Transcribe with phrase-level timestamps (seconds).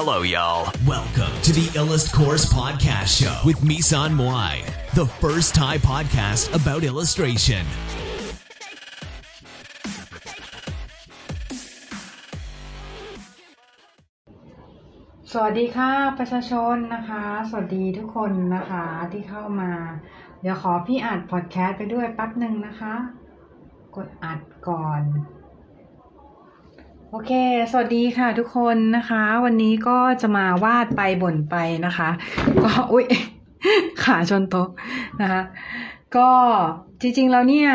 [0.00, 0.70] Hello, y'all.
[0.86, 4.54] Welcome to the Illust Course Podcast Show with Misan Moai,
[4.94, 7.64] the first Thai podcast about illustration.
[15.32, 19.72] สวัสดีค่ะประชาชนนะคะ สวัสดีทุกคนนะคะที่เข้ามา
[20.40, 22.94] เดี๋ยวขอพี่อัดพอดแคสต์ไปด้วยแป๊บหนึ่งนะคะ
[23.96, 25.02] กดอัดก่อน
[27.12, 27.32] โอเค
[27.70, 32.08] สวัสดีค่ะทุกคนนะคะ วันนี้ก็จะมาวาดไปบ่นไปนะคะ
[32.62, 33.06] ก็อุ๊ย
[34.04, 34.68] ขาชนโต๊ะ
[35.20, 35.42] นะคะ
[36.16, 36.30] ก็
[37.00, 37.70] จริงๆแล้วเนี่ย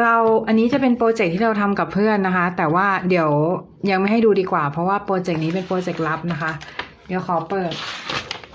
[0.00, 0.14] เรา
[0.46, 3.30] อันนี้จะเป็นโปรเจกต์ที่เราทำกับเพื่อนนะคะ แต่ว่าเดี๋ยว
[3.90, 6.52] ยังไม่ให้ดูดีกว่า เพราะว่าโปรเจกต์นี้เป็นโปรเจกต์ลับนะคะ
[7.06, 7.72] เดี๋ยวขอเปิด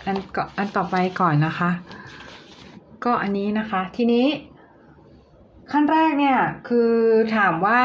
[0.06, 1.70] อันก่อนอันต่อไปก่อนนะคะ
[3.06, 4.26] ก็อันนี้นะคะ ทีนี้
[5.72, 6.92] ขั้นแรกเนี่ยคือ
[7.36, 7.82] ถามว่า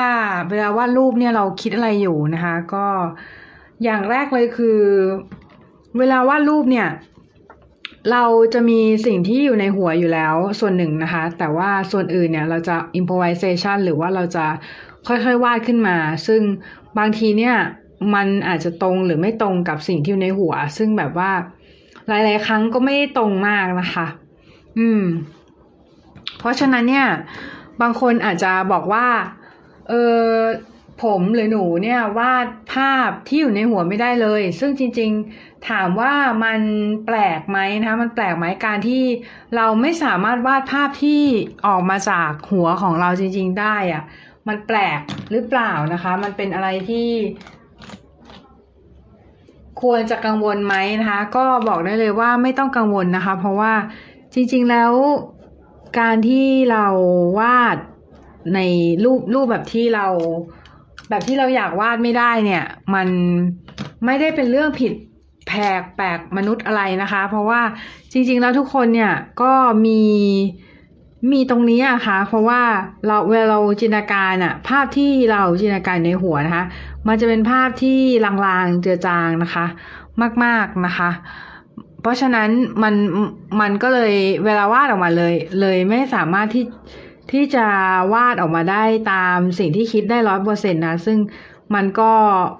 [0.50, 2.86] เวลาวาดรูปเนี่ยเราคิดอะไรอยู่นะคะ ก็
[3.84, 4.80] อย่างแรกเลยคือ
[5.98, 6.88] เวลาวาดรูปเนี่ย
[8.12, 14.46] เราจะมีสิ่งที่อยู่ในหัวอยู่แล้วส่วนหนึ่งนะคะ แต่ว่าส่วนอื่นเนี่ยเราจะ improvisation หรือว่าเราจะ
[15.06, 16.40] ค่อยๆวาดขึ้นมา ซึ่ง
[16.98, 17.56] บางทีเนี่ย
[18.14, 21.30] มันอาจจะตรงหรือไม่ตรงกับสิ่งที่อยู่ในหัว ซึ่งแบบว่า
[22.08, 24.06] หลาย ๆ ครั้งก็ไม่ตรงมากนะคะ
[24.78, 25.02] อืม
[26.38, 27.06] เพราะฉะนั้นเนี่ย
[27.80, 29.06] บางคนอาจจะบอกว่า
[29.88, 29.94] เออ
[31.02, 36.12] ผมหรือหนูเนี่ยวาดภาพที่อยู่ในหัวไม่ได้เลย ซึ่งจริง ๆถามว่า
[36.44, 36.60] มัน
[37.04, 39.02] แปลกไหมนะคะมันแปลกไหมการที่
[39.54, 41.22] เราไม่สามารถวาดภาพที่
[41.66, 44.02] ออกมาจากหัวของเราจริง ๆ ได้อะ
[44.48, 45.00] มันแปลก
[45.30, 46.96] หรือเปล่านะคะ มันเป็นอะไรที่
[49.82, 53.72] ควรจะกังวลไหมนะคะ ก็บอกได้เลยว่าไม่ต้องกังวลนะคะ เพราะว่า
[54.34, 54.92] จริง ๆ แล้ว
[55.98, 56.86] การที่เรา
[57.38, 57.76] วาด
[58.54, 58.58] ใน
[59.04, 60.06] รูปรูปแบบที่เรา
[61.08, 62.64] แบบที่เราอยากวาดไม่ได้เนี่ย
[62.94, 63.08] มัน
[64.04, 64.92] ไม่ได้เป็นเรื่องผิด
[65.46, 67.60] แปลกแปลกมนุษย์อะไรนะคะ เพราะว่า
[68.12, 69.12] จริง ๆ แล้วทุกคนเนี่ย
[69.42, 69.52] ก็
[69.86, 70.00] มี
[71.32, 72.60] มีตรงนี้อะคะ่ะ เพราะว่า
[73.06, 76.64] เราเวลาเราจินตนาการอะภาพที่เราจินตนาการในหัวนะคะ
[77.06, 79.66] มันจะเป็นภาพที่ลางๆเจือจางนะคะ
[80.44, 81.10] มากๆนะคะ
[82.04, 82.50] เพราะฉะนั้น
[82.82, 82.94] มัน
[83.60, 86.64] มันก็เลยเวลาวาดออกมาเลย เลยไม่สามารถที่
[87.32, 87.66] ที่จะ
[88.14, 88.82] วาดออกมาได้
[89.12, 91.18] ตามสิ่งที่คิดได้ร้อยเปอร์เซ็นต์นะ ซึ่ง
[91.74, 92.12] มันก็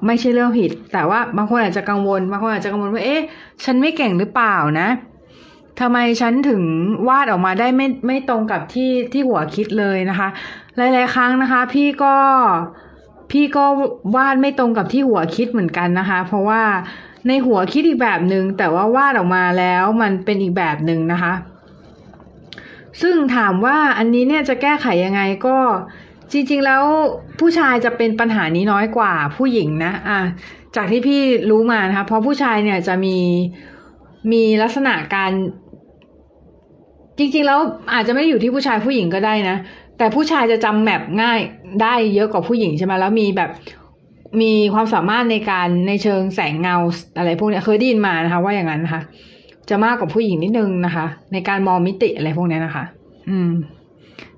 [0.07, 3.23] ไม่ใช่เรื่องผิด แต่ว่าบางคนอาจจะกังวลบางคนอาจจะกังวลว่าเอ๊ะ
[3.65, 4.89] ฉันไม่เก่งหรือเปล่านะ
[5.81, 6.63] ทำไมฉันถึง
[7.09, 10.29] วาดออกมาได้ไม่ไม่ตรงกับที่ที่หัวคิดเลยนะคะ
[10.77, 12.17] หลาย ๆ ครั้งนะคะ พี่ก็
[13.31, 13.65] พี่ก็
[14.17, 16.63] วาดไม่ตรงกับที่หัวคิดเหมือนกันนะคะ เพราะว่า
[17.29, 21.35] ในหัวคิดอีกแบบหนึง่งแต่ว่าวาดออกมาแล้วมันเป็นอีกแบบหนึ่งนะคะ
[23.03, 25.57] ซึ่งถามว่าอันนี้เนี่ยจะแก้ไขยังไงก็
[26.33, 26.83] จริงๆแล้ว
[27.41, 30.21] ผู้ชายจะเป็นปัญหานี้น้อยกว่าผู้หญิงนะอะ
[30.77, 31.21] จากที่พี่
[31.51, 33.17] รู้มานะคะเพราะผู้ชายเนี่ยจะมี
[34.33, 35.31] มีลักษณะการ
[37.19, 37.61] จริงๆแล้ว
[37.95, 39.57] อาจจะไม่อยู่ที่ผู้ชายผู้หญิงก็ได้นะ
[39.99, 41.41] แต่ผู้ชายจะจำแมปง่าย
[41.83, 43.51] ได้เยอะกว่าผู้หญิงใช่ไหมแล้วมีแบบ
[44.43, 46.77] มีความสามารถในการในเชิงแสงเงา
[47.19, 49.03] อะไรพวกนี้เคยได้ยินมานะคะ ว่าอย่างนั้นนะคะ
[49.69, 52.85] จะมากกว่าผู้หญิงนิดนึงนะคะ ในการมองมิติอะไรพวกนี้นะคะ
[53.31, 53.51] อืม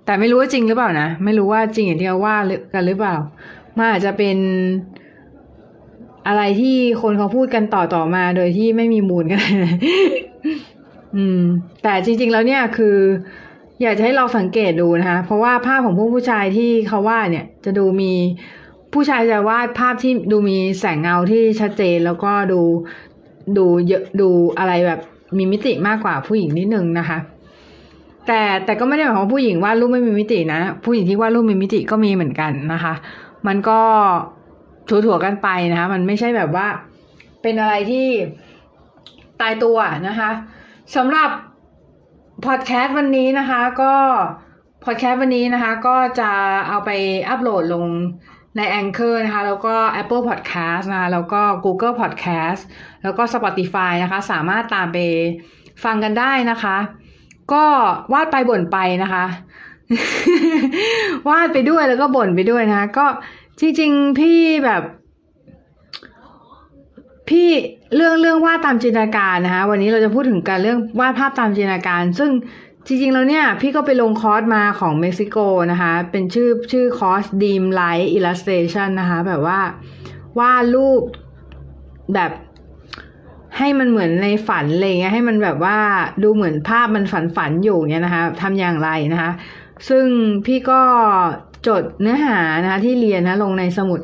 [0.05, 2.37] แต่ไม่รู้ว่าจริงหรือเปล่านะไม่รู้ว่าจริงอย่างที่เขาว่า
[2.75, 3.17] กันหรือเปล่า
[3.77, 4.37] มันอาจจะเป็น
[6.27, 9.41] อะไรที่คนเขาพูดกันต่อต่อมาโดยที่ไม่มีมูลกัน
[11.17, 11.41] อืม
[11.83, 12.97] แต่จริง ๆ แล้วเนี่ยคือ
[13.83, 18.13] อยากจะให้เราสังเกตดูนะคะ เพราะว่าภาพของพวกผู้ชายที่เขาว่าเนี่ย จะดูมี
[18.97, 22.61] ผู้ชายจะวาดภาพที่ดูมีแสงเงาที่ชัดเจนแล้วก็ดู
[23.59, 25.01] ดูเยอะดูอะไรแบบ
[25.39, 27.19] มีมิติมากกว่าผู้หญิงนิดนึงนะคะ
[28.27, 32.95] แต่แต่ก็ไม่ได้หมายความว่าผู้หญิงวาดรูปไม่มีมิตินะผู้หญิงที่วาดรูปมีมิติก็มีเหมือนกันนะคะ
[33.47, 33.81] มันก็
[34.89, 36.67] ถั่วๆกันไปนะคะ มันไม่ใช่แบบว่า
[37.43, 38.07] เป็นอะไรที่
[39.41, 39.77] ตายตัว
[40.09, 40.31] นะคะ
[40.97, 41.31] สำหรับ
[42.47, 43.95] พอดแคสต์วันนี้นะคะ ก็
[44.85, 46.31] พอดแคสต์วันนี้นะคะ ก็จะ
[46.69, 46.91] เอาไป
[47.29, 47.87] อัปโหลดลง
[48.57, 52.63] ใน Anchor นะคะ แล้วก็ Apple Podcast นะคะ แล้วก็ Google Podcast
[53.03, 54.99] แล้วก็ Spotify นะคะ สามารถตามไป
[55.85, 56.77] ฟังกันได้นะคะ
[57.53, 57.65] ก็
[58.13, 59.25] วาดไปบ่นไปนะคะ
[61.29, 63.07] วาดไปด้วยแล้วก็บ่นไปด้วยนะคะ ก็
[63.61, 64.83] จริงๆ พี่แบบ
[67.29, 67.49] พี่
[67.97, 72.31] เรื่องเรื่องวาดตามจินตนาการนะคะ วันนี้เราจะพูดถึงการเรื่องวาดภาพตามจินตนาการ ซึ่ง
[72.87, 75.37] จริงๆแล้วเนี่ย พี่ก็ไปลงคอร์สมาของเม็กซิโก
[75.73, 79.61] นะคะ เป็นชื่อชื่อคอร์ส Dream Light Illustration นะคะ แบบว่า
[80.39, 81.03] วาดรูป
[82.15, 82.31] แบบ
[83.59, 85.79] ให้มันเหมือนในฝันอะไรเงี้ยให้มันแบบว่า
[86.23, 89.31] ดูเหมือนภาพมันฝันฝันอยู่เนี่ยนะคะทำอย่างไรนะคะ
[89.89, 90.05] ซึ่ง
[90.47, 90.83] พี่ก็
[91.67, 94.01] จดเนื้อหานะคะที่เรียนนะลงในสมุด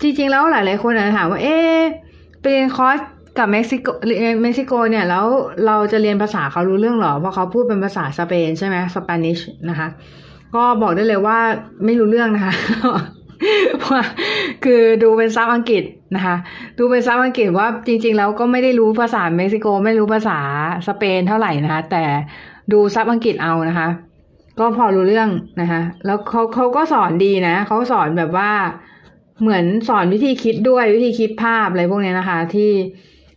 [0.00, 1.80] จริง ๆ แล้วหลาย ๆ คนอาจจะถามว่า เอ๊ะ
[2.40, 2.98] ไปเรียนคอร์ส
[3.38, 3.86] กับเม็กซิโก
[4.42, 5.26] เม็กซิโกเนี่ยแล้ว
[5.66, 9.88] เราจะเรียนภาษาเขารู้เรื่องหรอ เพราะเขาพูดเป็นภาษาสเปนใช่ไหม Spanish นะคะ
[10.54, 11.38] ก็บอกได้เลยว่า
[11.84, 12.54] ไม่รู้เรื่องนะคะ
[13.90, 14.04] ค่ะ
[14.64, 15.82] คือดูเป็นซับอังกฤษ
[16.14, 16.36] นะคะ
[16.78, 20.38] ดูเป็นซับอังกฤษว่าจริง ๆ แล้วก็ไม่ได้รู้ภาษาเม็กซิโก ไม่รู้ภาษา
[20.88, 22.04] สเปนเท่าไหร่นะคะ แต่
[22.72, 23.88] ดูซับอังกฤษเอานะคะ
[24.58, 25.28] ก็พอรู้เรื่อง
[25.60, 28.50] นะคะ แล้วเขาเขาก็สอนดีนะเขาสอนแบบว่า
[29.40, 32.70] เหมือนสอนวิธีคิดด้วยวิธีคิดภาพอะไรพวกนี้นะคะ ที่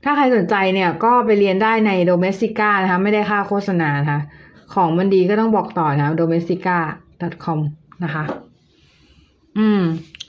[0.04, 4.22] ถ้าใครสนใจเนี่ยก็ไปเรียนได้ในโดเมสติก้านะคะ ไม่ได้ค่าโฆษณานะคะ
[4.74, 7.60] ของมันดีก็ต้องบอกต่อนะ domestica.com
[8.04, 8.24] นะคะ
[9.58, 9.82] อืม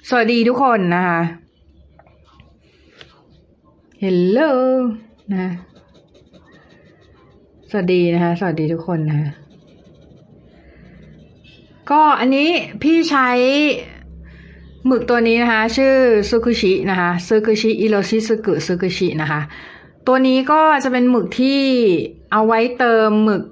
[0.09, 1.21] สวัสดีทุกคนนะคะ
[4.03, 4.51] Hello
[5.33, 5.51] นะ
[7.71, 9.31] สวัสดีนะคะ สวัสดีทุกคนนะคะ
[11.91, 12.49] ก็อันนี้
[12.83, 13.29] พี่ใช้
[14.87, 15.95] หมึกตัวนี้นะคะ ชื่อ
[16.29, 19.41] ซูคุชินะคะซูคุชิอิโรชิซึกุซูคุชินะคะ
[20.07, 21.61] ตัวนี้ก็จะเป็นหมึกที่
[22.33, 23.43] เอาไว้เติมหมึก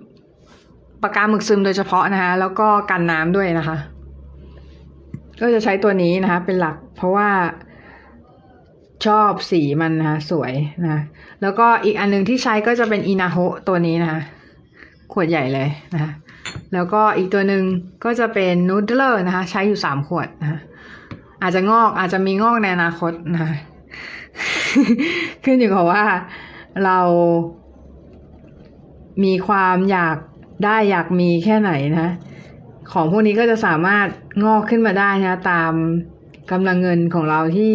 [1.02, 3.76] ปากกาหมึกซึมโดยเฉพาะนะคะ แล้วก็กันน้ำด้วยนะคะ
[5.40, 7.28] ก็จะใช้ตัวนี้นะคะ เป็นหลัก เพราะว่า
[9.06, 10.52] ชอบสีมันนะคะ สวย
[10.84, 11.00] นะ
[11.42, 13.36] แล้วก็อีกอันนึงที่ใช้ก็จะเป็นอินาโฮ
[13.68, 14.20] ตัวนี้นะคะ
[15.12, 16.10] ขวดใหญ่เลยนะคะ
[16.74, 17.62] แล้วก็อีกตัวหนึ่ง
[18.04, 20.58] ก็จะเป็น Noodler นะคะ ใช้อยู่สามขวดนะคะ
[21.42, 23.48] อาจจะงอกอาจจะมีงอกในอนาคตนะ
[25.44, 26.04] ขึ้นอยู่กับว่า
[26.84, 26.98] เรา
[29.24, 30.16] มีความอยาก
[30.64, 32.08] ได้อยากมีแค่ไหนนะ
[32.92, 34.06] ของพวกนี้ก็จะสามารถ
[34.44, 35.72] งอกขึ้นมาได้นะตาม
[36.50, 37.72] กำลังเงินของเราที่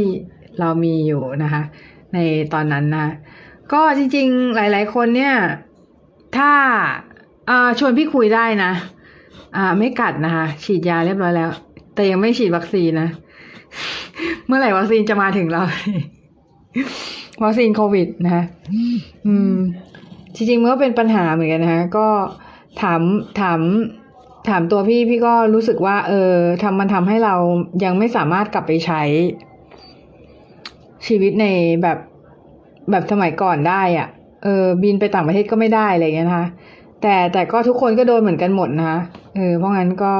[0.60, 1.62] เรามีอยู่นะคะ
[2.14, 2.18] ใน
[2.54, 3.08] ตอนนั้นนะ
[3.74, 5.34] ก็จริงๆ หลายๆคนเนี่ย
[6.38, 6.52] ถ้า
[7.80, 8.72] ชวนพี่คุยได้นะ
[9.58, 11.50] อ่า ไม่กัดนะคะ ฉีดยาเรียบร้อยแล้ว
[11.96, 13.10] แต่ยังไม่ฉีดวัคซีนนะ
[14.48, 15.62] เมื่อไหร่วัคซีนจะมาถึงเรา
[17.44, 18.44] วัคซีนโควิดนะคะ
[19.28, 19.56] อืม
[20.36, 22.08] จริงๆมันก็เป็นปัญหาเหมือนกันนะคะก็
[22.82, 23.02] ถาม
[23.40, 23.60] ถาม
[24.50, 26.34] ถามตัวพี่พี่ก็รู้สึกว่า เออ
[26.64, 27.36] ทำมันทำให้เรา
[27.84, 29.02] ยังไม่สามารถกลับไปใช้
[31.08, 31.46] ชีวิตใน
[31.82, 31.98] แบบ
[32.92, 34.08] แบบสมัยก่อนได้อะ่ะ
[34.44, 36.48] เออ บินไปต่างประเทศก็ไม่ได้อะไรเงี้ยนะคะ
[37.02, 39.00] แต่แต่ก็ทุกคนก็โดนเหมือนกันหมดนะคะ
[39.36, 40.14] เออ เพราะงั้นก็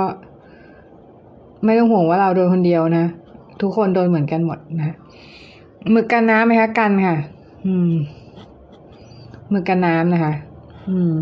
[1.66, 3.06] ไม่ต้องห่วงว่าเราโดนคนเดียวนะ
[3.62, 4.96] ทุกคนโดนเหมือนกันหมดนะ
[5.92, 7.18] หมึกกันน้ำไหมคะกันค่ะ
[7.66, 7.94] อืม
[9.50, 10.34] หมึกกันน้ำนะคะ
[10.90, 11.14] อืม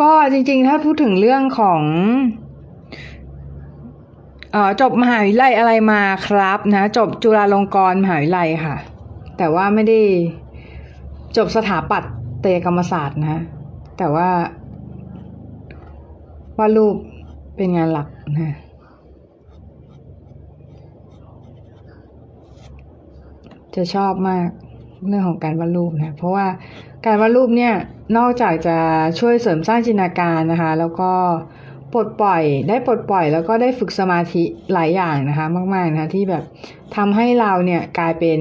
[0.00, 1.82] ก็จริงๆ ถ้าพูดถึงเรื่องของ
[4.52, 8.76] เอ่อจบมหาวิทยาลัยอะไรมาครับนะ จบจุฬาลงกรณ์มหาวิทยาลัยค่ะ
[9.38, 10.00] แต่ว่าไม่ได้
[11.36, 12.02] จบสถาปัต
[12.54, 13.42] ยกรรมศาสตร์นะ
[13.98, 14.28] แต่ว่า
[16.58, 16.96] วาดรูป
[17.56, 18.54] เป็นงานหลักนะ
[23.76, 24.48] จะชอบมาก
[25.08, 26.46] เรื่องของการวาดรูปนะ เพราะว่า
[27.06, 27.74] การวาดรูปเนี่ย
[28.16, 28.76] นอกจากจะ
[29.20, 31.10] ช่วยเสริมสร้างจินตนาการนะคะ แล้วก็
[31.92, 34.42] ปลดปล่อยได้ปลดปล่อยแล้วก็ได้ฝึกสมาธิ
[34.72, 36.44] หลายอย่างนะคะ มากๆนะคะที่แบบ
[36.96, 38.40] ทำให้เราเนี่ยกลายเป็น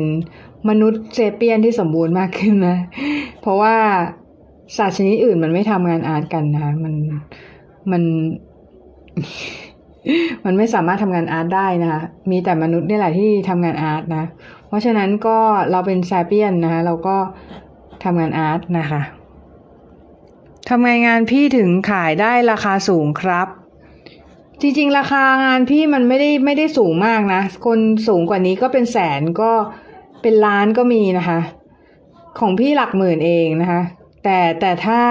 [0.70, 2.78] มนุษย์เซเปียนที่สมบูรณ์มากขึ้นนะ
[3.42, 3.76] เพราะว่า
[4.78, 6.94] สัตว์ชนิดอื่นมันไม่ทำงานอาร์ตกันนะคะมัน
[7.92, 8.04] มัน
[10.46, 12.02] มันไม่สามารถทำงานอาร์ตได้นะคะ
[12.32, 14.24] มีแต่มนุษย์นี่แหละที่ทำงานอาร์ตนะ
[14.68, 15.38] เพราะฉะนั้นก็
[15.72, 17.18] เราเป็นซาเปียนนะคะ เราก็
[18.04, 19.02] ทำงานอาร์ตนะคะ
[20.70, 23.48] ทำไงงานพี่ถึงขายได้ราคาสูงครับ
[24.62, 29.52] จริงๆ ราคางานพี่มันไม่ได้ไม่ได้สูงมากนะ คนสูงกว่านี้ก็เป็นแสนก็
[30.22, 31.40] เป็นล้านก็มีนะคะ
[32.40, 33.82] ของพี่หลักหมื่นเองนะคะ
[34.24, 35.02] แต่แต่ถ้า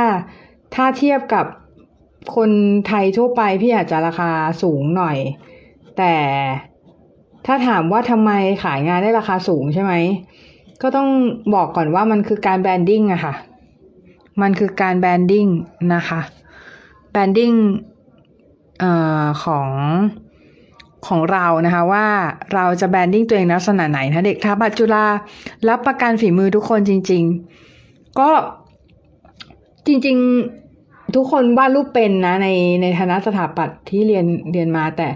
[0.74, 1.46] ถ้าเทียบกับ
[2.36, 2.50] คน
[2.86, 4.30] ไทยทั่วไปพี่อาจจะราคา
[4.62, 5.18] สูงหน่อย
[5.98, 6.14] แต่
[7.46, 8.30] ถ้าถามว่าทำไม
[8.64, 9.92] ขายงานได้ราคาสูงใช่ไหม
[10.82, 11.08] ก็ต้อง
[11.54, 13.34] บอกก่อนว่ามันคือการ branding อะค่ะ
[14.42, 15.46] มันคือการ branding
[15.94, 16.20] นะคะ
[17.10, 17.52] branding
[18.80, 19.68] เอ่อของ
[21.06, 22.06] ของเรานะคะว่า
[22.54, 25.04] เราจะ branding ตัวเองลักษณะไหนนะเด็กถาปัตย์จุฬา
[25.68, 27.22] รับประกันฝีมือทุกคนจริง
[27.70, 28.30] ๆ ก็
[29.86, 30.61] จริง ๆ
[31.16, 32.48] ทุกคนวาดรูปเป็นนะใน
[32.82, 35.08] ในคณะสถาปัตย์ที่เรียนเรียนมาแต่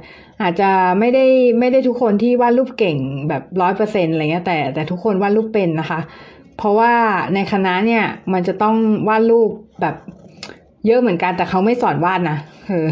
[0.42, 1.24] อาจจะไม่ได้
[1.58, 2.96] ไม่ได้ทุกคนที่วาดรูปเก่ง
[3.28, 6.00] แบบร้อยเปอร์เซ็นอะไรเงี้ยแต่แต่ทุกคนวาดรูปเป็นนะคะ
[6.58, 6.92] เพราะว่า
[7.34, 8.76] ในคณะเนี่ยมันจะต้อง
[9.08, 9.50] วาดรูป
[9.80, 9.96] แบบ
[10.86, 12.86] เยอะเหมือนกันแต่เขาไม่สอนวาดนะเออ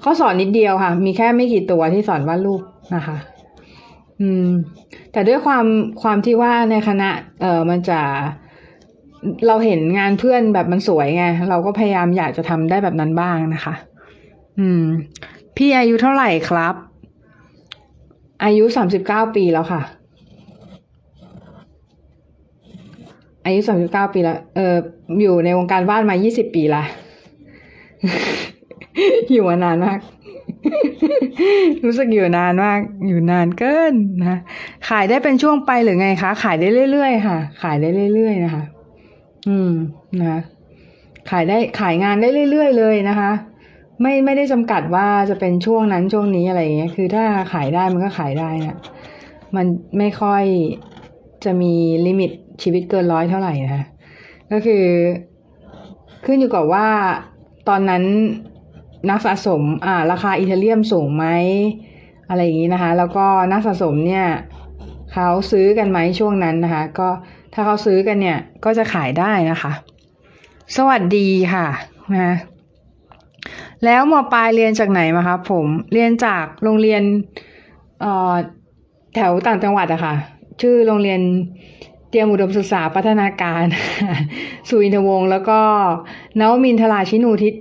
[0.00, 2.62] เขาสอนนิดเดียวค่ะ มีแค่ไม่กี่ตัวที่สอนวาดรูป
[2.94, 3.16] นะคะ
[4.20, 4.48] อืม
[5.12, 5.66] แต่ด้วยความ
[6.02, 7.08] ความที่ว่าในคณะ
[7.40, 8.00] เออมันจะ
[9.46, 13.74] เราเห็นงานเพื่อนแบบมันสวยไง เราก็พยายามอยากจะทำได้แบบนั้นบ้างนะคะ
[14.58, 14.84] อืม
[15.56, 16.74] พี่อายุเท่าไหร่ครับ
[18.44, 19.82] อายุสามสิบเก้าปีแล้วค่ะ
[23.44, 24.74] อายุสามสิบเก้าปีและเออ
[25.20, 26.82] อยู่ในวงการวาดมายี่สิบปีละ
[29.32, 29.98] อยู่มานานมาก
[31.84, 34.38] รู้สึกอยู่นานมาก อยู่นานเกินนะ
[34.88, 38.64] ขายได้เป็นช่วงไปหรือไงคะ ขายได้เรื่อยๆค่ะ ขายได้เรื่อยๆนะคะ
[39.48, 39.72] อืม
[40.18, 40.40] นะคะ
[41.30, 43.30] ขายได้ขายงานได้เรื่อยๆเลยนะคะ
[44.02, 48.76] ไม่ไม่ได้จำกัดว่าจะเป็นช่วงนั้นช่วงนี้อะไรอย่างเงี้ย คือถ้าขายได้มันก็ขายได้นะ
[49.56, 49.66] มัน
[49.98, 50.44] ไม่ค่อย
[51.44, 51.74] จะมี
[52.06, 52.30] ลิมิต
[52.62, 53.84] ชีวิตเกินร้อยเท่าไหร่นะ
[54.52, 54.84] ก็คือ
[56.24, 56.88] ขึ้นอยู่กับว่า
[57.68, 58.04] ตอนนั้น
[59.10, 61.26] นักสะสมอ่า ราคาอีเทเรียมสูงไหม
[62.28, 64.26] อะไรอย่างนี้นะคะ แล้วก็นักสะสมเนี่ย
[65.12, 67.08] เขาซื้อกันไหมช่วงนั้นนะคะ ก็
[67.60, 69.72] ถ้าเขาซื้อกันเนี่ย ก็จะขายได้นะคะ
[70.76, 71.66] สวัสดีค่ะ
[72.16, 72.36] นะ
[73.84, 77.02] แล้วมปลายเรียนจากไหนมาคะผมเรียนจากโรงเรียน
[79.14, 80.14] แถวต่างจังหวัดอะค่ะ
[80.60, 81.20] ชื่อโรงเรียน
[82.10, 83.64] เตรียมอุดมศึกษาพัฒนาการ
[84.68, 85.60] สุวินทวงศ์แล้วก็
[86.38, 87.54] นวมินทราชินูทิศ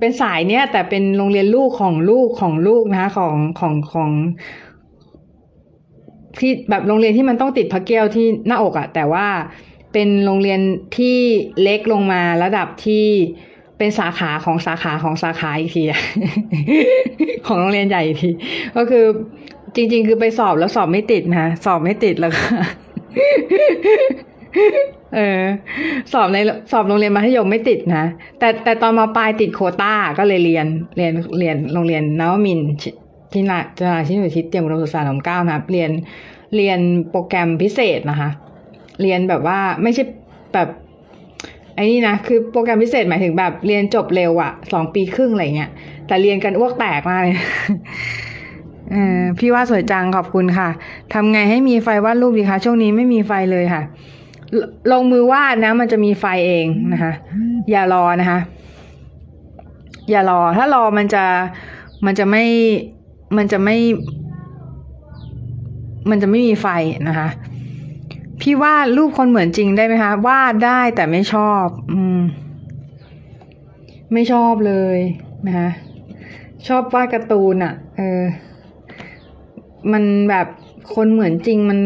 [0.00, 4.10] เป็นสายเนี้ยแต่เป็นโรงเรียนลูกของลูกของลูกนะคะของของของ
[6.40, 9.26] ที่แบบโรงเรียนที่มันต้องติดพระเกี้ยวที่หน้าอกอะแต่ว่า
[9.92, 10.60] เป็นโรงเรียน
[10.96, 11.16] ที่
[11.62, 13.06] เล็กลงมาระดับที่
[13.78, 15.82] เป็นสาขาของสาขาของสาขาอีกที
[17.46, 18.30] ของโรงเรียนใหญ่อีกที
[18.76, 19.04] ก็คือ
[19.74, 22.44] จริง ๆ คือไปสอบแล้วสอบไม่ติดนะสอบไม่ติดแล้วก็
[25.14, 25.42] เออ
[26.12, 26.38] สอบใน
[26.72, 28.04] สอบโรงเรียนมัธยมไม่ติดนะ
[28.38, 30.66] แต่แต่ตอนมาปลายติดโคต้าก็เลยเรียน
[30.96, 32.60] เรียนเรียนโรงเรียนนวมิน
[33.32, 35.90] ที่นาจนาชินุทิศเตรียมอุดมศึกษาหนอมเก้านะครับเรียน
[36.56, 36.80] เรียน
[37.10, 38.30] โปรแกรมพิเศษนะคะ
[39.02, 40.02] เรียนแบบว่าไม่ใช่
[40.54, 40.68] แบบ
[41.74, 45.70] ไอ้นี่นะคือโปรแกรมพิเศษหมายถึงแบบเรียนจบเร็วอะสองปีครึ่งอะไรเงี้ย
[46.06, 47.36] แต่เรียนกันอ้วกแตกมากเลย
[49.38, 50.68] พี่ว่าสวยจังขอบคุณค่ะ
[51.14, 53.82] ทำไงให้มีไฟวาดรูปดีคะช่วงนี้ไม่มีไฟเลยค่ะ
[54.60, 57.12] ลลงมือวาดนะ มันจะมีไฟเองนะคะ
[57.70, 58.38] อย่ารอนะคะ
[60.10, 61.24] อย่ารอ ถ้ารอมันจะ
[62.06, 62.44] มันจะไม่
[63.36, 63.76] มันจะไม่
[66.10, 66.66] มันจะไม่มีไฟ
[67.08, 67.28] นะคะ
[68.40, 72.20] พี่วาดรูปคนเหมือนจริงได้ไหมคะวาดได้แต่ไม่ชอบ อืม
[74.12, 74.98] ไม่ชอบเลย
[75.46, 75.70] นะคะ
[76.68, 78.22] ชอบวาดการ์ตูนอะ่ะ เออ
[79.92, 80.46] มันแบบ
[80.94, 81.80] คนเหมือนจริงมัน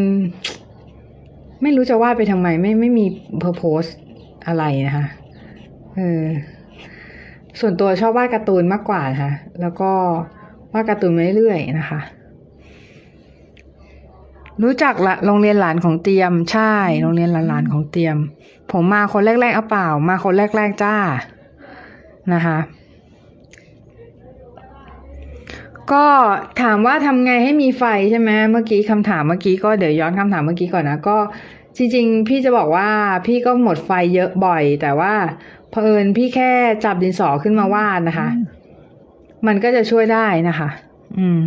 [1.61, 3.05] ไม่รู้จะวาดไปทำไม ไม่ไม่มี
[3.39, 3.83] เพอร์โพส
[4.47, 5.05] อะไรนะคะ
[5.95, 6.23] เออ
[7.59, 9.31] ส่วนตัวชอบวาดการ์ตูนมากกว่านะคะ
[9.61, 9.91] แล้วก็
[10.73, 11.99] วาดการ์ตูนมาเรื่อยๆนะคะ
[14.63, 18.17] รู้จักละโรงเรียนหลานของเตรียม ใช่ โรงเรียนหลานๆของเตรียม
[18.71, 20.95] ผมมาคนแรกๆเอาเปล่า มาคนแรกๆจ้า
[22.33, 22.57] นะคะ
[25.91, 26.05] ก็
[26.61, 31.17] ถามว่าทำไงให้มีไฟใช่ไหมเมื่อกี้คำถามเมื่อกี้ก็เดี๋ยวย้อนคำถามเมื่อกี้ก่อนนะก็
[31.77, 32.89] จริง ๆ พี่จะบอกว่า
[33.25, 35.13] พี่ก็หมดไฟเยอะบ่อย แต่ว่า
[35.71, 36.51] เผอิญพี่แค่
[36.85, 38.29] จับดินสอขึ้นมาวาดนะคะ
[39.47, 40.69] มันก็จะช่วยได้นะคะ
[41.17, 41.39] อืม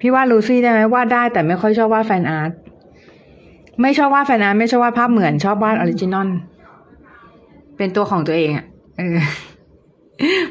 [0.00, 2.50] พี่วาดลูซี่ได้ไหมวาดได้แต่ไม่ค่อยชอบวาดแฟนอาร์ต
[3.82, 6.28] ไม่ชอบวาด fan art ไม่ชอบวาดภาพเหมือนชอบวาด original
[7.76, 8.64] เป็นตัวของตัวเองอะค่ะ
[8.98, 9.18] เออ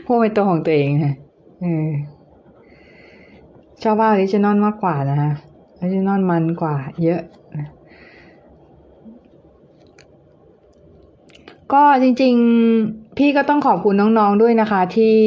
[0.06, 1.13] พวกเป็นตัวของตัวเองค่ะ
[1.62, 1.88] เออ
[3.84, 5.32] ชอบวาด original มากกว่านะคะ
[5.79, 7.22] original มันกว่า เยอะ
[11.74, 12.34] ก็จริง
[12.75, 15.18] ๆ พี่ก็ต้องขอบคุณน้องๆด้วยนะคะ ที่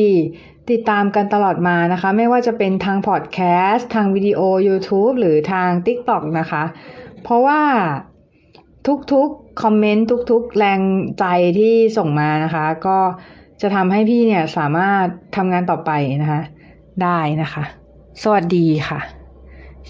[0.70, 3.38] ติดตามกันตลอดมานะคะ ไม่ว่าจะเป็นทางพอดแค
[3.70, 6.64] สต์ทางวิดีโอ YouTube หรือทาง TikTok นะคะ
[7.22, 7.60] เพราะว่า
[9.12, 10.80] ทุกๆ คอมเมนต์ทุกๆ แรง
[11.18, 11.24] ใจ
[11.58, 12.98] ที่ส่งมานะคะ ก็
[13.60, 15.04] จะทำให้พี่เนี่ยสามารถ
[15.36, 15.90] ทำงานต่อไป
[16.22, 16.40] นะคะ
[17.02, 17.64] ได้นะคะ
[18.22, 19.00] สวัสดีค่ะ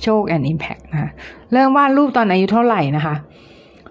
[0.03, 1.11] โชค and impact นะคะ
[1.53, 3.15] เริ่มวาดรูปตอนอายุเท่าไหร่นะคะ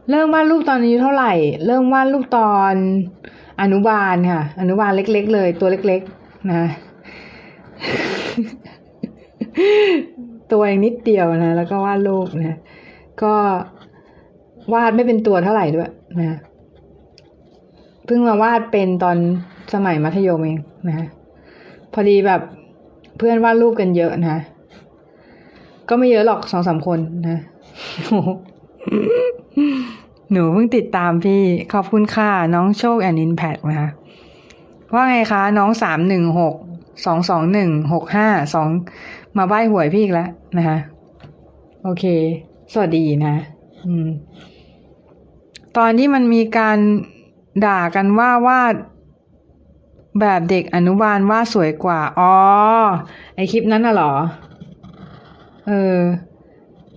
[0.10, 1.34] เริ่มวาดรูปตอนอายุเท่าไหร่
[1.66, 2.74] เริ่มวาดรูปตอน
[3.62, 6.64] อนุบาลค่ะ อนุบาลเล็ก ๆ เลยตัวเล็ก ๆ นะ
[10.52, 12.58] ตัวเองนิดเดียวนะ แล้วก็วาดรูปนะ
[13.24, 13.34] ก็
[14.74, 16.38] วาดไม่เป็นตัวเท่าไหร่ด้วยนะ
[18.06, 19.18] เพิ่งมาวาดเป็นตอน
[19.74, 20.58] สมัยมัธยมเอง
[20.88, 21.08] นะ
[21.94, 22.42] พอดีแบบ
[23.18, 24.40] เพื่อนวาดรูปกันเยอะนะ
[25.90, 27.40] ก็ไม่เยอะหรอกสองสามคนนะ
[30.32, 31.42] หนูเพิ่งติดตามพี่
[31.74, 33.90] ขอบคุณค่ะ น้องโชคแอนินแพกนะคะ
[34.94, 36.56] ว่าไงคะ น้องสามหนึ่งหก
[37.06, 38.68] สองสองหนึ่งหกห้าสอง
[39.38, 40.78] มาใบ้หวยพี่อีกแล้วนะคะ
[41.84, 42.04] โอเค
[42.74, 43.36] สวัสดีนะ
[43.86, 44.08] อืม
[45.78, 46.78] ตอนที่มันมีการ
[47.66, 48.76] ด่ากันว่าวาด
[50.20, 52.34] แบบเด็กอนุบาลว่าสวยกว่า อ๋อ
[53.36, 54.14] ไอคลิปนั้นน่ะเหรอ
[55.68, 56.00] เออ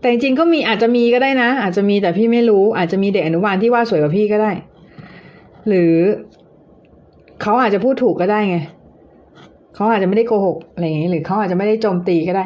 [0.00, 4.52] แต่จริงก็มีอาจจะมีก็ได้นะ อาจจะมีแต่พี่ไม่รู้ อาจจะมีเด็กอนุบาลที่ว่าสวยกว่าพี่ก็ได้
[5.68, 5.94] หรือ
[7.44, 8.58] เขาอาจจะพูดถูกก็ได้ไง
[9.74, 12.44] เขาอาจจะไม่ได้โกหกอะไรอย่างนี้หรือเขาอาจจะไม่ได้โจมตีก็ได้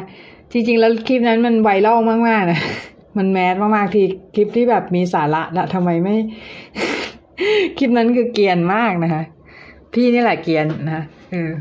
[0.51, 2.59] จริง ๆ แล้วคลิปนั้นมันไวรัลมากๆนะ
[3.17, 6.15] มันแมสมากๆที่คลิปที่แบบมีสาระละทำไมไม่
[7.77, 9.23] คลิปนั้นคือเกียนมากนะคะ
[9.93, 11.51] พี่นี่แหละเกียนนะคะเออ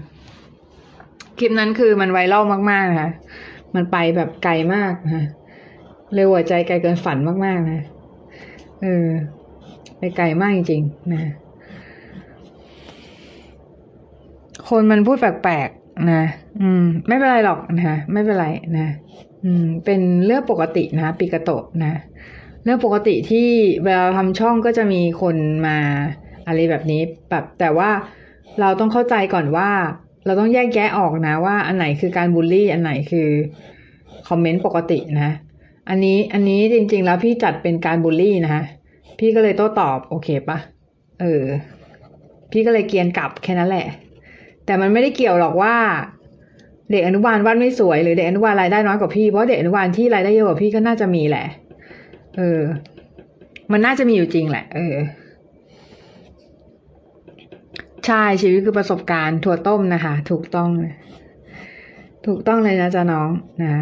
[1.39, 3.11] คลิปนั้นคือมันไวรัลมากๆนะคะ
[3.75, 5.25] มันไปแบบไกลมากนะคะ
[6.15, 7.87] เร็วหัวใจไกลเกินฝันมากๆนะ
[8.83, 9.09] เออ
[9.99, 11.21] ไปไกลมากจริงๆนะ
[14.69, 16.25] คนมันพูดแปลกๆนะ
[16.61, 18.47] อืม ไม่เป็นไรหรอกนะไม่เป็นไร
[18.79, 18.89] นะ
[19.45, 21.93] อืม เป็นเรื่องปกตินะปิกโตะนะ
[22.65, 23.49] เรื่องปกติที่
[23.85, 25.79] เวลาทำช่องก็จะมีคนมา
[26.47, 27.91] อะไรแบบนี้แบบแต่ว่า
[28.61, 29.71] เราต้องเข้าใจก่อนว่า
[30.27, 33.29] เราต้องแยกแยะออกนะ ว่าอันไหนคือการบูลลี่ อันไหนคือ
[34.29, 35.33] คอมเมนต์ปกตินะ
[35.89, 38.63] อันนี้อันนี้จริง ๆ แล้วพี่จัดเป็นการบูลลี่นะคะ
[39.19, 40.59] พี่ก็เลยโต้ตอบโอเคปะ
[41.21, 41.45] เออ
[42.53, 43.87] พี่ก็เลยเกียนกลับแค่นั้นแหละ
[44.69, 45.77] แต่มันไม่ได้เกี่ยวหรอกว่า
[46.91, 51.47] เด็กอนุบาลวาดไม่สวย หรือเด็กอนุบาลรายได้น้อยกว่าพี่เพราะเด็กอนุบาลที่รายได้เยอะกว่าพี่ก็น่าจะมีแหละ
[52.37, 52.61] เออ
[53.73, 54.97] มันน่าจะมีอยู่จริงแหละ เออ
[58.07, 60.95] ใช่ชีวิตคือประสบการณ์ถั่วต้มนะคะ ถูกต้องเลย
[62.27, 63.31] ถูกต้องเลยนะจ๊ะน้อง
[63.63, 63.73] นะ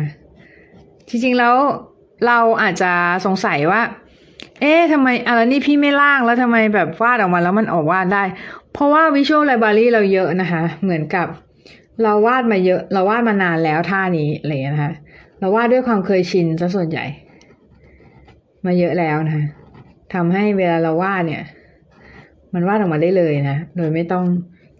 [1.09, 1.57] จริงๆแล้ว
[2.27, 2.93] เราอาจจะ
[3.27, 3.83] สงสัยว่า
[4.61, 8.23] เอ๊ะทำไมอะไรนี่พี่ไม่ล่างแล้วทำไมแบบวาดออกมาแล้วมันออกวาดได้
[8.77, 11.27] เพราะว่าวิชวลไลบรารีเราเยอะนะคะ เหมือนกับ
[12.03, 14.93] เราวาดมาเยอะ เราวาดมานานแล้วท่านี้อะไรอย่างนี้นะคะ
[15.41, 17.05] เราวาดด้วยความเคยชินซะส่วนใหญ่
[18.67, 19.45] มาเยอะแล้วนะคะ
[20.15, 21.43] ทำให้เวลาเราวาดเนี่ย
[22.55, 24.25] มันวาดออกมาได้เลยนะ โดยไม่ต้อง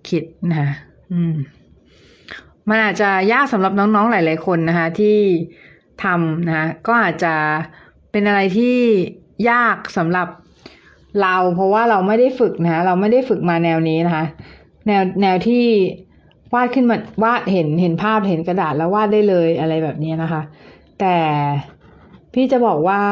[0.09, 0.71] คิดนะคะ
[1.13, 1.35] อืม
[2.69, 5.19] มันอาจจะยากสำหรับน้องๆหลาย ๆคนนะคะ ที่
[6.05, 7.35] ทำนะคะก็อาจจะ
[8.11, 8.77] เป็นอะไรที่
[9.51, 10.29] ยากสำหรับ
[11.23, 14.25] เราเพราะว่าเราไม่ได้ฝึกนะคะเราไม่ได้ฝึกมาแนวนี้นะคะ
[14.87, 15.65] แนวแนวที่
[16.55, 20.43] วาดขึ้นมาวาดเห็นเห็นภาพเห็นกระดาษแล้ววาดได้เลยอะไรแบบนี้นะคะ
[21.01, 21.17] แต่
[22.35, 23.03] พี่จะบอกว่า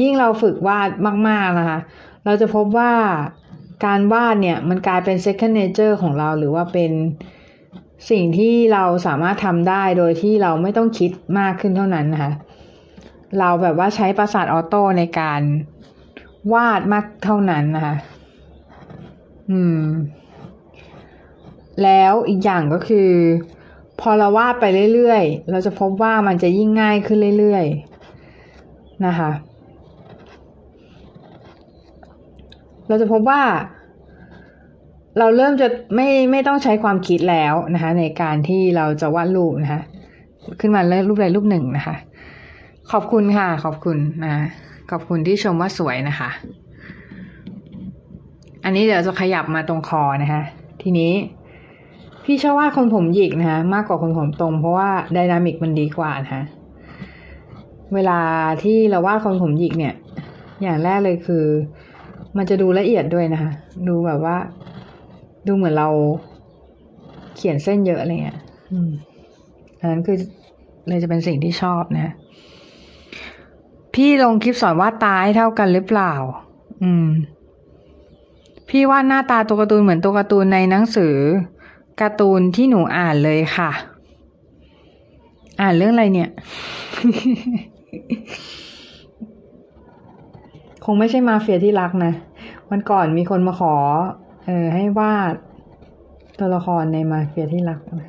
[0.00, 0.90] ยิ่งเราฝึกวาด
[1.28, 1.78] มาก ๆนะคะ
[2.24, 2.92] เราจะพบว่า
[3.84, 6.92] การวาดเนี่ยมันกลายเป็น second nature ของเราหรือว่าเป็น
[8.10, 12.32] สิ่งที่เราสามารถทำได้โดยที่เราไม่ต้องคิดมากขึ้นเท่านั้นนะคะ
[13.38, 15.40] เราแบบว่าใช้ประสาทออโต้ในการ
[16.54, 17.96] วาดมากเท่านั้นนะคะ
[19.50, 19.82] อืม
[21.82, 23.10] แล้วอีกอย่างก็คือ
[24.00, 29.30] พอเราวาดไปเรื่อยๆ เราจะพบว่ามันจะยิ่งง่ายขึ้นเรื่อยๆ นะคะ
[32.88, 33.42] เราจะพบว่า
[35.18, 39.82] เราเริ่มจะไม่ไม่ต้องใช้ความคิดแล้วนะคะ ในการที่เราจะวาดรูปนะคะ
[40.60, 41.96] ขึ้นมาเลือกรูปใดรูปหนึ่งนะคะ
[42.90, 44.34] ขอบคุณค่ะ ขอบคุณนะ
[44.90, 46.30] ขอบคุณที่ชมว่าสวยนะคะ
[48.64, 50.42] อันนี้เดี๋ยวจะขยับมาตรงคอนะคะ
[50.82, 51.12] ทีนี้
[52.24, 56.42] พี่ชอบวาดคนผมหยิกนะคะ มากกว่าคนผมตรง เพราะว่าไดนามิกมันดีกว่านะคะ
[57.94, 58.20] เวลา
[58.62, 59.94] ที่เราวาดคนผมหยิกเนี่ย
[60.62, 61.44] อย่างแรกเลยคือ
[62.36, 63.52] มันจะดูละเอียดด้วยนะคะ
[63.88, 64.36] ดูแบบว่า
[65.46, 65.88] ดูเหมือนเรา
[67.36, 68.38] เขียนเส้นเยอะอะไรเงี้ย
[68.72, 68.90] อืม
[69.80, 70.16] อันนั้นคือ
[70.88, 72.12] เลยจะเป็นสิ่งที่ชอบนะ
[73.94, 76.12] พี่ลงคลิปสอนวาดตาให้เท่ากันหรือเปล่า
[76.82, 77.08] อืม
[78.68, 81.14] พี่วาดหน้าตาตัวการ์ตูนเหมือนตัวการ์ตูนในหนังสือ
[82.00, 83.70] การ์ตูนที่หนูอ่านเลยค่ะ
[85.60, 86.30] อ่านเรื่องอะไรเนี่ย
[90.84, 92.12] คงไม่ใช่มาเฟียที่รักนะ
[92.70, 93.74] วันก่อนมีคนมาขอ
[94.46, 95.34] เออ ให้วาด
[96.38, 98.08] ตัวละครในมาเฟียที่รักนะ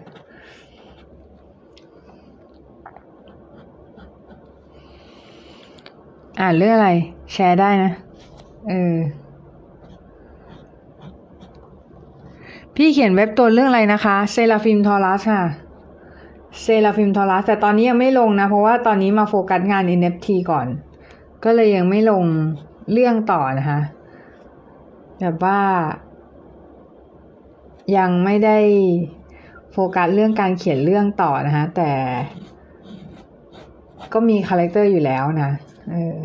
[6.42, 6.92] อ่านเรื่องอะไร
[7.34, 7.92] แชร์ได้นะ
[8.70, 8.96] เออ
[12.76, 15.44] พี่เขียนเว็บตูนเรื่องอะไรนะคะเซราฟิมทอรัสค่ะ
[16.62, 20.68] เซราฟิมทอรัสแต่ตอนนี้ยังไม่ลงนะ เพราะว่าตอนนี้มาโฟกัสงาน NFT ก่อน
[21.44, 22.24] ก็เลยยังไม่ลง
[22.92, 23.80] เรื่องต่อนะคะ
[25.20, 25.60] แบบว่า
[27.98, 28.58] ยังไม่ได้
[29.72, 31.92] โฟกัสเรื่องการเขียนเรื่องต่อนะคะแต่
[34.14, 35.52] ก็มี character อยู่แล้วนะ
[35.90, 36.18] เออ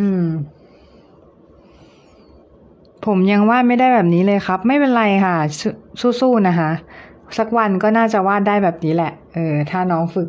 [0.00, 0.26] อืม
[3.06, 5.36] ผมยังวาดไม่ได้แบบนี้เลยครับ ไม่เป็นไรค่ะ
[6.20, 6.70] สู้ๆนะคะ
[7.38, 10.28] สักวันก็น่าจะวาดได้แบบนี้แหละ เออ ถ้าน้องฝึก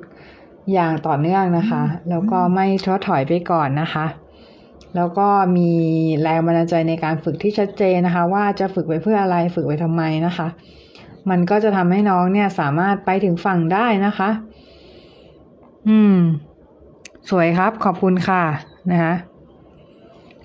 [0.73, 4.05] อย่างต่อเนื่องนะคะ แล้วก็ไม่ท้อถอยไปก่อนนะคะ
[4.95, 5.27] แล้วก็
[5.57, 5.71] มี
[6.21, 10.47] แรงบันดาลใจในการฝึกที่ชัดเจนนะคะ ว่าจะฝึกไปเพื่ออะไรฝึกไปทำไมนะคะ
[11.29, 14.29] มันก็จะทำให้น้องเนี่ยสามารถไปถึงฝั่งได้นะคะ
[15.87, 16.17] อืม
[17.29, 18.43] สวยครับ ขอบคุณค่ะ
[18.91, 19.13] นะคะ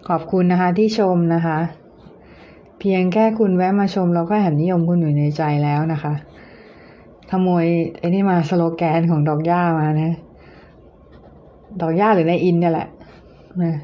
[0.09, 1.59] ขอบคุณนะคะ ที่ชมนะคะ
[2.79, 6.15] เพียงแค่คุณแวะมาชม เราก็แห่นิยมคุณอยู่ในใจแล้วนะคะ
[7.31, 7.67] ขโมย
[7.99, 10.13] ไอ้นี่มาสโลแกนของดอกย่ามานะ
[11.81, 12.89] ดอกย่าหรือในอินเนี่ยแหละ
[13.63, 13.75] นะ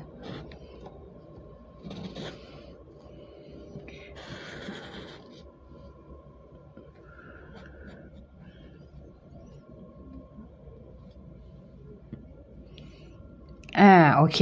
[13.80, 14.40] อ่า โอเค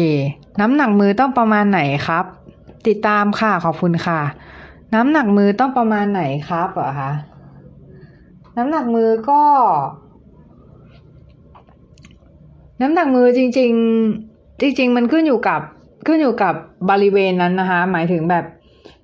[0.60, 2.24] น้ำหนักมือต้องประมาณไหนครับ
[2.86, 4.20] ติดตามค่ะขอบคุณค่ะ
[4.94, 7.12] น้ำหนักมือต้องประมาณไหนครับเหรอคะ
[8.56, 9.42] น้ำหนักมือก็
[12.80, 13.72] น้ำหนักมือจริง
[14.16, 15.60] ๆ จริง ๆ มันขึ้นอยู่กับ
[16.06, 16.54] ขึ้นอยู่กับ
[16.90, 18.44] บริเวณนั้นนะคะ หมายถึงแบบ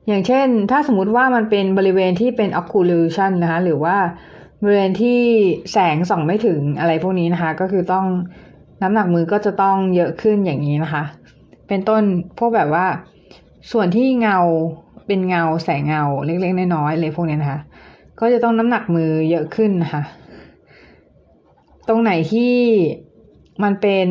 [0.06, 3.96] อย่างเช่น ถ้าสมมติว่ามันเป็นบริเวณที่เป็น occlusion นะคะ หรือว่า
[4.62, 5.20] บริเวณที่
[5.72, 8.06] แสงส่องไม่ถึงอะไรพวกนี้นะคะ ก็คือต้อง
[8.82, 11.04] น้ำหนักมือก็จะต้องเยอะขึ้นอย่างนี้นะคะ
[11.68, 12.02] เป็นต้น
[12.38, 12.86] พวกแบบว่า
[13.72, 14.38] ส่วนที่เงา
[15.06, 17.60] เป็นเงาแสงเงาเล็กๆน้อยๆอะไรพวกนี้นะคะ
[18.20, 20.02] ก็จะต้องน้ำหนักมือเยอะขึ้นนะคะ
[21.88, 22.54] ตรงไหนที่
[23.62, 24.08] มันเป็น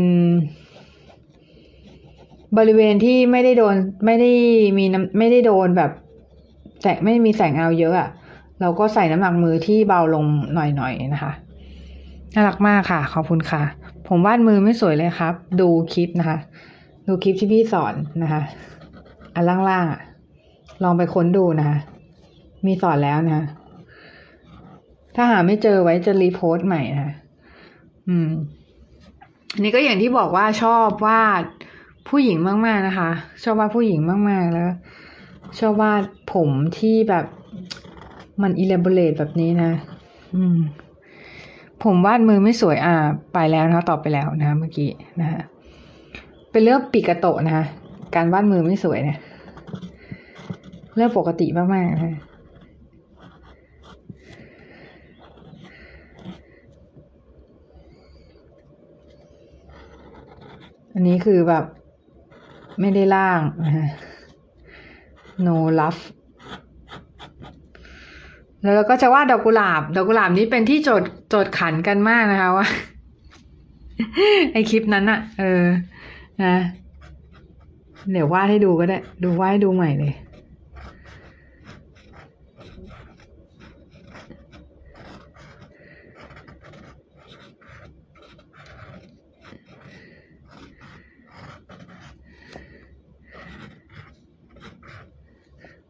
[2.57, 3.75] บริเวณที่ไม่ได้โดน
[4.05, 4.31] ไม่ได้
[4.77, 5.91] มีน้ำไม่ได้โดนแบบ
[6.81, 8.09] แสงไม่มีแสงเงาเยอะอะ่ะ
[8.61, 11.31] เราก็ใส่น้ำหนักมือที่เบาลงหน่อยๆนะคะ
[12.33, 16.37] น่ารักมากค่ะ ขอบคุณค่ะ ผมวาดมือไม่สวยเลยครับ ดูคลิปนะคะ
[17.07, 18.41] ดูคลิปที่พี่สอนนะคะ
[19.35, 20.01] อันล่างๆอะ
[20.83, 21.77] ลองไปค้นดูนะคะ
[22.65, 23.45] มีสอนแล้วนะคะ
[25.15, 27.13] ถ้าหาไม่เจอไว้จะ repost ใหม่นะคะ
[28.09, 28.29] อืม
[29.53, 31.43] อันนี้ก็อย่างที่บอกว่าชอบวาด
[32.09, 33.09] ผู้หญิงมากๆนะคะ
[33.43, 34.69] ชอบวาดผู้หญิงมากๆแล้ว
[35.59, 37.25] ชอบวาดผมที่แบบ
[38.41, 39.71] มัน elaborate แบบนี้นะ
[40.35, 40.57] อืม
[41.85, 42.95] ผมวาดมือไม่สวยอ่า
[43.33, 44.89] ไปแล้วนะตอบไปแล้วนะเมื่อกี้
[45.21, 45.41] นะคะ
[46.51, 47.65] เป็นเรื่องปิกโตะนะคะ
[48.15, 49.19] การวาดมือไม่สวยเนี่ย
[50.95, 52.13] เรื่องปกติมากๆนะคะ
[60.93, 61.65] อันนี้คือแบบ
[62.79, 63.87] ไม่ได้ล่างนะฮะ
[65.45, 66.01] no love
[68.65, 72.67] แล้วเราก็จะวาดดอกกุหลาบ ดอกกุหลาบนี้เป็นที่โจทย์โจทย์ขันกันมากนะคะว่า
[74.51, 75.63] ไอคลิปนั้นอะเออ
[76.43, 76.55] นะ
[78.11, 80.13] เดี๋ยววาดให้ดูก็ได้ ดูวาดให้ดูใหม่เลย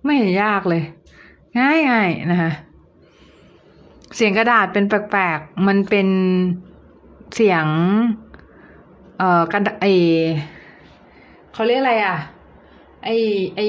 [0.04, 0.84] ไม่เห็นยากเลย
[1.60, 2.52] ง่ายง่ายนะคะ
[4.16, 6.08] เสียงกระดาษเป็นแปลกๆ มันเป็น
[7.36, 7.66] เสียง
[9.18, 9.86] เอ่อกระดาษไอ
[11.54, 12.18] เขาเรียกอะไรอะ
[13.04, 13.10] ไอ
[13.56, 13.62] ไอ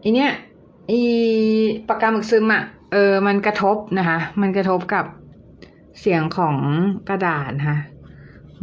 [0.00, 0.32] ไอเนี้ย
[0.86, 0.92] ไอ
[1.88, 2.62] ปากกาหมึกซึมอะ
[2.92, 5.04] เออ มันกระทบนะคะ มันกระทบกับ
[6.00, 6.56] เสียงของ
[7.08, 7.78] กระดาษนะคะ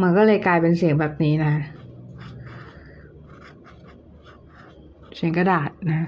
[0.02, 1.54] มันก็เลยกลายเป็นเสียงแบบนี้นะ
[5.16, 6.08] เสียงกระดาษนะ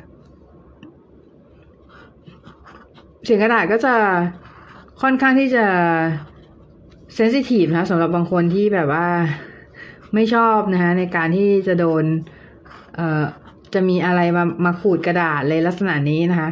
[3.23, 3.95] เสียงกระดาษก็จะ
[5.01, 5.65] ค่อนข้างที่จะ
[7.15, 9.07] เซนซิทีฟนะสำหรับบางคนที่แบบว่า
[10.13, 12.03] ไม่ชอบนะคะในการที่จะโดน
[12.95, 13.23] เอ่อ
[13.73, 16.49] จะมีอะไรมามาขูดกระดาษเลยลักษณะนี้นะคะ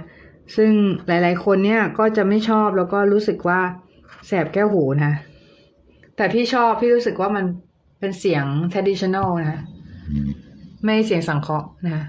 [0.56, 0.72] ซึ่ง
[1.08, 3.62] หลาย ๆ คนเนี่ยก็จะไม่ชอบแล้วก็รู้สึกว่า
[4.28, 5.14] แสบแก้วหูนะ
[6.16, 7.46] แต่พี่ชอบพี่รู้สึกว่ามัน
[8.00, 9.60] เป็นเสียง traditional นะคะ
[10.84, 12.04] ไม่เสียงสังเคราะห์นะคะ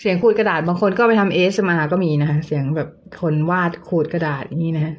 [0.00, 2.88] เสียงขูดกระดาษบางคนก็ไปทำเอสมาก็มีนะคะเสียงแบบ
[3.20, 4.94] คนวาดขูดกระดาษอย่างนี้นะฮะ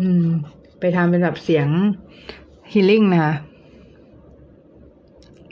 [0.00, 0.26] อืม
[0.80, 1.68] ไปทำเป็นแบบเสียง
[2.72, 3.34] ฮีลิ่งนะคะ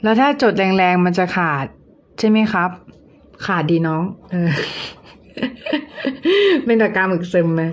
[0.03, 1.65] แล้วถ้าจดแรงๆมันจะขาด
[2.19, 2.69] ใช่ไหมครับ
[3.45, 4.51] ขาดดีน้อง เออ
[6.65, 7.63] เป็นตากาหมึกซึมไหม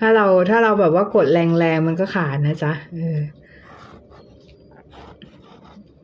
[0.00, 3.18] ถ้าเราถ้าเราแบบว่ากดแรงๆมันก็ขาดนะจ๊ะเออ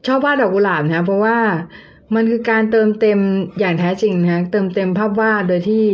[0.06, 1.36] ชอบวาดดอกกุหลาบนะเพราะว่า
[2.14, 3.18] มันคือการเติมเต็ม
[3.58, 5.86] อย่างแท้จริงนะเติมเต็มภาพวาดโดยที่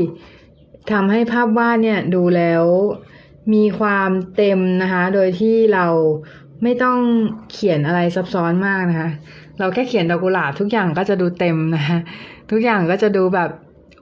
[0.93, 2.65] ทำให้ภาพวาดเนี่ยดูแล้ว
[3.55, 5.87] มีความเต็มนะคะ โดยที่เรา
[6.63, 6.99] ไม่ต้อง
[7.51, 9.11] เขียนอะไรซับซ้อนมากนะคะ
[9.59, 11.99] เราแค่เขียนดอกกุหลาบทุกอย่างก็จะดูเต็มนะคะ
[12.51, 13.51] ทุกอย่างก็จะดูแบบ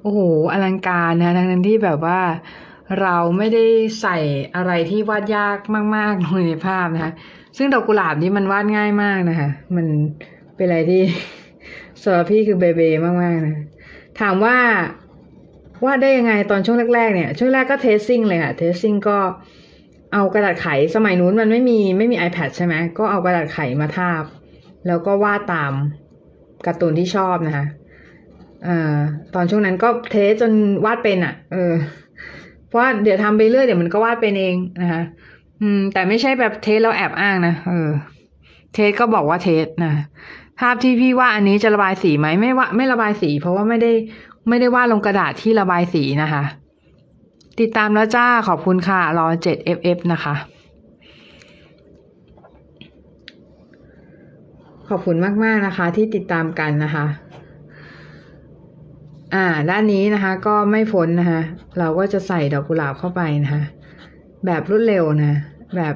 [0.03, 0.21] โอ้โห
[0.53, 2.21] อลังการนะทั้งนั้นที่แบบว่า
[3.01, 3.65] เราไม่ได้
[4.01, 4.17] ใส่
[4.57, 5.59] อะไรที่วาดยาก
[5.97, 7.13] มากๆลงในภาพนะคะ
[7.57, 9.87] ซึ่งดอกกุหลาบนี้มันวาดง่ายมากนะคะ มัน
[10.57, 11.03] เป็นอะไรที่
[12.05, 13.57] สำหรับพี่คือเบเบมากๆนะ
[14.21, 14.57] ถามว่า
[15.85, 19.19] วาดได้ยังไงตอนช่วงแรกๆเนี่ย ช่วงแรกก็เทสซิ่งเลยค่ะเทสซิ่งก็
[20.13, 24.23] เอากระดาษไขสมัยนู้นมันไม่มีไม่มี iPad ใช่ไหมก็เอากระดาษไขมาทาบ
[24.87, 25.73] แล้วก็วาดตาม
[26.67, 27.67] การ์ตูนที่ชอบนะคะ
[28.67, 28.69] อ
[29.35, 30.53] ตอนช่วงนั้นก็ trace จน
[30.85, 31.73] วาดเป็นอะ่ะ เออ
[32.69, 35.03] เพราะเดี๋ยวทำไปเรื่อยเดี๋ยวมันก็วาดเป็นเองนะคะ
[35.63, 37.91] อืม แต่ไม่ใช่แบบ trace แล้วแอบอ้างนะเออ
[38.75, 39.93] trace ก็บอกว่า trace นะ
[40.61, 43.93] ภาพที่พี่วาดอันนี้จะระบายสีไหมไม่ว่าไม่ระบายสี เพราะว่าไม่ได้
[44.49, 46.43] ไม่ได้วาดลงกระดาษที่ระบายสีนะคะ
[47.61, 50.35] ติดตามแล้วจ้าขอบคุณค่ะรอ 7FF นะคะ
[54.89, 57.07] ขอบคุณมากๆนะคะ ที่ติดตามกันนะคะ
[59.35, 61.41] อ่า ด้านนี้นะคะ ก็ไม่พ้นนะคะ
[61.79, 63.63] เราก็จะใส่ดอกกุหลาบเข้าไปนะคะ
[64.47, 65.35] แบบรวดเร็วนะ
[65.77, 65.95] แบบ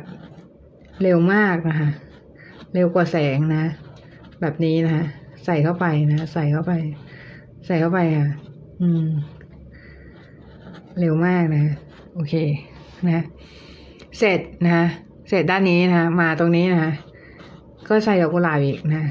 [1.02, 1.88] เร็วมากนะคะ
[2.74, 3.64] เร็วกว่าแสงนะ
[4.40, 5.04] แบบนี้นะคะ
[5.44, 6.72] ใส่เข้าไปนะใส่เข้าไป
[7.66, 8.28] ใส่เข้าไปค่ะ
[8.80, 9.06] อืม
[10.98, 11.64] เร็วมากนะ
[12.14, 12.34] โอเค
[13.08, 13.22] นะ
[14.18, 14.86] เสร็จนะคะ
[15.28, 16.92] เสร็จด้านนี้นะคะมาตรงนี้นะคะ
[17.88, 19.04] ก็ใส่ดอกกุหลาบอีกนะ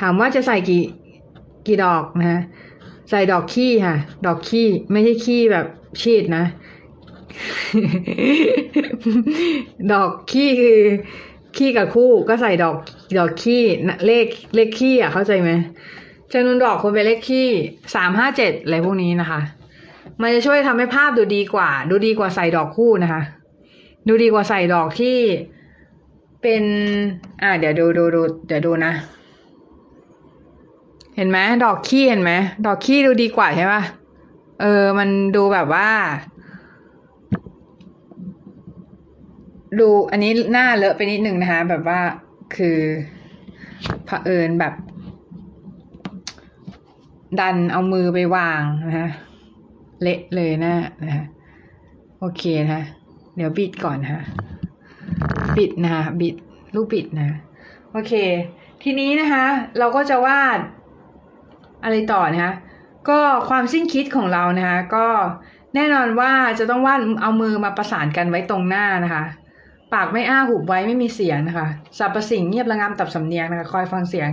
[0.00, 0.84] ถามว่าจะใส่กี่
[1.66, 2.42] กี่ดอกนะ
[3.10, 5.66] ใส่ดอกขี้ค่ะ ดอกขี้ไม่ใช่ขี้แบบ
[6.00, 6.44] ชีดนะ
[9.92, 10.78] ดอกขี้คือ
[11.58, 12.76] ขี้กับคู่ก็ใส่ดอก
[13.18, 13.62] ดอกขี้
[14.06, 15.50] เลขเลขขี้อะเข้าใจไหม
[16.32, 17.48] จำนวนดอกควรเป็นเลขขี้
[17.94, 19.40] สามห้าเจ็ดอะไรพวกนี้นะคะ
[20.22, 23.22] มันจะช่วยทำให้ภาพดูดีกว่า ดูดีกว่าใส่ดอกคู่นะคะ
[24.08, 25.18] ดูดีกว่าใส่ดอกที่
[26.42, 26.62] เป็น
[27.42, 28.92] อ่าเดี๋ยวดูดูดูเดี๋ยวดูนะ
[31.16, 32.32] เห็นไหมดอกขี้เห็นไหม
[32.66, 33.82] ดอกขี้ดูดีกว่าใช่ปะ
[34.60, 35.88] เออ มันดูแบบว่า
[39.80, 42.00] ดูอันนี้หน้าเลอะไปนิดนึงนะคะ แบบว่า
[42.56, 42.78] คือ
[44.04, 44.74] เผอิญแบบ
[47.40, 49.08] ดันเอามือไปวางนะคะ
[50.02, 51.24] เละเลยนะนะคะ
[52.20, 52.82] โอเคนะคะ
[53.36, 54.22] เดี๋ยวบิดก่อนนะะ
[55.56, 56.34] บิดนะคะบิด
[56.74, 57.38] ลูกบิดนะ
[57.92, 58.12] โอเค
[58.82, 59.44] ทีนี้นะคะ
[59.78, 60.58] เราก็จะวาด
[61.82, 62.52] อะไรต่อนะคะ
[63.08, 65.06] ก็ความสิ้นคิดของเรานะคะ ก็
[65.74, 69.24] แน่นอนว่าจะต้องวาดเอามือมาประสานกันไว้ตรงหน้านะคะ
[69.92, 71.66] ปากไม่อ้าหุบไว้ไม่มีเสียงนะคะ
[71.98, 74.28] สรรพสิ่งเงียบระงับตับสำเนียงนะคะคอยฟังเสียง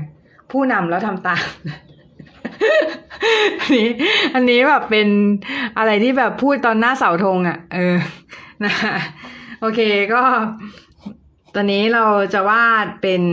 [0.52, 1.46] ผู้นำแล้วทำตาม
[3.62, 3.89] อันนี้
[4.36, 5.08] อันนี้แบบเป็น
[5.78, 7.96] อะไรที่แบบพูดตอนหน้าเสาธงอะ่ะ เออ
[8.66, 8.96] นะคะ
[9.60, 9.80] โอเค
[10.13, 10.22] ก็
[11.56, 13.24] ตอนนี้เราจะวาดเป็น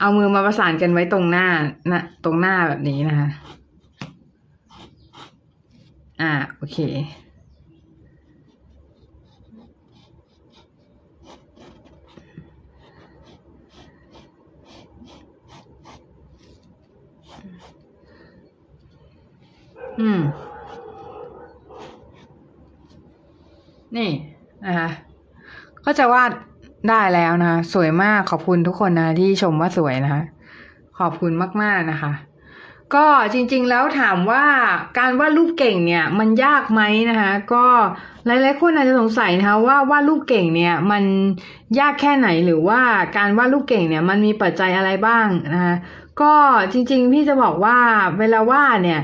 [0.00, 1.46] เอามือมาประสานกันไว้ตรงหน้า
[1.92, 3.28] นะตรงหน้าแบบนี้นะคะ
[6.22, 6.78] อ่า โอเค
[20.00, 20.20] อืม
[23.96, 24.10] นี่
[24.66, 24.88] นะคะ
[25.84, 26.30] ก็จะวาด
[26.88, 30.22] ได้แล้วนะคะสวยมากขอบคุณทุกคนนะที่ชมว่าสวยนะคะ
[30.98, 32.12] ขอบคุณมากๆนะคะ
[32.94, 34.44] ก็จริงๆแล้วถามว่า
[34.98, 37.64] การวาดรูปเก่งเนี่ย มันยากไหมนะคะก็
[38.26, 41.04] หลายๆคนอาจจะสงสัยนะคะว่าวาดรูปเก่งเนี่ย มัน
[41.78, 42.80] ยากแค่ไหนหรือว่า
[43.16, 45.74] การวาดรูปเก่งเนี่ย มันมีปัจจัยอะไรบ้างนะคะ
[46.20, 46.32] ก็
[46.72, 47.78] จริงๆพี่จะบอกว่า
[48.18, 49.00] เวลาวาดเนี่ย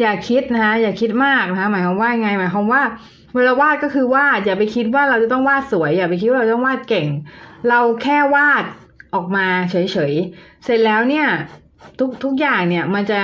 [0.00, 2.82] อย่าคิดนะคะอย่าคิดมากนะคะหมายความว่าไงหมายความว่า
[3.34, 7.06] เวลาวาดก็คือวาดอย่าไปคิดว่าเราจะต้องวาดสวย อย่าไปคิดว่าเราต้องวาดเก่ง
[7.68, 8.64] เราแค่วาด
[9.14, 9.74] ออกมาเฉ
[10.10, 11.26] ยๆเสร็จแล้วเนี่ย
[11.98, 13.20] ทุกทุกอย่างเนี่ยมันจะ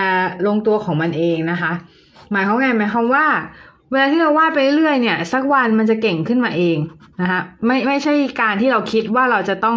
[0.46, 1.72] ลงตัวของมันเองนะคะ
[2.30, 3.26] หมายความไงหมายความว่า
[3.90, 6.76] เวลาที่เราวาดไปเรื่อยเนี่ยสักวันมันจะเก่งขึ้นมาเอง
[7.20, 9.76] นะคะไม่ไม่ใช่การที่เราคิดว่าเราจะต้อง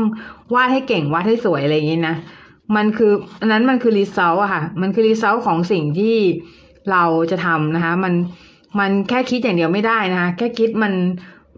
[0.55, 2.15] วาดให้เก่งวาดให้สวยอะไรอย่างนี้นะ
[2.75, 6.17] มันคืออันนั้นมันคือ result อะค่ะ มันคือ result ของสิ่งที่
[6.91, 8.13] เราจะทำนะคะ มัน
[8.79, 10.93] มันแค่คิดอย่างเดียวไม่ได้นะคะ แค่คิดมัน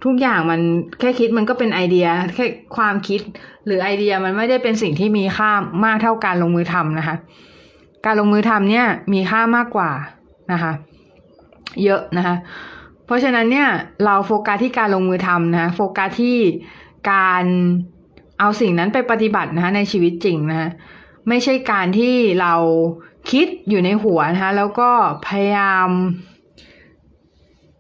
[0.06, 0.62] ทุกอย่างมัน
[1.00, 3.22] แค่คิดมันก็เป็นไอเดีย แค่ความคิด
[3.66, 5.52] หรือไอเดียมันไม่ได้เป็นสิ่งที่มีค่า
[5.86, 7.16] มากเท่าการลงมือทำนะคะ
[8.06, 9.92] การลงมือทำเนี่ยมีค่ามากกว่า
[10.52, 10.72] นะคะ
[11.84, 12.36] เยอะนะคะ
[13.06, 13.68] เพราะฉะนั้นเนี่ย
[14.06, 16.38] เราโฟกัสที่การลงมือทำนะคะโฟกัสที่
[17.12, 17.46] การ
[18.40, 20.70] เอาสิ่งนั้นไปปฏิบัตินะคะในชีวิตจริงนะคะ
[21.30, 22.54] ไม่ใช่การที่เรา
[23.30, 24.90] คิดอยู่ในหัวนะคะแล้วก็
[25.28, 25.90] พยายาม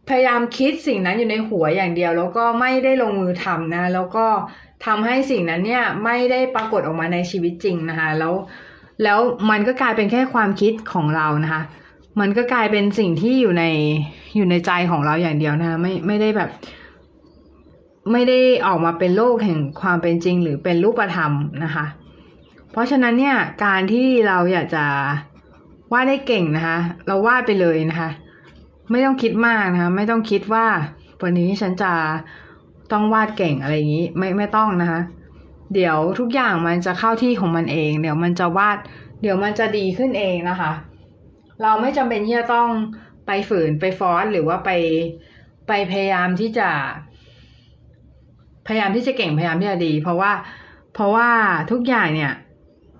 [0.09, 4.25] พยายามคิดสิ่งนั้นอยู่ในหัวอย่างเดียว แล้วก็ไม่ได้ลงมือทำนะแล้วก็
[4.85, 8.33] ทำให้สิ่งนั้นเนี่ยไม่ได้ปรากฏออกมาในชีวิตจริงนะคะแล้ว
[9.03, 11.61] แล้วมันก็กลายเป็นแค่ความคิดของเรานะคะ
[12.19, 13.65] มันก็กลายเป็นสิ่งที่อยู่ใน
[14.35, 16.49] อยู่ในใจของเราอย่างเดียวนะคะไม่ไม่ได้แบบ
[18.11, 21.31] ไม่ได้ออกมาเป็นโลกแห่งความเป็นจริง หรือเป็นรูปธรรม
[21.63, 21.85] นะคะ
[22.71, 24.85] เพราะฉะนั้นเนี่ยการที่เราอยากจะ
[25.91, 26.77] วาดได้เก่งนะคะ
[27.07, 28.09] เราวาดไปเลยนะคะ
[28.91, 30.65] ไม่ต้องคิดมากนะคะ ไม่ต้องคิดว่า
[31.21, 31.93] วันนี้ฉันจะ
[32.91, 35.01] ต้องวาดเก่งอะไรอย่างนี้ ไม่ไม่ต้องนะคะ
[35.73, 38.77] เดี๋ยวทุกอย่างมันจะเข้าที่ของมันเอง เดี๋ยวมันจะวาด
[39.21, 40.71] เดี๋ยวมันจะดีขึ้นเองนะคะ
[41.61, 42.69] เราไม่จำเป็นที่จะต้อง
[43.27, 44.69] ไปฝืนไปฟอสหรือว่าไป
[45.67, 46.69] ไปพยายามที่จะ
[48.67, 50.31] พยายามที่จะเก่งพยายามที่จะดี เพราะว่า
[50.93, 51.29] เพราะว่า
[51.71, 52.33] ทุกอย่างเนี่ย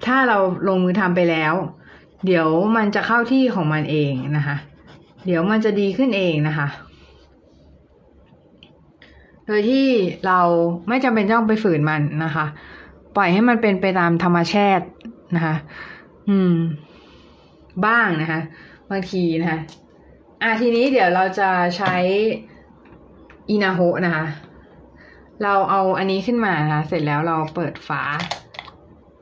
[0.06, 1.54] ถ้าเราลงมือทำไปแล้ว
[2.26, 4.56] เดี๋ยวมันจะเข้าที่ของมันเองนะคะ
[5.26, 6.68] เดี๋ยวมันจะดีขึ้นเองนะคะ
[9.48, 9.88] โดยที่
[10.28, 10.40] เรา
[10.88, 12.46] ไม่จำเป็นต้องไปฝืนมันนะคะ
[13.16, 14.86] ปล่อยให้มันเป็นไปตามธรรมชาติ
[15.36, 15.56] นะคะ
[16.30, 16.56] อืม
[17.86, 18.40] บ้างนะคะ
[18.92, 19.60] บางทีนะคะ
[20.42, 21.96] อะทีนี้เดี๋ยวเราจะใช้
[23.50, 24.26] อินาโฮนะคะ
[25.44, 28.04] เราเอาอันนี้ขึ้นมานะคะ เสร็จแล้วเราเปิดฝา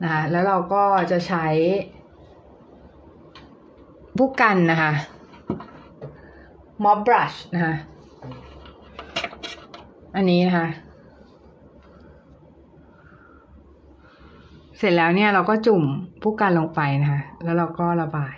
[0.02, 1.46] นะคะ แล้วเราก็จะใช้
[4.20, 4.92] บุกกันนะคะ
[6.84, 7.74] มอบบรัชนะคะ
[10.16, 10.66] อันนี้นะคะ
[14.78, 15.82] เสร็จแล้วเนี่ยเราก็จุ่ม
[16.22, 18.36] ผู้กันลงไปนะคะ แล้วเราก็ระบาย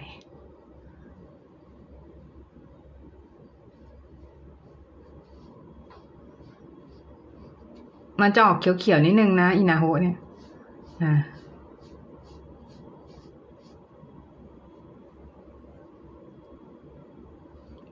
[8.21, 10.17] มันจะออกเขียวๆนิดนึงนะอินาโฮเนี่ย
[11.05, 11.15] นะ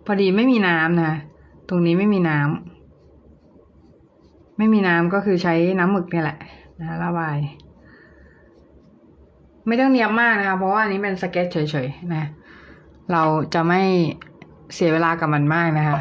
[0.06, 1.14] พอดีไม่มีน้ำนะ
[1.68, 6.38] ตรงนี้ไม่มีน้ำ ไม่มีน้ำก็คือใช้น้ำหมึกเนี่ยแหละ
[6.80, 7.38] นะระบาย
[9.66, 12.24] ไม่ต้องเนียบมากนะคะเพราะว่าอันนี้เป็นสเก็ตเฉยๆนะ
[13.12, 13.22] เรา
[13.54, 13.82] จะไม่
[14.74, 16.00] เสียเวลากับมันมากนะคะ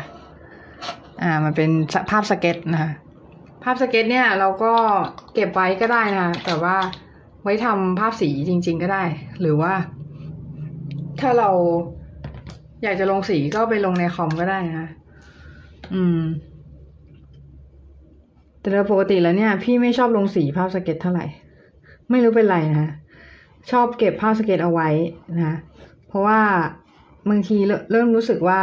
[1.21, 1.69] อ่า มันเป็น
[2.09, 2.91] ภาพสเก็ตนะคะ
[3.63, 4.73] ภาพสเก็ตเนี่ย เราก็
[5.33, 6.75] เก็บไว้ก็ได้นะแต่ว่า
[7.43, 9.03] ไว้ทำภาพสีจริง ๆ ก็ได้
[9.41, 9.73] หรือว่า
[11.19, 11.49] ถ้าเรา
[12.83, 14.87] อยากจะลงสีก็ไปลงในคอมก็ได้นะ
[15.93, 16.21] อืม
[18.59, 21.25] แต่ปกติแล้วเนี่ย พี่ไม่ชอบลงสีภาพสเก็ตเท่าไหร่
[22.09, 22.89] ไม่รู้เป็นไรนะ
[23.71, 24.89] ชอบเก็บภาพสเก็ตเอาไว้
[25.37, 25.55] นะ
[26.07, 26.39] เพราะว่า
[27.29, 27.57] บางที
[27.91, 28.59] เริ่มรู้สึกว่า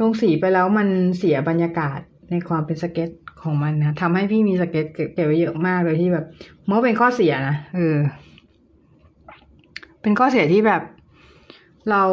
[0.00, 0.88] ลงสีไปแล้วมัน
[1.18, 1.98] เสียบรรยากาศ
[2.30, 3.08] ในความเป็นสเก็ต
[3.42, 6.24] ของมันนะทำให้พี่มีสเก็ตเก็บไว้เยอะมากเลยที่แบบ
[6.68, 7.96] มันเป็นข้อเสียนะเออ
[10.02, 10.82] เป็นข้อเสียที่แบบ
[11.90, 12.04] เรา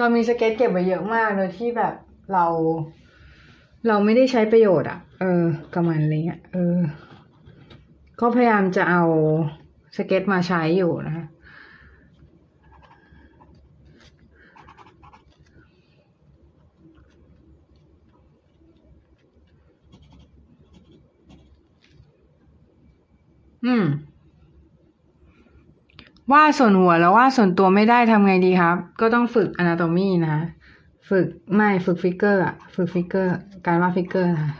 [0.00, 1.94] เรามีสเก็ตเก็บไว้เยอะมากโดยที่แบบ
[2.32, 2.46] เรา
[3.88, 6.78] เราไม่ได้ใช้ประโยชน์อะ่ะเออกับมันอะไรเงี้ยเออ
[8.20, 9.02] ก็พยายามจะเอา
[9.96, 11.26] สเก็ตมาใช้อยู่นะ
[23.64, 23.84] อืม
[26.32, 30.36] วาดส่วนหัวแล้ววาดส่วนตัวไม่ได้ทำไงดีครับ ก็ต้องฝึก anatomy นะ
[31.10, 33.30] ฝึกไม่ฝึก figure อะฝึก figure
[33.66, 34.50] การวาด figure นะ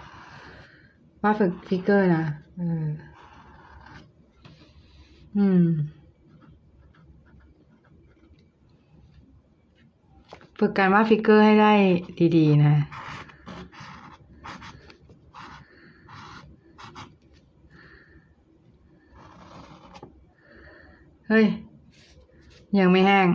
[1.23, 2.25] วาดฝึก figure นะ
[2.57, 2.87] เออ
[5.37, 5.65] อืม
[10.59, 11.73] ฝึกการวาด figure ให้ได้
[12.37, 12.75] ดีๆ นะ
[21.33, 21.47] เฮ้ย
[22.79, 23.29] ยังไม่แห้ง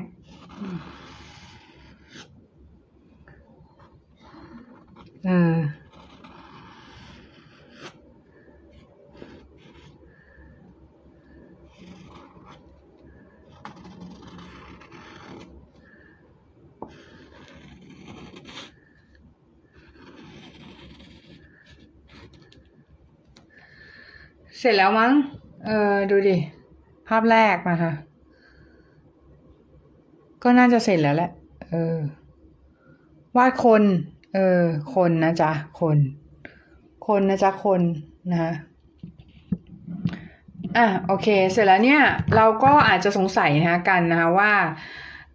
[5.25, 27.91] เภาพแรกนะคะ
[30.43, 31.31] ก็น่าจะเสร็จแล้วแหละ
[31.69, 31.95] เออ
[33.37, 33.83] วาดคน
[34.33, 34.61] เออ
[34.95, 35.97] คนนะจ๊ะ คน
[37.07, 37.81] คนนะจ๊ะ คน
[38.31, 38.51] นะคะ
[40.77, 42.01] อะโอเค เสร็จแล้วเนี่ย
[42.35, 44.53] เราก็อาจจะสงสัยนะคะกันนะคะว่า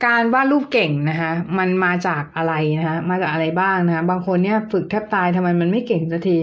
[0.06, 6.38] การวาดรูปเก่งนะคะมันมาจากอะไรนะคะมาจากอะไรบ้างนะคะบางคนเนี่ยฝึกแทบตายทำไมมันไม่เก่งสักที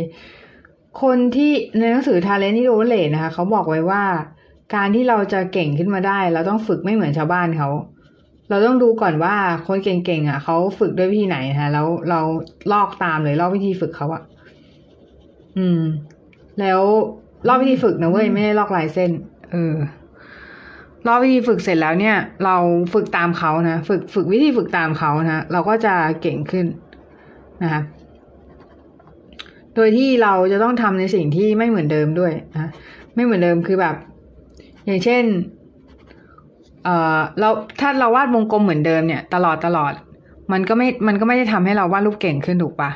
[1.02, 4.04] คนที่ในหนังสือ Talent ที่โอเลนะคะเขาบอกไว้ว่า
[4.76, 7.70] การที่เราจะเก่งขึ้นมาได้ เราต้องฝึกไม่เหมือนชาวบ้านเขา
[8.50, 9.36] เราต้องดูก่อนว่า
[9.68, 12.20] คนเก่งๆอะเขาฝึกด้วยวิธีไหนนะคะแล้วเรา
[12.72, 14.24] ลอกตามเลยลอกวิธีฝึกเขาอะ
[15.58, 15.82] อืม
[16.60, 16.82] แล้ว
[17.48, 19.12] ลอกวิธีฝึกนะเว้ยไม่ได้ลอกลายเส้น
[19.52, 19.76] เออ
[21.08, 22.16] ลอกวิธีฝึกเสร็จแล้วเนี่ย
[22.46, 22.56] เรา
[22.94, 26.66] ฝึกตามเขานะฝึกฝึกวิธีฝึกตามเขานะเราก็จะเก่งขึ้น
[27.64, 27.82] นะคะ
[29.76, 32.70] โดยที่เราจะต้องทำในสิ่งที่ไม่เหมือนเดิมด้วยนะ
[33.16, 33.96] ไม่เหมือนเดิมคือแบบ
[34.88, 35.24] อย่างเช่น
[36.84, 39.94] เอ่อเราถ้าเราวาดวงกลมเหมือนเดิมเนี่ย ตลอดตลอด
[40.52, 42.92] มันก็ไม่มันก็ไม่ได้ทำให้เราวาดรูปเก่งขึ้นถูกปะ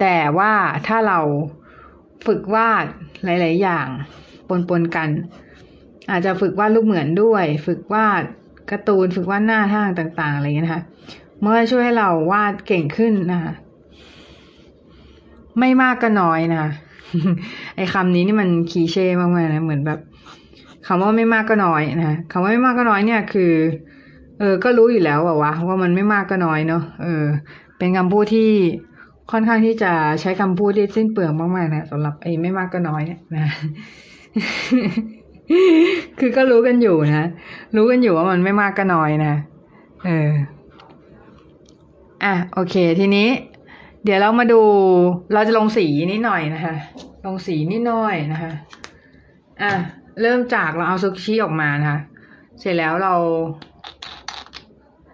[0.00, 0.52] แต่ว่า
[0.86, 1.18] ถ้าเรา
[2.26, 2.84] ฝึกวาด
[3.24, 3.86] หลาย ๆ อย่าง
[4.48, 5.08] ปนๆกัน
[6.10, 8.22] อาจจะฝึกวาดรูปเหมือนด้วย ฝึกวาด
[8.70, 10.82] การ์ตูนฝึกวาดหน้าทางต่าง ๆ อะไรอย่างเงี้ยนะคะ
[11.40, 13.52] เมื่อช่วยให้เราวาดเก่งขึ้นนะคะ
[15.58, 16.70] ไม่มากก็น้อยนะคะ
[17.76, 20.00] ไอ้คำนี้นี่มันคีเช่มากๆนะเหมือนแบบ
[20.86, 23.52] คำว่าไม่มากก็น้อยนะคำว่าไม่มากก็น้อยเนี่ยคือ
[24.38, 27.24] เออ ก็รู้อยู่แล้วว่าว่ามันไม่มากก็น้อยเนาะเออ
[27.78, 28.50] เป็นคำพูดที่
[29.32, 33.44] ค่อนข้างที่จะใช้คำพูดที่สิ้นเปลืองมากๆนะสำหรับไอ้ไม่มากก็น้อยเนี่ยนะ
[36.18, 37.28] คือก็รู้กันอยู่นะ
[37.76, 39.34] รู้กันอยู่ว่ามันไม่มากก็น้อยนะ
[40.06, 40.30] เออ
[42.24, 43.28] อะโอเค ทีนี้
[44.04, 44.60] เดี๋ยวเรามาดู
[45.32, 46.74] เราจะลงสีนิดหน่อยนะคะ
[47.26, 48.52] ลงสีนิดหน่อยนะคะ
[49.62, 49.72] อะ
[50.20, 52.00] เริ่มจากเราเอาซุกชิออกมานะคะ
[52.60, 53.14] เสร็จแล้วเรา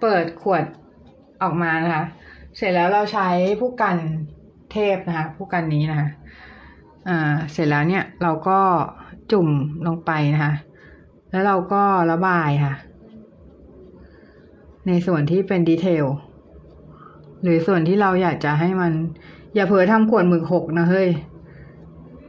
[0.01, 0.65] เปิดขวด
[1.43, 2.05] ออกมานะคะ
[2.57, 3.29] เสร็จแล้วเราใช้
[3.61, 3.97] ผู้กัน
[4.73, 6.09] เทพนะคะ ผู้กันนี้นะคะ
[7.09, 8.59] อ่าเสร็จแล้วเนี่ยเราก็
[9.33, 9.49] จุ่ม
[9.87, 10.53] ลงไปนะคะ
[11.31, 11.83] แล้วเราก็
[12.13, 12.75] ระบายค่ะ
[14.87, 16.05] ในส่วนที่เป็นดีเทล
[17.43, 18.93] หรือส่วนที่เราอยากจะให้มัน
[19.55, 21.09] อย่าเผลอทำขวดหมึกหกนะเฮ้ย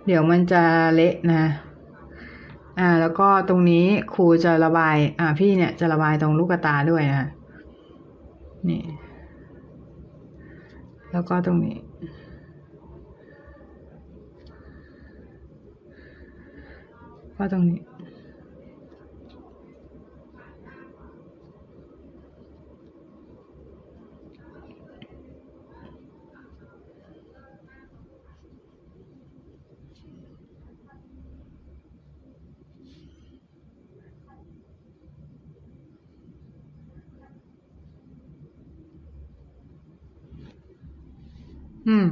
[0.05, 0.63] เดี๋ยวมันจะ
[0.95, 1.43] เละนะ
[2.80, 7.27] อ่า แล้วก็ตรงนี้ครูจะระบาย อ่า พี่เนี่ยจะระบายตรงลูกตาด้วยนะ
[8.69, 8.84] นี่
[11.11, 11.77] แล้วก็ตรงนี้
[17.38, 17.80] ก็ตรงนี้
[41.86, 42.03] อืม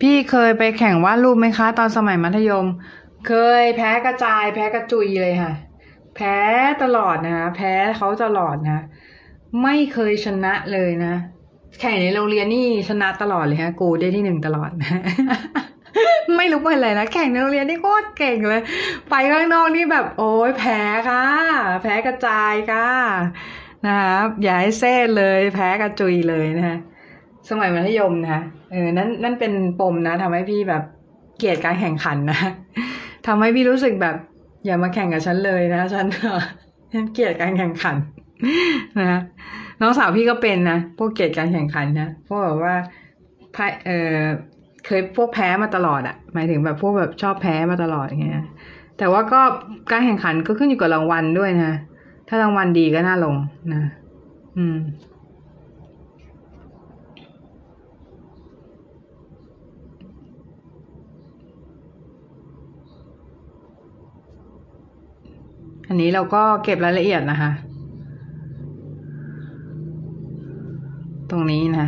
[0.00, 2.66] พี่เคยไปแข่งวาดรูปไหมคะ ตอนสมัยมัธยม
[3.22, 3.26] เค
[3.60, 5.50] ยแพ้กระจาย แพ้กระจุยเลยค่ะ
[6.12, 6.28] แพ้
[6.80, 8.72] ตลอดนะคะแพ้เขาตลอดนะ
[9.62, 11.14] ไม่เคยชนะเลยนะ
[11.80, 15.00] แข่งในโรงเรียนนี่ชนะตลอดเลยฮะ กูได้ที่หนึ่งตลอดนะ
[16.36, 18.62] ไม่รู้เป็นอะไรนะแข่งในโรงเรียนนี่โคตรเก่งเลย
[19.10, 21.24] ไปข้างนอกนี่แบบ โอ้ยแพ้ค่ะ
[21.82, 22.88] แพ้กระจายค่ะ
[23.86, 26.78] นะครับอย่าให้เซ่เลย แพ้กระจุยเลยนะฮะ
[27.48, 28.42] สมัยมัธยมนะคะ
[28.72, 30.82] เออนั่นนั่นเป็นปมนะทำให้พี่แบบ
[31.38, 32.38] เกลียดการแข่งขันนะ
[33.26, 34.16] ทำให้พี่รู้สึกแบบ
[34.66, 36.06] อย่ามาแข่งกับฉันเลยนะฉัน
[36.92, 37.96] ฉันเกลียดการแข่งขัน
[39.00, 39.20] นะ
[39.80, 42.74] น้องสาวพี่ก็เป็นนะพวกเกลียดการแข่งขันนะพวกแบบว่า
[43.54, 44.18] พเออ
[44.86, 48.44] เคยพวกแพ้มาตลอดอะหมายถึงแบบพวกแบบชอบแพ้มาตลอดอย่างเงี้ย
[48.98, 49.40] แต่ว่าก็
[49.90, 51.72] การแข่งขันก็ขึ้นอยู่กับรางวัลด้วยนะ
[52.28, 53.36] ถ้ารางวัลดีก็น่าลง
[53.72, 53.82] นะ
[54.56, 54.76] อืม
[65.88, 67.71] อันนี้เราก็เก็บรายละเอียดนะคะ
[71.32, 71.86] ตรงนี้นะ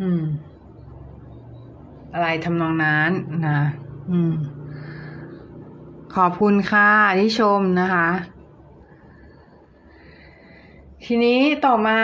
[0.00, 0.22] อืม
[2.12, 3.10] อะไรทำนองนั้น
[3.46, 3.60] นะ
[4.10, 4.32] อืม
[6.16, 8.08] ขอบคุณค่ะที่ชมนะคะ
[11.04, 12.00] ทีนี้ต่อมา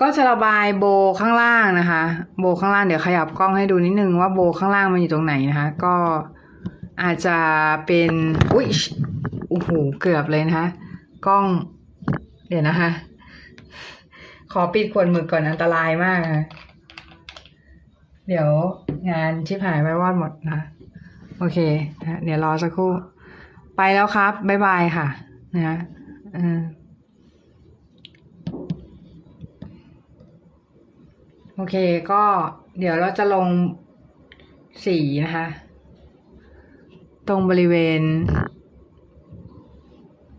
[0.00, 0.84] ก็จะระบายโบ
[1.20, 2.02] ข้างล่างนะคะ
[2.38, 5.94] โบข้างล่างเดี๋ยวขยับกล้องให้ดูนิดนึงว่าโบข้างล่างมันอยู่ตรงไหนนะคะ ก็
[7.02, 7.38] อาจจะ
[7.86, 8.12] เป็น
[8.54, 8.68] อุ้ย
[9.48, 10.66] โอ้โหเกือบเลยนะคะ
[11.26, 11.46] กล้อง
[12.48, 12.90] เดี๋ยวนะคะ
[14.52, 16.46] ขอปิดขวดหมึกก่อนอันตรายมากนะ
[18.28, 18.48] เดี๋ยว
[19.10, 20.60] งานชิบหายไปวอดหมดนะ
[21.38, 21.58] โอเค
[22.02, 22.90] นะเดี๋ยวรอสักครู่
[23.76, 25.06] ไปแล้วครับบ๊ายบายค่ะ
[25.54, 25.76] นะ
[26.36, 26.60] อืม
[31.56, 31.76] โอเค
[32.10, 32.22] ก็
[32.78, 33.46] เดี๋ยวเราจะลง
[34.84, 35.46] สีนะคะ
[37.28, 38.02] ตรงบริเวณ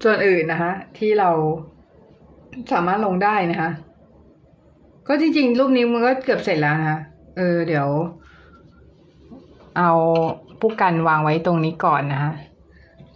[0.03, 1.29] ส่วนอื่นนะคะที่เรา
[2.71, 3.69] สามารถลงได้นะคะ
[5.07, 6.99] ก็จริงๆ รูปนี้มันก็เกือบเสร็จแล้วนะคะ
[7.37, 7.87] เออ เดี๋ยว
[9.77, 9.91] เอา
[10.59, 12.31] ผู้กันวางไว้ตรงนี้ก่อนนะคะ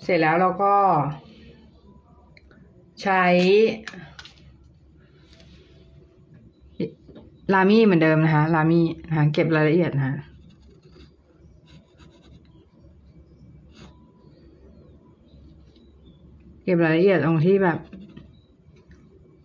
[0.03, 0.73] เสร็จแล้วเราก็
[3.03, 3.23] ใช้
[7.53, 10.15] ลามี่เหมือนเดิมนะคะ ลามี่นะคะเก็บรายละเอียดนะคะ
[16.65, 17.77] เก็บรายละเอียดตรงที่แบบ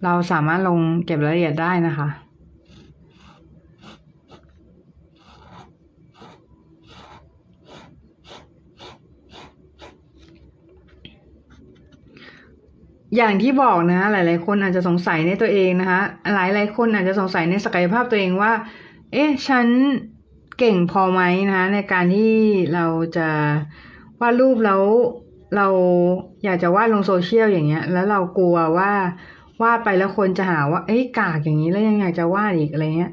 [0.04, 2.08] เราสามารถลงเก็บรายละเอียดได้นะคะ
[13.16, 16.00] อย่างที่บอกนะหลาย ๆ คนอาจจะสงสัยในตัวเองนะคะ
[16.34, 18.52] หลายหลายคนอาจจะสงสัยในศักยภาพตัวเองว่า
[19.12, 19.66] เอ๊ะ ฉัน
[20.58, 22.34] เก่งพอไหมนะคะในการที่
[22.74, 23.28] เราจะ
[24.20, 24.82] วาดรูปแล้ว
[25.56, 25.66] เรา
[26.44, 28.92] อยากจะวาดลงโซเชียลอย่างเงี้ย แล้วเรากลัวว่า
[29.62, 33.12] วาดไปแล้วคนจะหาว่าเอ้ยกากอย่างนี้แล้วยังอยากจะวาดอีกอะไรเงี้ย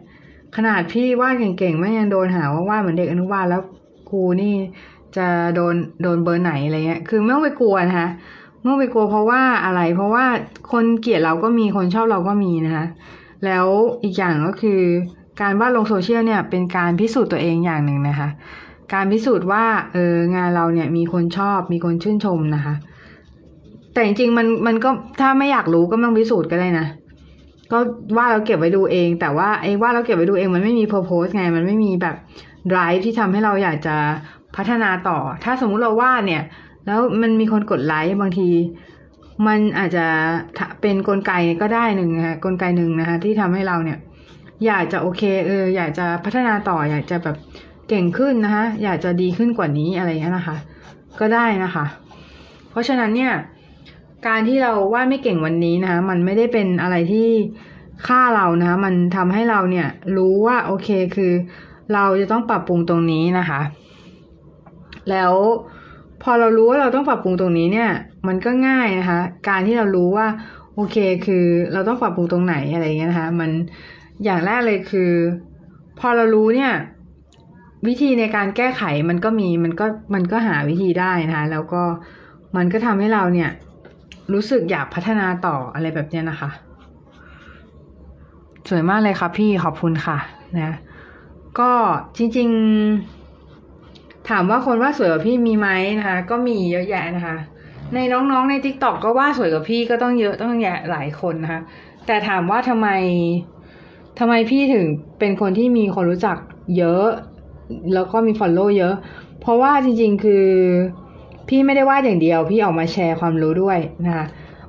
[0.56, 3.62] ขนาดพี่วาดเก่งๆไม่ยังโดนหาว่าวาดเหมือนเด็กอนุบาลแล้ว
[4.10, 4.54] ครูนี่
[5.18, 8.10] จะโดนโดนเบอร์ไหนอะไรเงี้ย คือไม่ต้องไปกลัวนะคะ
[8.58, 10.26] ไม่ต้องไปกลัวเพราะว่าอะไร เพราะว่า
[10.72, 12.86] คนเกลียดเราก็มีคนชอบเราก็มีนะคะ
[13.46, 13.66] แล้ว
[14.04, 14.82] อีกอย่างก็คือ
[15.42, 18.30] การวาดลงโซเชียลเนี่ยเป็นการพิสูจน์ตัวเองอย่างหนึ่งนะคะ
[18.94, 22.76] การพิสูจน์ว่าเอองานเราเนี่ยมีคนชอบมีคนชื่นชมนะคะ
[23.94, 24.90] แต่จริงๆมันมันก็
[25.22, 26.88] ถ้าไม่อยากรู้ก็ไม่ต้องพิสูจน์ก็ได้นะ
[27.72, 27.80] ก็
[28.18, 32.16] ว่าเราเก็บไว้ดูเอง แต่ว่าไอ้ว่าเราเก็บไว้ดูเองมันไม่มี purpose ไง มันไม่มีแบบ
[32.72, 33.96] drive ที่ทำให้เราอยากจะ
[34.56, 36.44] พัฒนาต่อ ถ้าสมมุติเราวาดเนี่ย
[36.86, 38.50] แล้วมันมีคนกดไลค์บางที
[39.48, 40.06] มันอาจจะ
[40.82, 43.98] เป็นนกลไกก็ได้หนึ่งนะคะกลไกหนึ่งนะคะที่ทำให้เราเนี่ย
[44.66, 47.38] อยากจะโอเคเอออยากจะพัฒนาต่อ อยากจะแบบ
[47.88, 50.58] เก่งขึ้นนะคะ อยากจะดีขึ้นกว่านี้อะไรอย่างเงี้ยนะคะ
[51.20, 51.86] ก็ได้นะคะ
[52.70, 53.34] เพราะฉะนั้นเนี่ย
[54.28, 57.30] การที่เราวาดไม่เก่งวันนี้นะคะ มันไม่ได้เป็นอะไรที่
[58.08, 61.34] ฆ่าเรานะคะ มันทำให้เราเนี่ย รู้ว่าโอเคคือ
[61.94, 63.62] เราจะต้องปรับปรุงตรงนี้นะคะ
[65.10, 65.34] แล้ว
[66.24, 67.90] พอเรารู้ว่าเราต้องปรับปรุงตรงนี้เนี่ย
[68.28, 69.20] มันก็ง่ายนะคะ
[69.50, 70.28] การที่เรารู้ว่า
[70.76, 73.52] โอเคคือเราต้องปรับปรุงตรงไหนอะไรเงี้ยนะคะ มัน
[74.24, 75.12] อย่างแรกเลยคือ
[76.00, 76.72] พอเรารู้เนี่ย
[77.86, 81.84] วิธีในการแก้ไขมันก็มีมันก็มันก็หาวิธีได้นะคะแล้วก็
[82.56, 83.50] มันก็ทำให้เราเนี่ย
[84.34, 86.50] รู้สึกอยากพัฒนาต่ออะไรแบบเนี้ยนะคะ
[88.70, 90.18] สวยมากเลยค่ะพี่ขอบคุณค่ะ
[90.58, 90.76] นะ
[91.60, 91.72] ก็
[92.18, 92.50] จริง
[93.44, 95.70] ๆ ถามว่าคนวาดสวยกว่าพี่มีไหม
[96.00, 97.38] นะคะ ก็มีเยอะแยะนะคะ
[97.96, 101.62] ในน้องๆใน TikTok ก็วาดสวยกว่าพี่ก็ต้องเยอะต้องแยะหลายคนนะคะ
[102.06, 102.88] แต่ถามว่าทำไม
[104.20, 104.86] ทำไมพี่ถึง
[105.20, 106.38] เป็นคนที่มีคนรู้จัก
[106.78, 107.06] เยอะ
[107.94, 108.96] แล้วก็มี follow เยอะ
[109.40, 110.46] เพราะว่าจริง ๆ คือ
[111.48, 114.26] พี่ไม่ได้วาดอย่างเดียว พี่ออกมาแชร์ความรู้ด้วยนะคะ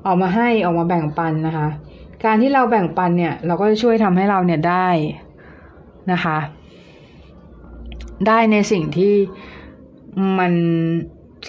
[0.07, 1.69] ออกมาให้ออกมาแบ่งปันนะคะ
[2.25, 4.89] การที่เราแบ่งปันเนี่ย เราก็จะช่วยทำให้เราเนี่ยได้
[6.13, 6.39] นะคะ
[8.27, 9.15] ได้ในสิ่งที่
[10.39, 10.53] มัน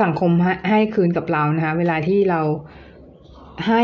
[0.01, 0.31] สังคม
[0.69, 2.41] ให้คืนกับเรานะคะ เวลาที่เรา
[3.67, 3.83] ให้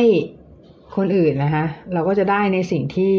[0.96, 3.14] คนอื่นนะคะ เราก็จะได้ในสิ่งที่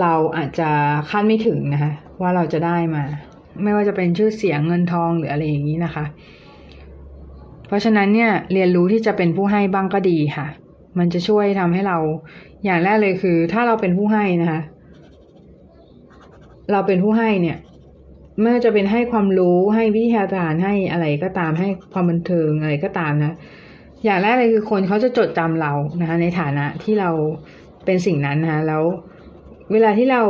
[0.00, 0.70] เราอาจจะ
[1.10, 3.04] คาดไม่ถึงนะคะ ว่าเราจะได้มา
[3.62, 6.04] ไม่ว่าจะเป็นชื่อเสียงเงินทองหรืออะไรอย่างนี้นะคะ
[7.66, 10.46] เพราะฉะนั้นเนี่ยเรียนรู้ที่จะเป็นผู้ให้บ้างก็ดีค่ะ
[10.98, 11.98] มันจะช่วยทำให้เรา
[12.64, 14.60] อย่างแรกเลยคือ ถ้าเราเป็นผู้ให้นะคะ
[16.72, 17.56] เราเป็นผู้ให้เนี่ย
[18.40, 23.34] ไม่ว่าจะเป็นให้ความรู้ให้วิทยาทานให้อะไรก็ตามให้ความบันเทิงอะไรก็ตามนะ
[24.04, 27.10] อย่างแรกเลยคือคนเขาจะจดจำเรานะคะ ในฐานะที่เรา
[27.84, 28.84] เป็นสิ่งนั้นนะคะแล้ว
[29.72, 30.22] เวลาที่เรา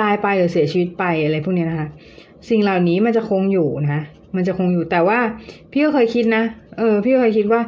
[0.00, 1.88] ตายไปหรือเสียชีวิตไปอะไรพวกนี้นะคะ
[2.48, 4.02] สิ่งเหล่านี้มันจะคงอยู่นะ
[4.36, 5.18] มันจะคงอยู่แต่ว่า
[5.72, 6.44] พี่ก็เคยคิดนะ
[6.78, 7.60] เออ พี่ก็เคยคิดว่า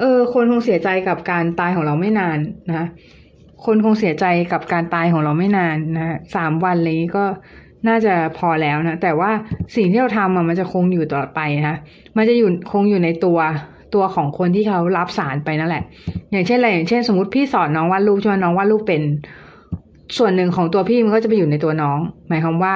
[0.00, 2.86] เออ คนคงเสียใจกับการตายของเราไม่นานนะ
[3.64, 7.24] คนคงเสียใจกับการตายของเราไม่นานนะสามวันอะไรนี้ก็
[7.88, 9.30] น่าจะพอแล้วนะ แต่ว่า
[9.76, 11.76] สิ่งที่เราทำมันจะคงอยู่ต่อไปนะคะ
[12.16, 13.38] มันจะอยู่คงอยู่ในตัว
[13.94, 15.84] ตัวของคนที่เขารับสารไปนั่นแหละ
[16.30, 19.02] อย่างเช่นอะไรอย่างเช่น สมมติพี่สอนน้องวาดรูปใช่ไหมน้องวาดรูปเป็น
[20.18, 21.98] ส่วนหนึ่งของตัวพี่มันก็จะไปอยู่ในตัวน้อง
[22.28, 22.74] หมายความว่า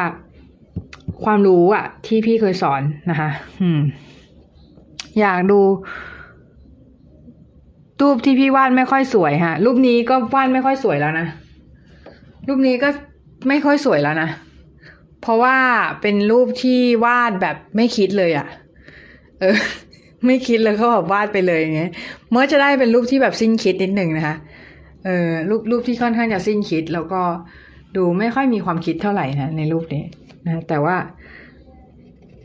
[1.24, 3.30] ความรู้อะที่พี่เคยสอนนะคะ
[3.62, 3.80] อืม
[5.20, 5.60] อยากดู
[8.00, 11.26] รูปที่พี่วาดไม่ค่อยสวยฮะรูปนี้ก็วาดไม่ค่อยสวยแล้วนะ
[12.48, 12.88] รูปนี้ก็
[13.48, 14.28] ไม่ค่อยสวยแล้วนะ
[15.22, 15.56] เพราะว่า
[16.00, 18.46] เป็นรูปที่วาดแบบไม่คิดเลยอะ่ะ
[19.40, 19.58] เออ
[20.26, 21.90] ไม่คิดเลยก็แบบวาดไปเลยอย่างเงี้ย
[22.30, 24.36] เมื่อจะได้เป็นรูปที่แบบสิ้นคิดนิดหนึ่งนะคะ
[25.04, 27.22] เออรูปรูปที่ค่อนข้างจะสิ้นคิด แล้วก็
[27.96, 30.04] ดูไม่ค่อยมีความคิดเท่าไหร่นะในรูปนี้
[30.46, 30.96] นะแต่ว่า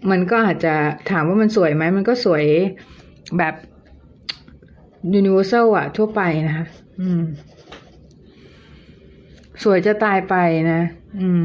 [0.10, 0.74] มันก็อาจจะ
[1.12, 2.44] ถามว่ามันสวยไหม มันก็สวย
[3.38, 3.54] แบบ
[5.20, 6.66] universal อะทั่วไปนะคะ
[7.02, 7.24] อืม
[9.64, 10.36] สวยจะตายไป
[10.72, 10.82] นะ
[11.20, 11.44] อืม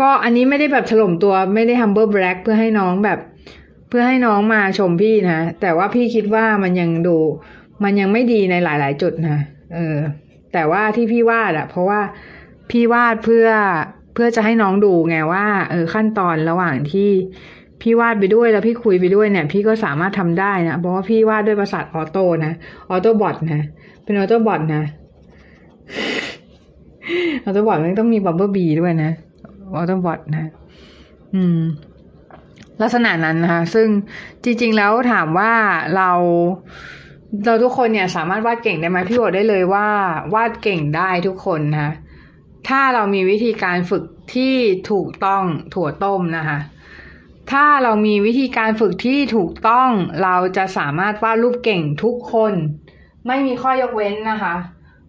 [0.00, 3.18] ก็อันนี้ไม่ได้แบบถล่มตัวไม่ได้ humble brag เพื่อให้น้องแบบ
[3.88, 7.16] เพื่อให้น้องมาชมพี่นะ แต่ว่าพี่คิดว่ามันยังดู
[7.84, 9.38] มันยังไม่ดีในหลาย ๆ จุดนะ
[9.74, 9.98] เออ
[10.52, 12.00] แต่ว่าที่พี่วาดอะเพราะว่า
[12.70, 13.48] พี่วาดเพื่อ
[14.14, 17.10] เพื่อจะให้น้องดูไงว่า เออขั้นตอนระหว่างที่
[17.82, 22.52] พี่วาดไปด้วยแล้วพี่คุยไปด้วยเนี่ย พี่ก็สามารถทำได้นะเพราะว่าพี่วาดด้วยประสาทออโต้นะ
[22.90, 23.62] Autobot นะ
[24.04, 24.82] เป็น Autobot นะ
[27.44, 29.10] Autobot มันต้องมี Bumblebee ด้วยนะ
[29.74, 30.50] Autobot นะ
[31.34, 31.60] อืม
[32.82, 33.88] ลักษณะนั้นนะคะ ซึ่ง
[34.44, 35.52] จริง ๆ แล้วถามว่า
[35.96, 36.10] เรา
[37.44, 39.88] เราทุกคนเนี่ยสามารถวาดเก่งได้ไหมพี่บอกได้เลยว่า
[40.34, 41.92] วาดเก่งได้ทุกคนนะคะ
[42.68, 44.54] ถ้าเรามีวิธีการฝึกที่
[44.90, 46.58] ถูกต้องถั่วต้มนะคะ
[47.52, 49.90] ถ้าเรามีวิธีการฝึกที่ถูกต้อง
[50.22, 52.52] เราจะสามารถวาดรูปเก่งทุกคน
[53.26, 54.54] ไม่มีข้อยกเว้นนะคะ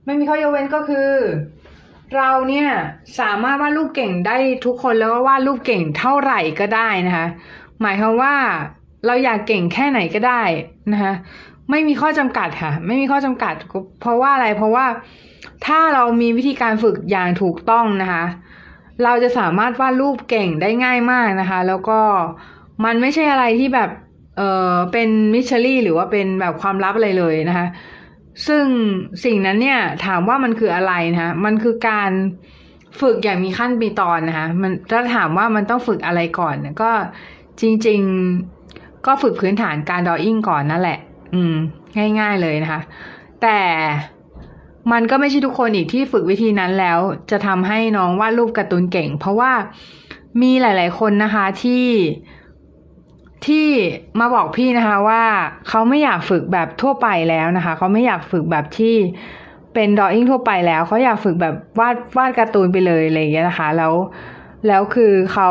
[0.06, 1.12] ไม่มีข้อยกเว้นก็คือ
[2.16, 2.70] เราเนี่ย
[3.20, 7.28] สามารถวาดรูปเก่งได้ทุกคนแล้วก็วาดรูปเก่งเท่าไหร่ก็ได้นะคะ
[7.82, 8.36] หมายความว่า
[9.06, 10.44] เราอยากเก่งแค่ไหนก็ได้
[10.94, 11.14] นะคะ
[11.70, 13.54] ไม่มีข้อจำกัดค่ะ ไม่มีข้อจำกัด
[14.02, 14.86] เพราะว่าอะไรเพราะว่า
[15.66, 18.26] ถ้าเรามีวิธีการฝึกอย่างถูกต้องนะคะ
[19.04, 22.00] เราจะสามารถวาดรูปเก่งได้ง่ายมากนะคะ แล้วก็
[22.86, 23.90] มันไม่ใช่อะไรที่แบบ
[24.38, 24.42] เอ
[24.72, 27.68] อเป็นมิชชัรี่หรือว่าเป็นแบบความลับอะไรเลยนะคะ
[28.48, 28.66] ซึ่ง
[29.26, 32.12] สิ่งนั้นเนี่ยถามว่ามันคืออะไรนะคะมันคือการ
[33.02, 36.92] ฝึกอย่างมีขั้นมีตอนนะคะ มันถ้าถามว่ามันต้องฝึกอะไรก่อนก็
[37.62, 38.02] จริง
[38.54, 41.00] ๆ ก็ฝึกพื้นฐานการดออิ่งก่อนนั่นแหละ
[41.34, 41.56] อืม
[42.20, 42.82] ง่าย ๆเลยนะคะ
[43.42, 43.60] แต่
[44.92, 47.00] มันก็ไม่ใช่ทุกคนอีกที่ฝึกวิธีนั้นแล้ว
[47.32, 49.52] จะทำให้น้องวาดรูปการ์ตูนเก่ง เพราะว่า
[50.42, 51.86] มีหลาย ๆ คนนะคะที่
[53.46, 53.68] ที่
[54.20, 55.24] มาบอกพี่นะคะว่า
[55.68, 58.96] เขาไม่อยากฝึกแบบทั่วไปแล้วนะคะ เขาไม่อยากฝึกแบบที่
[59.74, 63.94] เป็นดออิ่งทั่วไปแล้ว เขาอยากฝึกแบบวาดวาดการ์ตูนไปเลยอะไรอย่างเงี้ยนะคะ แล้ว
[64.68, 65.50] แล้วคือเขา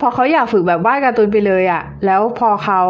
[0.00, 2.82] พอเขาอยากฝึกแบบวาดการ์ตูนไปเลยอะ่ะแล้วพอเขา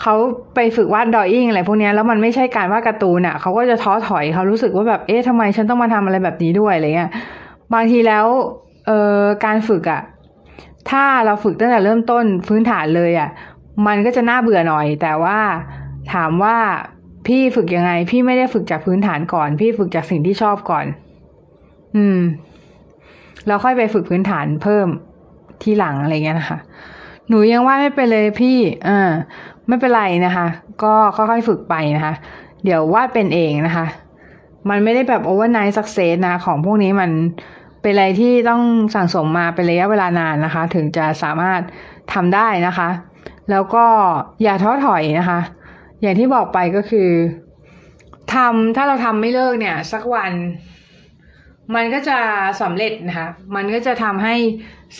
[0.00, 0.14] เขา
[0.54, 7.10] ไปฝึกวาดดอยอิ่งอะไรพวกนี้แล้วมันไม่ใช่การวาดการ์ตูนอะ่ะเขาก็จะท้อถอยเขารู้สึกว่าแบบเอ๊ะทำไมฉันต้องมาทำอะไรแบบนี้ด้วยอะไรเงี้ย
[7.74, 8.26] บางทีแล้ว
[8.86, 10.00] เอ่อการฝึกอะ่ะ
[10.90, 13.30] ถ้าเราฝึกตั้งแต่เริ่มต้นพื้นฐานเลยอะ่ะ
[13.86, 15.38] มันก็จะน่าเบื่อหน่อย แต่ว่า
[16.12, 16.56] ถามว่า
[17.26, 20.86] พี่ฝึกยังไง พี่ไม่ได้ฝึกจากพื้นฐานก่อน พี่ฝึกจากสิ่งที่ชอบก่อน
[21.96, 22.20] อืม
[23.46, 24.88] แล้วค่อยไปฝึกพื้นฐานเพิ่ม
[25.62, 26.58] ที่หลังอะไรเงี้ยนะคะ
[27.28, 28.58] หนูยังว่าไม่เป็นเลยพี่
[28.88, 29.10] อ่า
[29.68, 30.46] ไม่เป็นไรนะคะ
[30.82, 32.14] ก็ค่อยๆฝึกไปนะคะ
[32.64, 33.86] เดี๋ยววาดเป็นเองนะคะ
[34.68, 37.10] มันไม่ได้แบบ overnight success นะ ของพวกนี้มัน
[37.82, 38.62] เป็นอะไรที่ต้อง
[38.94, 41.60] สั่งสมมาเป็นระยะเวลานานนะคะ ถึงจะสามารถ
[42.12, 42.88] ทำได้นะคะ
[43.50, 43.84] แล้วก็
[44.42, 45.40] อย่าท้อถอยนะคะ
[46.00, 47.10] อย่างที่บอกไปก็คือ
[48.34, 50.32] ทำถ้าเราทำไม่เลิกเนี่ย สักวัน
[51.74, 52.18] มันก็จะ
[52.62, 54.34] สำเร็จนะคะ มันก็จะทำให้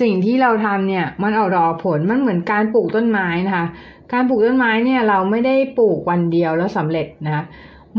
[0.01, 3.67] สิ่งที่เราทำเนี่ยมันออกดอกผลมันเหมือนการปลูกต้นไม้นะคะ
[4.13, 7.45] การปลูกต้นไม้เนี่ยเราไม่ได้ปลูกวันเดียวแล้วสำเร็จนะคะ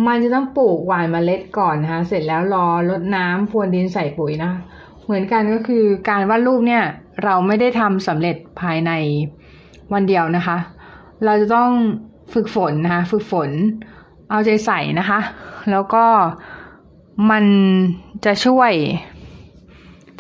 [0.07, 4.51] มันจะต้องปลูกหว่านเมล็ดก่อนนะคะเสร็จแล้วรอรดน้ำพรวนดินใส่ปุ๋ยนะ
[5.05, 6.83] เหมือนกันก็คือการวาดรูปเนี่ย
[7.23, 8.91] เราไม่ได้ทำสำเร็จภายใน
[9.93, 10.57] วันเดียวนะคะ
[11.25, 11.71] เราจะต้อง
[12.33, 13.49] ฝึกฝนนะคะฝึกฝน
[14.29, 15.19] เอาใจใส่นะคะ
[15.71, 16.05] แล้วก็
[17.31, 17.45] มัน
[18.25, 18.71] จะช่วย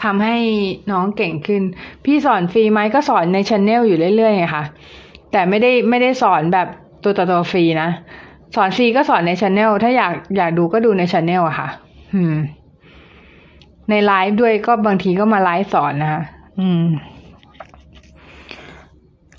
[0.03, 0.37] ทำให้
[0.91, 1.61] น้องเก่งขึ้น
[2.05, 4.63] พี่สอนฟรีไหมก็สอนในช anel อยู่เรื่อยๆไงค่ะ
[5.31, 6.67] แต่ไม่ได้ไม่ได้สอนแบบ
[7.03, 7.89] ตัวต่อตัวฟรีนะ
[8.55, 11.69] สอนฟรีก็สอนในช anel ถ้าอยากอยากดูก็ดูในช anel อะค่ะ
[12.13, 12.35] อืม
[13.89, 16.21] ในไลฟ์ด้วยก็บางทีก็มาไลฟ์สอนนะคะ
[16.59, 16.83] อืม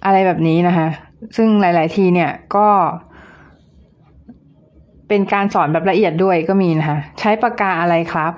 [0.04, 0.88] อะไรแบบนี้นะคะ
[1.36, 2.68] ซึ่งหลาย ๆ ทีเนี่ยก็
[5.08, 8.32] เป็นการสอนแบบละเอียดด้วยก็มีนะคะ ใช้ปากกาอะไรครับ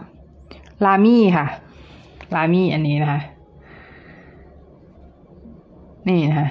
[0.85, 1.47] ลามี่ค่ะ
[2.35, 3.21] ลามี่อันนี้นะคะ
[6.09, 6.49] นี่นะคะ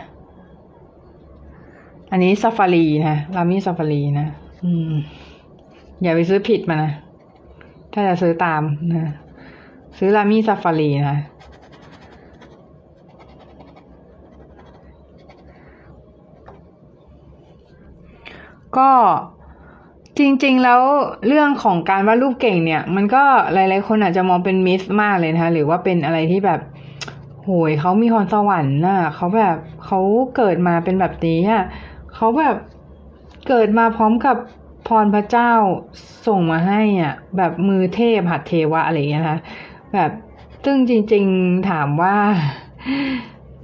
[2.12, 4.28] อันนี้ซาฟารีนะลามี่ซาฟารีนะ
[4.64, 4.94] อืม
[6.02, 6.92] อย่าไปซื้อผิดมานะ
[7.94, 8.62] ถ้าจะซื้อตาม
[8.94, 9.14] นะ
[9.98, 11.20] ซื้อลามี่ซาฟารีนะ
[18.78, 18.90] ก็
[20.18, 20.82] จริงๆ แล้ว
[21.28, 26.60] เรื่องของการวาดรูปเก่งเนี่ย มันก็หลายๆ คนอาจจะมองเป็นมิสมากเลยนะคะหรือว่าเป็นอะไรที่แบบ
[27.44, 29.56] โหยเขามีพรสวรรค์น่ะเขาแบบ
[29.86, 30.00] เขา
[30.36, 31.64] เกิดมาเป็นแบบนี้อะ
[32.16, 32.56] เขาแบบ
[33.48, 34.38] เกิดมาพร้อมกับ
[34.88, 35.52] พรพระเจ้า
[36.28, 39.40] ส่งมาให้อะแบบมือเทพหัดเทวะอะไรอย่างเงี้ยนะคะ
[39.94, 40.12] แบบ
[40.66, 42.16] ซึ่งจริงๆถามว่า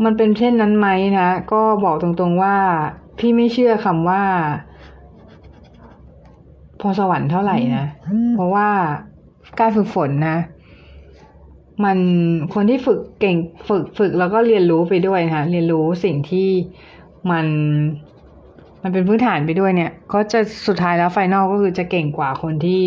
[0.04, 0.88] มันเป็นเช่นนั้นไหม
[1.20, 2.56] นะ ก็บอกตรงๆว่า
[3.20, 4.24] พี่ไม่เชื่อคำว่า
[6.82, 7.86] พอสวรรค์เท่าไหร่นะ
[8.36, 8.68] เพราะว่า
[9.60, 10.38] การฝึกฝนนะ
[11.84, 11.98] มัน
[12.54, 13.38] คนที่ฝึกเก่ง
[13.70, 16.50] ฝึกฝึกแล้วก็เรียนรู้ไปด้วยนะคะเรียนรู้สิ่งที่
[17.32, 17.46] มัน
[18.82, 22.84] มันเป็นพื้นฐานไปด้วยเนี่ย ก็จะสุดท้ายแล้วไฟนอลก็คือจะเก่งกว่าคนที่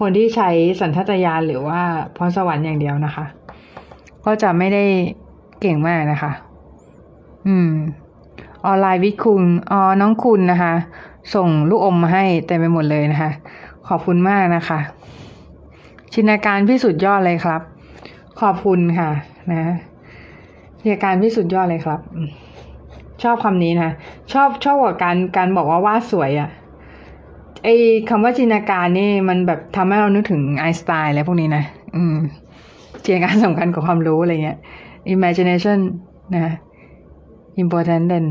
[0.00, 0.50] คนที่ใช้
[0.80, 1.80] สัญชาตญาณหรือว่า
[2.16, 3.24] พรสวรรค์อย่างเดียวนะคะ
[4.24, 4.84] ก็จะไม่ได้
[5.60, 6.32] เก่งมากนะคะ
[7.46, 7.70] อืม
[8.66, 10.74] ออนไลน์วิคุณอ๋อน้องคุณนะคะ
[11.34, 13.30] ส่งลูกอมมาให้เต็มไปหมดเลยนะคะ
[13.88, 14.80] ขอบคุณมากนะคะ
[16.12, 17.60] ชินาการพี่สุดยอดเลยครับ
[18.40, 19.10] ขอบคุณค่ะ
[19.50, 19.74] นะ
[20.80, 22.00] ชินาการพี่สุดยอดเลยครับ
[23.22, 23.90] ชอบคำนี้นะ
[24.32, 26.48] ชอบชอบกว่าการการบอกว่าวาดสวยอะ่ะ
[27.64, 27.68] ไอ
[28.10, 31.64] คำว่าจินตนาการนี่มันแบบทำให้เรานึกถึงไอสไตน์อะไรพวกนี้นะ
[31.96, 32.16] อืม
[33.04, 34.58] จินตนาการสำคัญกว่าความรู้อะไรเงี้ย
[35.14, 35.78] imagination
[36.34, 36.54] นะ
[37.62, 38.24] important than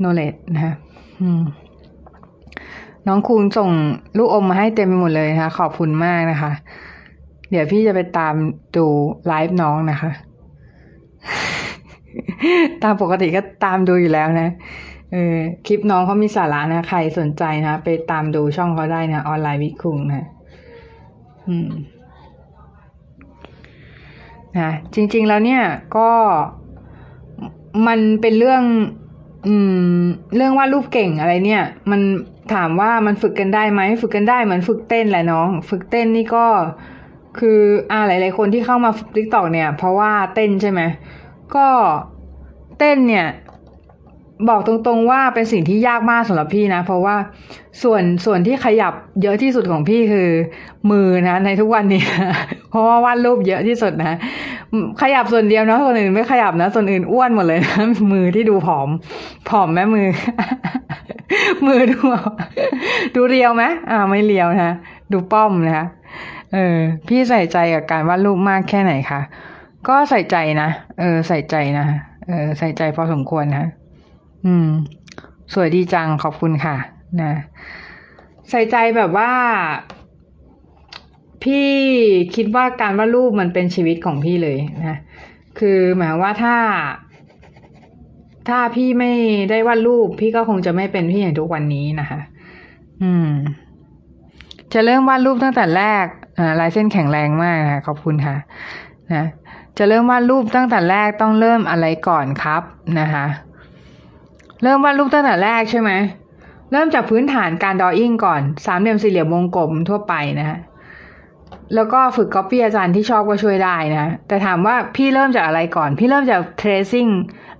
[0.00, 0.74] knowledge นะคะ
[1.20, 1.42] อืม
[3.06, 3.70] น้องคุณส่ง
[4.16, 6.52] ลูกอมมาให้เต็มไปหมดเลยนะคะขอบคุณมากนะคะ
[7.50, 8.34] เดี๋ยวพี่จะไปตาม
[8.76, 8.86] ดู
[9.26, 10.10] ไลฟ์น้องนะคะ
[12.82, 14.48] ตามปกติก็ตามดูอยู่แล้วนะ
[15.12, 15.36] เออ
[15.66, 20.26] คลิปน้องเขามีสาระนะใครสนใจนะ ไปตามดูช่องเขาได้นะออนไลน์วิคุงนะ
[21.48, 21.70] อืม
[24.58, 25.62] นะจริง ๆแล้วเนี่ย
[25.96, 26.10] ก็
[27.86, 28.62] มันเป็นเรื่อง
[29.46, 29.54] อื
[30.00, 30.02] ม
[30.36, 32.00] เรื่องวาดรูปเก่งอะไรเนี่ย มัน
[32.54, 36.46] ถามว่ามันฝึกกันได้ไหมฝึกกันได้เหมือนฝึกเต้นแหละน้อง ฝึกเต้นนี่ก็
[37.38, 40.80] คืออ่าหลาย ๆ คนที่เข้ามา TikTok เนี่ย เพราะว่าเต้นใช่ไหม
[41.54, 41.66] ก็
[42.78, 43.26] เต้นเนี่ย
[44.48, 47.16] บอกตรงๆว่าเป็นสิ่งที่ยากมากสำหรับพี่นะ เพราะว่า
[47.82, 48.92] ส่วนส่วนที่ขยับ
[49.22, 50.28] เยอะที่สุดของพี่คือ
[50.90, 52.02] มือนะในทุกวันนี้
[52.70, 54.18] เพราะว่าวาดรูปเยอะที่สุดนะ
[55.00, 57.76] ขยับส่วนเดียวนะส่วนอื่นไม่ขยับนะส่วนอื่นอ้วนหมดเลยนะ
[58.12, 58.88] มือที่ดูผอม
[59.48, 60.08] ผอมแม่มือ
[61.66, 61.98] มือดู
[63.14, 64.74] ดูเรียวไหมอ่า ไม่เรียวนะ
[65.12, 65.86] ดูป้อมนะคะ
[66.54, 66.76] เออ
[67.08, 69.20] พี่ใส่ใจกับการวาดรูปมากแค่ไหนคะ
[69.88, 70.68] ก็ใส่ใจนะ
[71.00, 71.86] เออ ใส่ใจนะ
[72.28, 73.64] เออ ใส่ใจพอสมควรนะ
[74.46, 74.68] อืม
[75.54, 76.76] สวยดีจังขอบคุณค่ะ
[77.22, 77.32] นะ
[78.50, 79.30] ใส่ใจแบบว่า
[81.46, 81.68] พี่
[82.34, 84.96] คิดว่าการวาดรูปมันเป็นชีวิตของพี่เลยนะ
[85.58, 86.56] คือหมายว่าถ้า
[88.48, 89.12] ถ้าพี่ไม่
[89.50, 92.20] ได้วาดรูป พี่ก็คงจะไม่เป็นพี่อย่างทุกวันนี้นะคะ
[93.02, 93.30] อืม
[94.72, 96.06] จะเริ่มวาดรูปตั้งแต่แรก
[96.38, 98.36] อ่าลายเส้นแข็งแรงมากค่ะขอบคุณค่ะ
[99.12, 99.24] นะ
[99.78, 102.62] จะเริ่มวาดรูปตั้งแต่แรกต้องเริ่มอะไรก่อนครับ
[103.00, 103.26] นะคะ
[104.62, 105.90] เริ่มวาดรูปตั้งแต่แรกใช่ไหม
[106.72, 110.58] เริ่มจากพื้นฐานการดออิ่งก่อนสามเหลี่ยมสี่เหลี่ยมวงกลมทั่วไปนะฮะ
[111.74, 117.10] แล้วก็ฝึกก๊อปปี้อาจารย์ที่ชอบก็ช่วยได้นะ แต่ถามว่าพี่เริ่มจากอะไรก่อน พี่เริ่มจาก tracing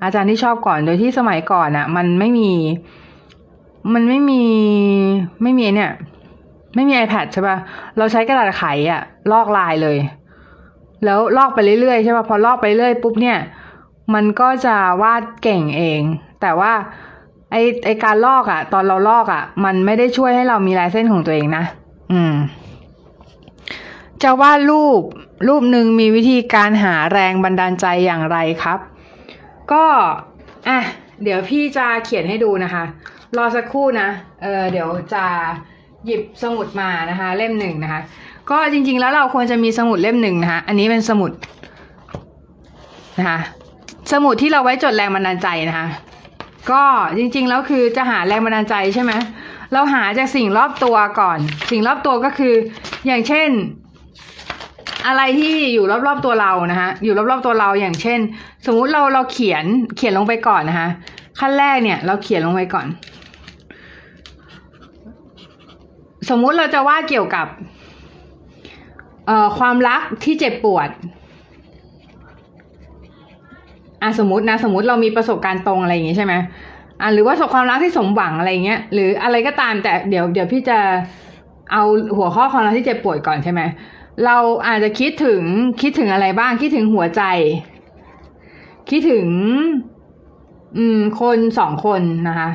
[0.03, 2.53] อาจารย์ที่ชอบก่อน โดยที่สมัยก่อนอะ่ะ มันไม่มี
[3.95, 4.43] มันไม่มี
[5.43, 5.93] ไม่มีเนี่ย
[6.75, 7.59] ไม่มี iPad ใช่ปะ่ะ
[7.99, 9.03] เราใช้กระดาษไขอะ่ะ
[9.33, 9.99] ลอกลายเลย
[11.05, 13.39] แล้วลอกไปเรื่อยๆใช่ปะ่ะ พอลอกไปเรื่อยปุ๊บเนี่ย
[14.15, 16.01] มันก็จะวาดเก่งเอง
[16.41, 16.73] แต่ว่า
[17.53, 21.65] ไอไอการลอกอะ่ะ ตอนเราลอกอะ่ะ มันไม่ได้ช่วยให้เรามีลายเส้นของตัวเองนะ
[22.13, 22.35] อืม
[24.23, 25.03] จะวาดรูป
[25.49, 28.79] รูปหนึ่งมีวิธีการหาแรงบันดาลใจอย่างไรครับ
[29.73, 29.85] ก็
[30.69, 30.79] อะ
[31.23, 32.85] เดี๋ยวพี่จะเขียนให้ดูนะคะ
[33.37, 34.09] รอสักครู่นะ
[34.43, 35.25] เออเดี๋ยวจะ
[36.07, 38.01] หยิบสมุดมานะคะ เล่มหนึ่งนะคะ
[38.51, 41.31] ก็จริงๆแล้วเราควรจะมีสมุดเล่มหนึ่งนะคะ อันนี้เป็นสมุด
[43.19, 43.41] นะคะ
[44.13, 45.89] สมุดที่เราไว้จดแรงบันดาลใจนะคะ
[46.71, 46.83] ก็
[47.19, 49.13] จริงๆแล้วคือจะหาแรงบันดาลใจใช่ไหม
[49.73, 51.39] เราหาจากสิ่งรอบตัวก่อน
[51.71, 52.55] สิ่งรอบตัวก็คือ
[53.07, 53.51] อย่างเช่น
[55.07, 58.21] อะไรที่อยู่รอบๆตัวเรานะคะอยู่รอบๆตัวเราอย่างเช่น
[58.67, 59.65] สมมุติเราเราเขียน
[59.97, 60.89] เขียนลงไปก่อนนะคะ
[61.39, 62.87] ขั้นแรกเนี่ยเราเขียนลงไปก่อน
[66.31, 67.47] สมมุติเราจะวาดเกี่ยวกับ
[69.27, 70.89] เอ่อความรักที่เจ็บปวด
[74.03, 76.35] อะสมมตินะสมมติเรามีประสบการณ์ตรงอะไรอย่างงี้ใช่ไหม
[77.01, 80.79] อะหรือว่าสบความรักที่สมหวังอะไรเงี้ยหรืออะไรก็ตามแต่เดี๋ยวเดี๋ยวพี่จะ
[81.73, 81.83] เอา
[82.17, 83.61] หัวข้อความรักที่เจ็บปวดก่อนใช่ไหม
[84.25, 84.37] เรา
[84.67, 85.43] อาจจะคิดถึง
[85.81, 87.23] คิดถึงอะไรบ้าง คิดถึงหัวใจ
[88.91, 89.29] คิดถึง
[90.77, 92.51] อืม คนสองคนนะคะ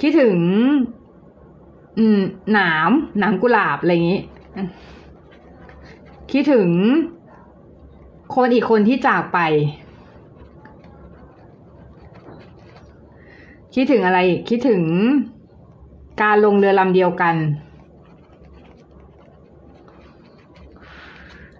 [0.00, 0.36] คิดถึง
[1.98, 2.20] อืม
[2.52, 4.22] หนามหนามกุหลาบอะไรอย่างนี้
[6.32, 6.68] คิดถึง
[8.34, 9.38] คนอีกคนที่จากไป
[13.74, 14.18] คิดถึงอะไร
[14.48, 14.82] คิดถึง
[16.22, 17.34] การลงเรือลำเดียวกัน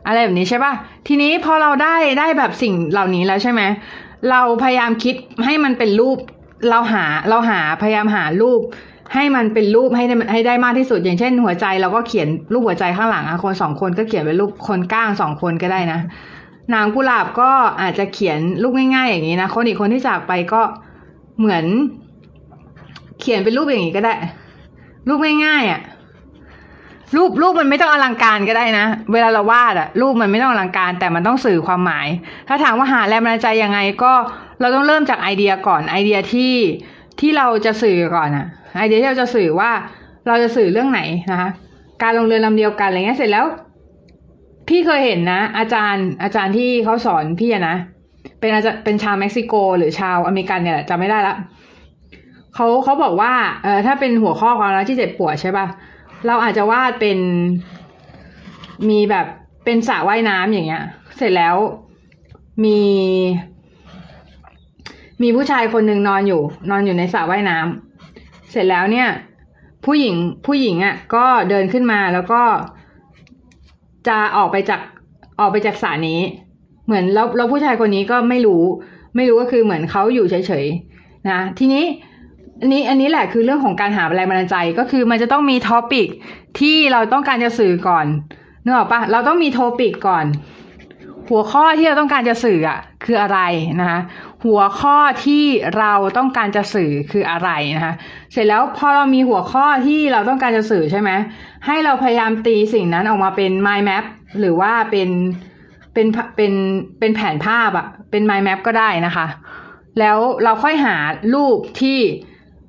[0.08, 0.72] อะไรแบบนี้ใช่ป่ะ
[1.06, 3.62] ทีนี้พอเราได้ได้แบบสิ่งเหล่านี้แล้วใช่ไหม
[4.30, 6.18] เราพยายามคิดให้มันเป็นรูป
[6.70, 8.60] เราหาเราหาพยายามหารูป
[9.14, 16.00] ให้มันเป็นรูปให้ได้ให้ได้มากที่สุด อย่างเช่น หัวใจเราก็เขียนรูปหัวใจข้างหลังอะคนสองคนก็เขียนเป็นรูปคนก้างสองคนก็ได้นะ
[16.74, 17.50] นางกุหลาบก็
[17.82, 20.62] อาจจะเขียนรูปง่าย ๆ อย่างนี้นะ คนอีกคนที่จากไปก็
[21.38, 21.64] เหมือน
[23.20, 24.14] เขียนเป็นรูปอย่างนี้ก็ได้
[25.08, 25.80] รูปง่ายๆอะ่ะ
[27.16, 32.08] รูปรูปมันไม่ต้องอลังการก็ได้นะ เวลาเราวาดอะรูปมันไม่ต้องอลังการ แต่มันต้องสื่อความหมาย
[32.48, 34.12] ถ้าถามว่าหาแรงบันดาลใจยังไงก็
[34.60, 36.54] เราต้องเริ่มจากไอเดียก่อนไอเดียที่
[37.20, 38.46] ที่เราจะสื่อก่อนอะ
[38.78, 39.70] ไอเดียที่เราจะสื่อว่า
[40.28, 41.00] เราจะสื่อเรื่องไหน
[41.30, 41.50] นะคะ
[42.02, 43.46] การลงเรือลำเดียวกันอะไรเงี้ยเสร็จแล้ว
[44.68, 47.76] พี่เคยเห็นนะ อาจารย์อาจารย์ที่เขาสอนพี่นะ
[48.40, 51.34] เป็นอาจารย์เป็นชาวเม็กซิโก หรือชาวอเมริกันเนี่ยแหละจำไม่ได้ละ
[52.54, 53.32] เขาเขาบอกว่า
[53.62, 55.66] เออถ้าเป็นหัวข้อความรักที่เจ็บปวดใช่ป่ะ
[56.26, 57.18] เราอาจจะวาดเป็น
[58.88, 59.26] มีแบบ
[59.64, 60.84] เป็นสระว่ายน้ำอย่างเงี้ย
[61.16, 61.56] เสร็จแล้ว
[62.64, 62.80] มี
[65.22, 69.08] มีผู้ชายคนหนึ่งนอนอยู่ นอนอยู่ในสระว่ายน้ำเสร็จแล้วเนี่ย
[69.84, 70.14] ผู้หญิง
[70.46, 72.42] ผู้หญิงอะ่ะ ก็เดินขึ้นมาแล้วก็
[74.08, 74.80] จะออกไปจาก
[75.40, 76.20] ออกไปจากสระนี้
[76.86, 78.62] เหมือนแล้วแล้วผู้ชายคนนี้ก็ไม่รู้
[79.16, 81.84] ไม่รู้ก็คือเหมือนเขาอยู่เฉยๆนะทีนี้
[82.60, 86.08] อันนี้อันนี้แหละคือเรื่องของการหาแรงบันดาลใจก็คือมันจะต้องมี topic
[86.60, 88.06] ที่เราต้องการจะสื่อก่อน
[88.64, 90.26] นึกออกปะเราต้องมี topic ก่อน
[91.28, 93.40] หัวข้อที่เราต้องการจะสื่ออะ คืออะไร
[93.80, 94.00] นะคะ
[94.44, 95.44] หัวข้อที่
[95.78, 97.94] เราต้องการจะสื่อคืออะไรนะคะ
[98.32, 101.10] เสร็จแล้วพอเรามีหัวข้อที่เราต้องการจะสื่อใช่ไหม
[101.66, 104.04] ให้เราพยายามตีสิ่งนั้นออกมาเป็น mind map
[104.40, 105.08] หรือว่าเป็น
[105.92, 106.06] เป็น
[106.36, 106.52] เป็น
[106.98, 109.26] เป็นแผนภาพอะเป็น mind map ก็ได้นะคะ
[109.98, 110.96] แล้วเราค่อยหา
[111.34, 111.98] รูปที่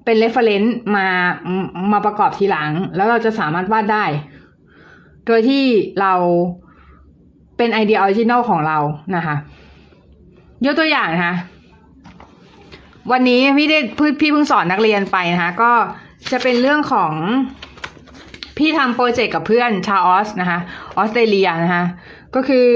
[0.09, 1.07] เป็น reference มา
[1.91, 4.05] มาประกอบทีหลัง แล้วเราจะสามารถวาดได้
[5.25, 5.63] โดยที่
[6.01, 6.13] เรา
[7.57, 8.77] เป็นไอเดีย original ของเรา
[9.15, 9.35] นะคะ
[10.65, 11.35] ยกตัวอย่างนะคะ
[13.11, 13.79] วันนี้พี่ได้
[14.21, 15.71] พี่เพิ่งสอนนักเรียนไปนะคะก็
[16.31, 17.13] จะเป็นเรื่องของ
[18.57, 20.59] พี่ทำโปรเจกต์กับเพื่อนชาวออสนะคะ
[20.97, 21.83] ออสเตรเลียนะคะ
[22.35, 22.67] ก็คือ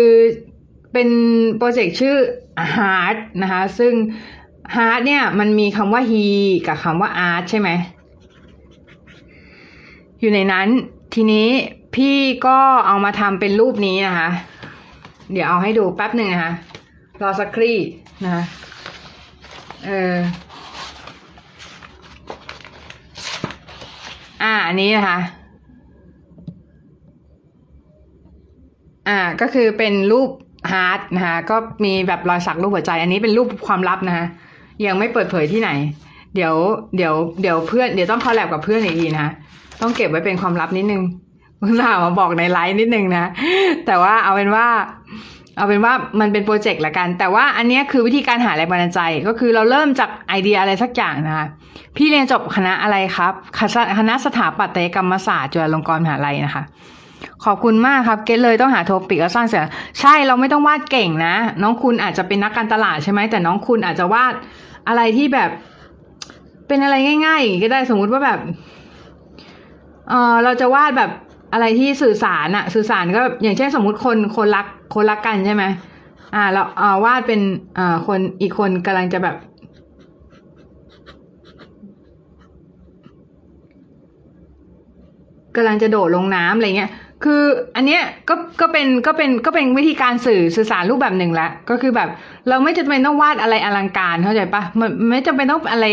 [0.93, 1.09] เป็น
[1.57, 2.15] โปรเจกต์ชื่อ
[2.75, 3.93] Heart นะคะซึ่ง
[4.75, 6.25] Heart เนี่ยมันมีคำว่า he
[6.67, 7.69] กับคำว่า art ใช่ไหม
[10.19, 10.67] อยู่ในนั้น
[11.13, 11.47] ทีนี้
[11.95, 12.17] พี่
[12.47, 12.57] ก็
[12.87, 14.29] เอามาทำเป็นรูปนี้นะคะ
[15.31, 16.53] เดี๋ยวเอาให้ดูแป๊บหนึ่งนะคะ
[17.21, 17.77] รอสักครี่
[18.23, 18.43] นะคะ
[19.85, 20.15] เออ
[24.43, 25.17] อ่าอันนี้นะคะ
[29.07, 30.29] อ่าก็คือเป็นรูป
[30.71, 31.55] heart นะคะก็
[31.85, 34.25] มีแบบรอยสักรูปหัวใจ อันนี้เป็นรูปความลับนะคะ
[34.85, 35.69] ยังไม่เปิดเผยที่ไหน
[36.35, 36.55] เดี๋ยว
[36.95, 39.27] เดี๋ยวเดี๋ยวเพื่อนเดี๋ยวต้อง collab กับเพื่อนอีกทีนะ
[39.81, 41.03] ต้องเก็บไว้เป็นความลับนิดนึง
[41.61, 43.25] คุณถามมาบอกในไลฟ์นิดนึงนะ
[43.85, 44.67] แต่ว่าเอาเป็นว่า
[45.57, 51.45] เอาเป็นว่ามันเป็นโปรเจกต์ละกัน แต่ว่าอันนี้คือวิธีการหาแรงบันดาลใจ ก็คือเราเริ่มจากไอเดียอะไรสักอย่างนะคะ
[51.95, 53.33] พี่เรียนจบคณะอะไรครับ
[53.99, 56.63] คณะสถาปัตยกรรมศาสตร์จุฬาลงกรณ์มหาลัยนะคะ
[57.45, 59.61] ขอบคุณมากครับ เกตเลยต้องหาโทปิกแล้วสร้างเสร็จ
[59.99, 64.33] ใช่เราไม่ต้องวาดเก่งนะ น้องคุณอาจจะเป็นนักการตลาดใช่ไหมแต่น้องคุณอาจจะวาด
[64.87, 65.49] อะไรที่แบบ
[66.67, 68.39] เป็นอะไรง่ายๆก็ได้สมมุติว่าแบบ
[70.09, 71.11] เออเราจะวาดแบบ
[71.53, 74.65] อะไรที่สื่อสารอะสื่อสารก็อย่างเช่นสมมุติคนคนรัก
[74.95, 75.63] คนรักกันใช่ไหม
[76.35, 77.41] อ่าเราเออวาดเป็น
[77.77, 79.35] อ่าคนอีกคนกำลังจะแบบ
[85.55, 86.91] กำลังจะโดดลงน้ำอะไรเงี้ย
[87.23, 87.43] คือ
[87.75, 92.09] อันเนี้ยก็ก็เป็นก็เป็นก็เป็นวิธีการสื่อสื่อสารรูปแบบหนึ่งละก็คือแบบ
[92.49, 95.85] เราไม่จำเป็นต้องวาดอะไรอลังการเข้าใจปะมันไม่จำเป็นต้องอะไร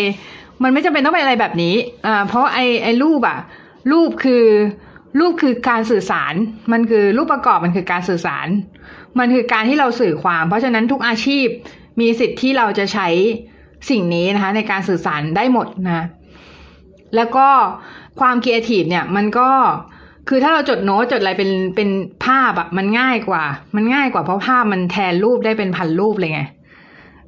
[0.62, 1.74] มันไม่จำเป็นต้องเป็นอะไรแบบนี้
[2.06, 3.38] อ่าเพราะไอไอรูปอะ
[3.92, 4.44] รูปคือ
[5.20, 6.34] รูปคือการสื่อสาร
[6.72, 8.48] มันคือรูปประกอบมันคือการสื่อสาร
[9.18, 11.46] มันคือการที่เราสื่อความ เพราะฉะนั้นทุกอาชีพ
[12.00, 13.08] มีสิทธิ์ที่เราจะใช้
[13.90, 16.06] สิ่งนี้นะคะ ในการสื่อสารได้หมดนะ
[17.16, 17.48] แล้วก็
[18.20, 19.50] ความครีเอทีฟเนี่ย มันก็
[20.28, 21.88] คือถ้าเราจดโน้ตจดอะไรเป็นเป็น
[22.24, 23.44] ภาพอะมันง่ายกว่า
[23.76, 26.40] มันง่ายกว่าเพราะภาพมันแทนรูปได้เป็นพันรูปเลยไง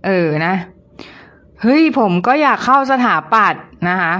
[0.06, 0.54] เออนะ
[1.62, 4.14] เฮ้ยผมก็อยากเข้าสถาปัตย์นะคะ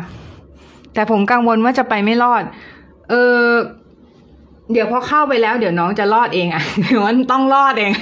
[0.95, 2.43] แต่ผมกังวลว่าจะไปไม่รอด
[3.11, 3.47] เออ
[4.73, 7.93] เดี๋ยวพอเข้าไปแล้ว เดี๋ยวน้องจะรอดเองอะ่ะเดี๋ยวมันต้องรอดเอง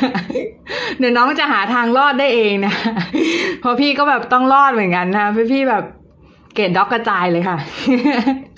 [0.98, 2.74] เดี๋ยวน้องจะหาทางรอดได้เองนะ
[3.60, 5.84] เพราะพี่ก็แบบต้องรอดเหมือนกันนะพี่พี่แบบ
[6.54, 7.58] เกรดด็อกกระจายเลยค่ะ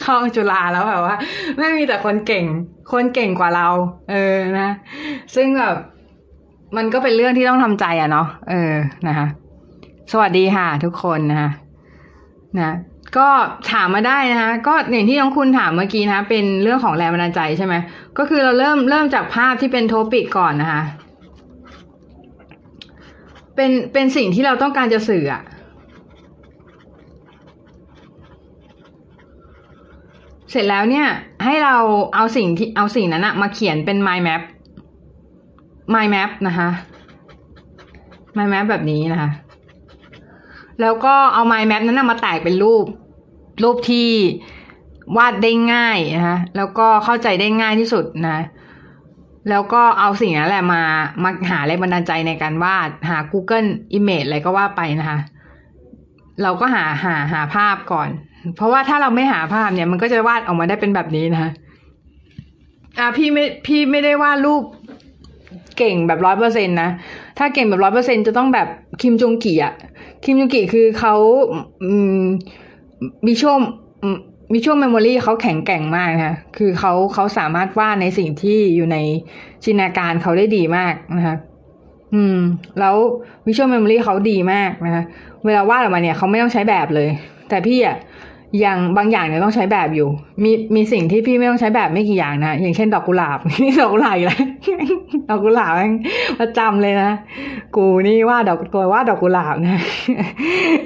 [0.03, 1.17] เข้าจุฬาแล้วแบบว่า
[1.59, 2.45] ไม่มีแต่คนเก่ง
[2.93, 3.69] คนเก่งกว่าเรา
[4.11, 4.71] เออนะ
[5.35, 5.77] ซึ่งแบบ
[6.77, 8.75] มันก็เป็นเรื่องที่ต้องทำใจอะเนาะเออ
[9.09, 9.27] นะคะ
[10.13, 11.51] สวัสดีค่ะ ทุกคนนะคะ
[12.59, 12.77] นะ
[13.19, 13.29] ก็
[13.73, 17.75] ถามมาได้นะคะก็อย่างที่น้องคุณถามเมื่อกี้นะะเป็นเรื่องของแรงบันดาลใจใช่ไหม
[18.19, 20.83] ก็คือเราเริ่มเริ่มจากภาพที่เป็นโทปิกก่อนนะคะ
[23.57, 25.43] เป็นเป็นสิ่งที่เราต้องการจะสื่ออะ
[30.53, 31.07] เสร็จแล้วเนี่ย
[31.45, 31.77] ให้เรา
[32.15, 34.43] เอาสิ่งที่เอาสิ่งนั้นอะมาเขียนเป็น mind map
[35.95, 36.69] mind map นะคะ
[38.37, 39.31] mind map แบบนี้นะคะ
[40.81, 42.85] แล้วก็เอา mind map นั้นมาแตกเป็นรูป
[43.63, 44.11] รูปที่
[45.17, 48.39] วาดได้ง่ายนะคะแล้วก็เข้าใจได้ง่ายที่สุดนะ
[49.51, 50.83] แล้วก็เอาสิ่งนั้นแหละมา
[51.23, 55.19] มาหาแรงบันดาลใจในการวาดหา Google Image อะไรก็ว่าไปนะคะ
[56.43, 58.09] เราก็หาหาหาภาพก่อน
[58.57, 61.51] เพราะว่าถ้าเราไม่หาภาพเนี่ย มันก็จะวาดออกมาได้เป็นแบบนี้นะคะ
[62.99, 64.63] อ่าพี่ไม่พี่ไม่ได้วาดรูป
[65.79, 66.91] เก่งแบบร้อยเปอร์เซ็นนะ
[67.39, 68.69] ถ้าเก่งแบบร้อยเปอร์เซ็นจะต้องแบบ
[69.03, 69.75] คิมจงกีอะ
[70.25, 71.15] คิมจงกีคือเขา
[71.85, 72.23] อืม
[73.27, 73.59] มีช่วง
[74.53, 78.99] มีช่วง memory เขาแข็งแกร่งมากนะคะคือเขาเขาสามารถวาดในสิ่งที่อยู่ใน
[79.65, 81.37] จินตนาการเขาได้ดีมากนะคะ
[82.15, 82.39] อืม
[82.79, 82.97] แล้ว
[83.47, 85.03] visual memory เขาดีมากนะคะ
[85.45, 87.09] เวลาวาดออกมาเนี่ยเขาไม่ต้องใช้แบบเลย
[87.49, 87.97] แต่พี่อะ
[88.65, 90.09] อย่างบางอย่างเนี่ยต้องใช้แบบอยู่
[90.45, 93.39] มีมีสิ่งที่พี่ไม่ต้องใช้แบบไม่กี่อย่างนะอย่างเช่นดอกกุหลาบ
[93.81, 94.33] ดอกกุหลาบอะไร
[95.29, 95.73] ดอกกุหลาบ
[96.41, 97.11] ประจำเลยนะ
[97.77, 99.81] กูนี่ว่าดอกตัวว่าดอกกุหลาบนะ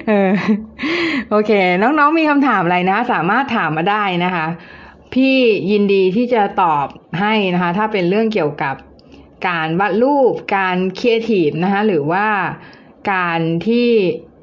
[0.09, 0.31] เออ
[1.31, 1.51] โอเค
[1.83, 4.47] น้องๆมีคำถามอะไรนะ สามารถถามมาได้นะคะ
[5.15, 5.37] พี่
[5.71, 6.87] ยินดีที่จะตอบ
[7.21, 8.75] ให้นะคะ ถ้าเป็นเรื่องเกี่ยวกับ
[9.49, 12.27] การวาดรูปการครีเอทีฟนะคะหรือว่า
[13.13, 13.89] การที่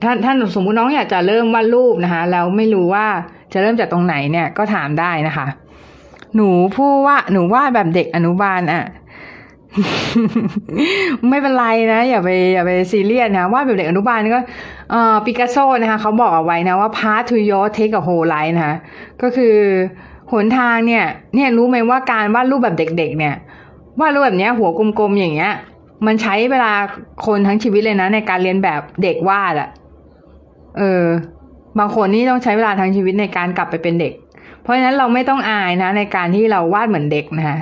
[0.04, 3.06] ท่านท่านสมมุติน้องอยากจะเริ่มวาดรูปนะคะ แล้วไม่รู้ว่า
[3.54, 5.48] จะเริ่มจากตรงไหนเนี่ยก็ถามได้นะคะ
[6.36, 8.84] หนูพูดว่าหนูวาดแบบเด็กอนุบาลอะ
[11.30, 14.42] ไม่เป็นไรนะ อย่าไปอย่าไปซีเรียสนะวาดแบบเด็กอนุบาลก็
[14.92, 18.76] เอ่อปิกัสโซนะคะเขาบอกเอาไว้นะว่า path to your take a whole life นะคะ
[19.22, 19.56] ก็คือ
[20.32, 21.04] หนทางเนี่ย
[21.36, 23.36] เนี่ยรู้ไหมว่าการวาดรูปแบบเด็ก ๆ เนี่ย
[24.00, 25.54] วาดรูปแบบเนี้ย หัวกลมๆอย่างเงี้ย
[26.06, 26.74] มันใช้เวลา
[27.26, 29.70] คนทั้งชีวิตเลยนะ ในการเรียนแบบเด็กวาดอะ
[30.78, 31.04] เออ
[31.80, 34.14] บางคนนี่ต้องใช้เวลาทั้งชีวิตในการกลับไปเป็นเด็ก
[34.62, 37.60] เพราะฉะนั้นเราไม่ต้องอายนะ ในการที่เราวาดเหมือนเด็กนะคะ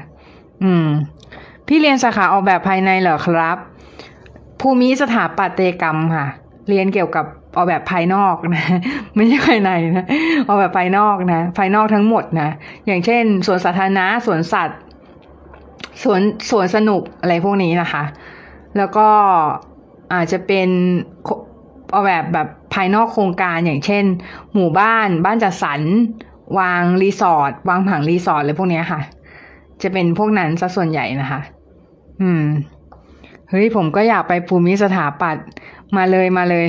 [0.64, 0.88] อืม
[1.68, 3.58] พี่เรียนสาขาออกแบบภายในเหรอครับ
[4.60, 6.26] ภูมิสถาปัตยกรรมค่ะ
[6.70, 8.66] เรียนเกี่ยวกับออกแบบภายนอกนะ
[9.16, 10.06] ไม่ใช่ภายในนะ
[10.48, 12.50] ออกแบบภายนอกนะ ภายนอกทั้งหมดนะ
[12.86, 14.80] อย่างเช่นสวนสาธารณะสวนสัตว์
[16.04, 18.04] สวนสวนสนุกอะไรพวกนี้นะคะ
[18.78, 19.08] แล้วก็
[20.14, 20.70] อาจจะเป็น
[21.94, 24.04] ออกแบบแบบ ภายนอกโครงการอย่างเช่น
[24.54, 25.82] หมู่บ้าน บ้านจัดสรร
[26.60, 29.02] วางรีสอร์ทวางผังรีสอร์ทอะไรพวกนี้ค่ะ
[29.82, 31.42] จะเป็นพวกนั้นซะส่วนใหญ่นะคะ
[32.22, 32.44] อืม
[33.50, 35.46] เฮ้ยผมก็อยากไปภูมิสถาปัตย์
[35.98, 36.68] มาเลยมาเลย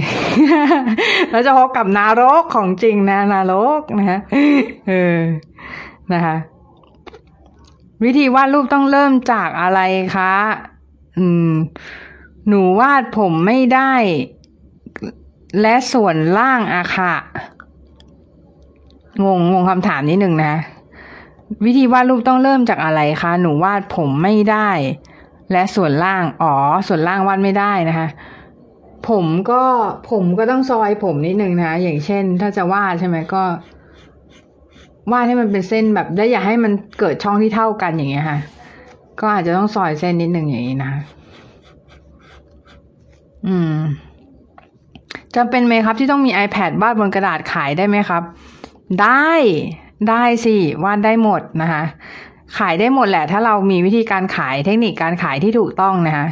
[1.30, 4.20] แล้วจะพบกับนารกของจริงนะนารกนะฮะ
[4.88, 5.18] เออ
[6.12, 6.36] นะคะ
[8.04, 9.80] วิธีวาดรูปต้องเริ่มจากอะไร
[10.16, 10.34] คะ
[11.18, 11.52] อืม
[12.48, 13.92] หนูวาดผมไม่ได้
[15.60, 17.14] และส่วนล่างอะค่ะ
[19.24, 20.54] งงงงคำถามนิดหนึ่งนะ
[21.64, 24.70] วิธีวาดรูปต้องเริ่มจากอะไรคะ หนูวาดผมไม่ได้
[25.52, 26.54] และส่วนล่าง อ๋อ
[26.88, 28.08] ส่วนล่างวาดไม่ได้นะคะ
[29.08, 29.64] ผมก็
[30.10, 33.42] ผมก็ต้องซอยผมนิดหนึ่งนะ อย่างเช่น ถ้าจะวาดใช่ไหมก็
[35.12, 38.38] วาดให้มันเป็นเส้นแบบได้อย่าให้มันเกิดช่องที่เท่ากันอย่างเงี้ยค่ะ
[39.20, 40.92] ก็อาจจะต้องซอยเส้นนิดหนึ่งอย่างนี้นะ
[43.46, 43.76] อืม
[45.36, 48.22] จำเป็นไหมครับที่ต้องมี iPad วาดบนกระดาษขายได้ไหมครับ
[49.02, 49.30] ได้
[50.08, 51.82] ได้สิวาดได้หมดนะคะ
[52.58, 56.26] ขายได้หมดแหละ ถ้าเรามีวิธีการขายเทคนิคการขายที่ถูกต้องนะคะ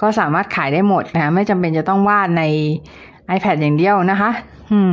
[0.00, 2.42] ก็สามารถขายได้หมดนะคะไม่จำเป็นจะต้องวาดใน
[3.36, 4.30] iPad อย่างเดียวนะคะ
[4.70, 4.90] อืม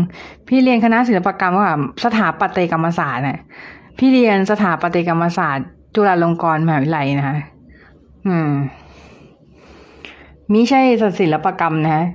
[0.48, 1.66] พี่เรียนคณะศิลปกรรมว่า
[2.04, 3.40] สถาปัตยกรรมศาสตร์เนี่ย
[3.98, 7.38] พี่เรียนสถาปัตยกรรมศาสตร์ จุฬาลงกรณ์มหาวิทยาลัยนะคะ
[8.28, 8.52] อืม
[10.52, 10.82] มิใช่
[11.20, 12.06] ศิลปกรรมนะ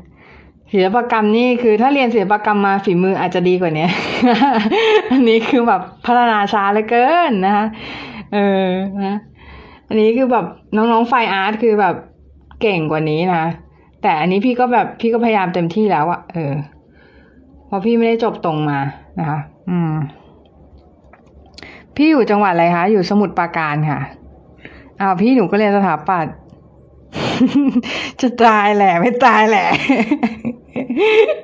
[0.72, 3.86] ศิลปกรรมนี่คือถ้าเรียนศิลปกรรมมาฝีมืออาจจะดีกว่านี้
[5.10, 7.66] อันนี้คือแบบพัฒนาช้าเหลือเกินนะคะ
[8.32, 8.68] เออ
[9.04, 9.16] นะ
[9.88, 10.46] อันนี้คือแบบ
[10.76, 11.94] น้องๆไฟอาร์ตคือแบบ
[12.60, 13.44] เก่งกว่านี้นะ
[14.02, 16.52] แต่อันนี้พี่ก็แบบพี่ก็พยายามเต็มที่แล้วอะเออ
[17.66, 18.78] เพราะพี่ไม่ได้จบตรงมา
[19.18, 19.38] นะคะ
[19.70, 19.92] อืม
[21.96, 24.00] พี่อยู่จังหวัดอะไรคะอยู่สมุทรปราการค่ะ
[25.00, 26.34] อ้าวพี่หนูก็เรียนสถาปัตย์
[28.20, 29.66] จะตายแหละไม่ตายแหละ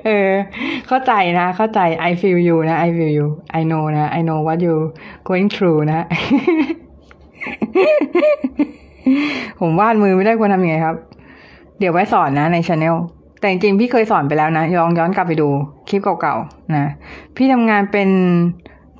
[0.05, 0.31] เออ
[0.87, 3.27] เข้าใจนะ เข้าใจ I feel you นะ I feel you
[3.59, 4.75] I know นะ I know what you
[5.27, 6.05] going through นะ
[9.59, 10.95] ผมวาดมือไม่ได้ควรทำยังไงครับ
[11.79, 12.95] เดี๋ยวไว้สอนนะในช anel
[13.39, 15.49] แต่จริงๆ พี่เคยสอนไปแล้วนะย้อนย้อนกลับไปดู
[15.89, 16.85] คลิปเก่าๆ นะ
[17.35, 18.09] พี่ทำงานเป็น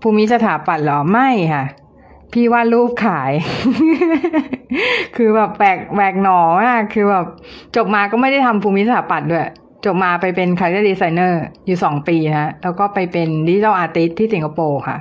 [0.02, 1.66] ภูมิสถาปัตย์เหรอ ไม่ค่ะ
[2.34, 3.32] พี่วาดรูปขาย
[5.16, 7.26] คือแบบแปลกแหวกแนวมากคือแบบ
[7.76, 9.48] จบมาก็ไม่ได้ทำภูมิสถาปัตย์ด้วย
[9.86, 14.98] จบมาไปเป็น character designer อยู่สองปีนะแล้วก็ไปเป็น digital artist ที่สิงคโปร์ค่ะ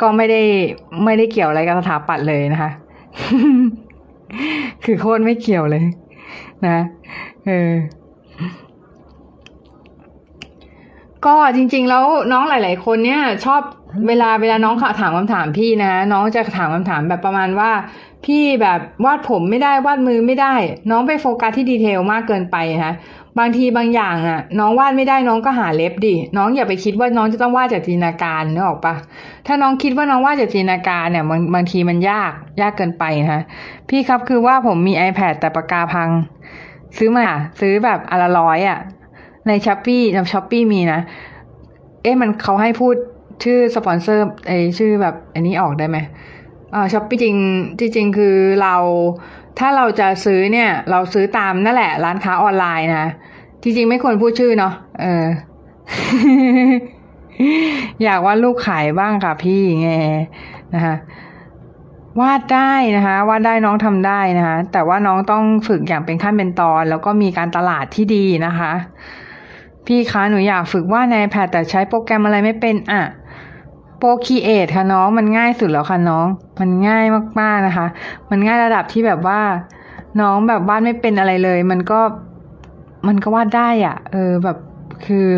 [0.00, 0.42] ก็ไม่ได้
[1.04, 2.70] ไม่ได้เกี่ยวอะไรกับสถาปัตย์เลยนะคะ
[4.84, 5.84] คือโคตรไม่เกี่ยวเลย
[6.66, 6.78] นะ
[7.46, 7.72] เออ
[11.26, 13.60] ก็จริง ๆ แล้วน้องหลาย ๆ คนเนี่ย ชอบ
[14.08, 17.70] เวลาเวลาน้องถามคำถามพี่นะน้องจะถามคำถามแบบประมาณว่า
[18.24, 20.54] พี่แบบวาดผมไม่ได้วาดมือไม่ได้
[20.90, 22.56] น้องไปโฟกัสที่ดีเทลมากเกินไป
[22.86, 22.94] นะ
[23.38, 28.94] บางทีบางอย่างอะ น้องวาดไม่ได้น้องก็หาเล็บดิ น้องอย่าไปคิดว่าน้องจะต้องวาดจากจินตนาการนึกออกปะ
[29.46, 33.42] ถ้าน้องคิดว่าน้องวาดจากจินตนาการเนี่ยบางบางทีมันยากยากเกินไปนะ
[33.88, 36.08] พี่ครับคือว่าผมมี iPad แต่ปากกาพัง
[36.96, 37.26] ซื้อมา
[37.60, 38.78] ซื้อแบบอันละร้อยอะ
[39.46, 41.00] ใน Shopee ใน Shopee มีนะ
[42.02, 42.94] เอ๊ะมันเขาให้พูด
[43.44, 45.98] ชื่อสปอนเซอร์ไอชื่อแบบอันนี้ออกได้ไหม
[46.74, 48.76] อ่า Shopee จริงจริงคือเรา
[49.58, 53.08] ถ้าเราจะซื้อเนี่ย เราซื้อตามนั่นแหละ ร้านค้าออนไลน์นะ
[53.62, 55.26] ที่จริงไม่ควรพูดชื่อเนาะเออ
[58.02, 59.90] อยากว่าลูกขายบ้างค่ะพี่ไง
[60.74, 60.94] นะคะ
[62.20, 68.72] วาดได้นะคะวาดได้น้องทำได้นะคะแต่ว่าน้องต้องฝึกอย่างเป็นขั้นเป็นตอน แล้วก็มีการตลาดที่ดีนะคะ
[69.86, 73.02] พี่คะหนูอยากฝึกว่าในแพดแต่ใช้โปรแกรมอะไรไม่เป็นอะ
[74.00, 76.26] โปรคีเอทค่ะน้องมันง่ายสุดแล้วค่ะน้อง
[76.60, 77.04] มันง่าย
[77.40, 77.86] มากๆนะคะ
[78.30, 79.40] มันง่ายระดับที่แบบว่า
[80.20, 82.00] น้องแบบวาดไม่เป็นอะไรเลย มันก็
[83.08, 84.56] มันก็วาดได้อะ เออแบบ
[85.06, 85.28] คือ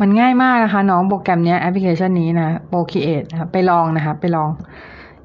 [0.00, 4.50] มันง่ายมากนะคะ น้องโปรแกรมนี้แอปพลิเคชันนี้นะโปรคีเอทนะคะไปลองนะคะ ไปลอง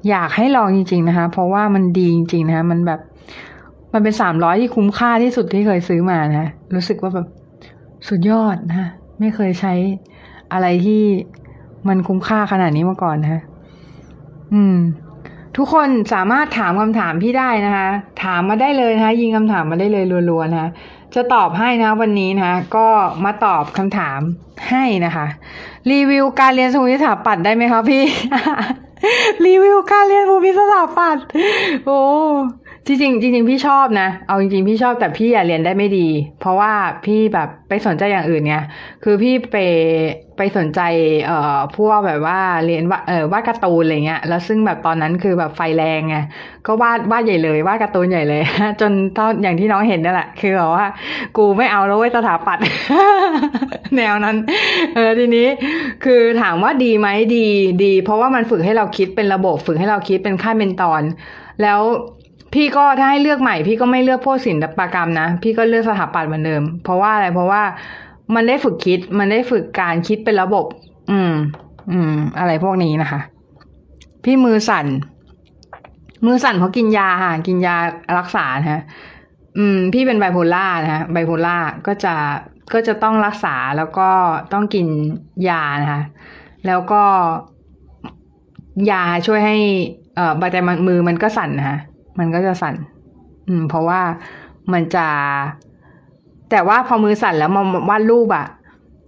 [0.08, 3.00] อยากให้ลองจริง ๆนะคะ เพราะว่ามันดีจริงๆนะคะ มันแบบ
[3.92, 7.26] มันเป็นสามร้อยที่คุ้มค่าที่สุดที่เคยซื้อมานะรู้สึกว่าแบบ
[8.08, 8.88] สุดยอดนะ
[9.20, 9.74] ไม่เคยใช้
[10.52, 11.02] อะไรที่
[11.88, 13.42] มันคุ้มค่าขนาดนี้มาก่อนนะ
[14.54, 14.76] อืม
[15.56, 17.88] ทุกคนสามารถถามคำถามพี่ได้นะคะ
[18.22, 20.70] ถามมาได้เลยนะคะ ยิงคำถามมาได้เลยรัวๆนะคะ
[21.14, 22.86] จะตอบให้นะวันนี้นะคะก็
[23.24, 24.20] มาตอบคำถาม
[24.70, 25.26] ให้นะคะ
[25.90, 28.04] รีวิวการเรียนสมุทรสาปัตได้ไหมคะพี่
[29.46, 31.18] รีวิวการเรียนภูมิสตร์ปัต
[31.86, 32.00] โอ้
[32.86, 36.08] จริงจริงพี่ชอบนะ เอาจริงๆพี่ชอบแต่พี่อยากเรียนได้ไม่ดี
[36.40, 36.72] เพราะว่า
[37.04, 38.54] พี่แบบไปสนใจอย่างอื่นไง
[39.04, 39.56] คือพี่ไป
[40.36, 40.80] ไปสนใจ
[41.24, 46.16] เอ่อพวกแบบว่าเรียนว่าเออวาดการ์ตูนอะไรเงี้ยแล้วซึ่งแบบตอนนั้นคือแบบไฟแรงไง
[46.66, 48.42] ก็วาดวาดใหญ่เลยวาดการ์ตูนใหญ่เลย
[48.80, 50.86] จนตอนอย่างที่น้องเห็นนั่นแหละคือแบบว่า
[51.36, 52.64] กูไม่เอาแล้วเว้ยสถาปัตย์
[53.96, 54.36] แนวนั้น
[54.94, 55.48] เออทีนี้
[56.04, 57.46] คือถามว่าดีไหมดี
[57.84, 61.02] ดี เพราะว่ามันฝึกให้เราคิดเป็นระบบ ฝึกให้เราคิดเป็นขั้นเป็นตอน
[61.62, 61.80] แล้ว
[62.54, 67.62] พี่ก็ถ้าให้เลือกใหม่ พี่ก็ไม่เลือกพวกศิลปกรรมนะ พี่ก็เลือกสถาปัตย์เหมือนเดิม เพราะว่าอะไรเพราะว่า
[68.34, 70.64] มันได้ฝึกคิดมันได้ฝึกการคิดเป็นระบบ
[71.10, 71.32] อืม
[71.92, 73.20] อืม อะไรพวกนี้นะคะ
[74.24, 74.86] พี่มือสั่น
[76.26, 77.76] มือสั่นเพราะกินยาค่ะ กินยา
[78.18, 78.82] รักษาฮะ
[79.58, 82.14] อืม พี่เป็นไบโพล่านะฮะไบโพล่าก็จะ
[82.72, 84.08] ก็จะต้องรักษาแล้วก็
[84.52, 84.86] ต้องกิน
[85.48, 86.02] ยานะคะ
[86.66, 87.02] แล้วก็
[88.90, 89.56] ยาช่วยให้
[90.16, 91.78] เอ่อใบแต่มือมันก็สั่นนะคะ
[92.18, 92.74] มันก็จะสั่น
[93.48, 94.00] อืม เพราะว่า
[94.72, 95.06] มันจะ
[96.50, 98.46] แต่ว่าพอมือสั่นแล้วมาวาดรูปอะ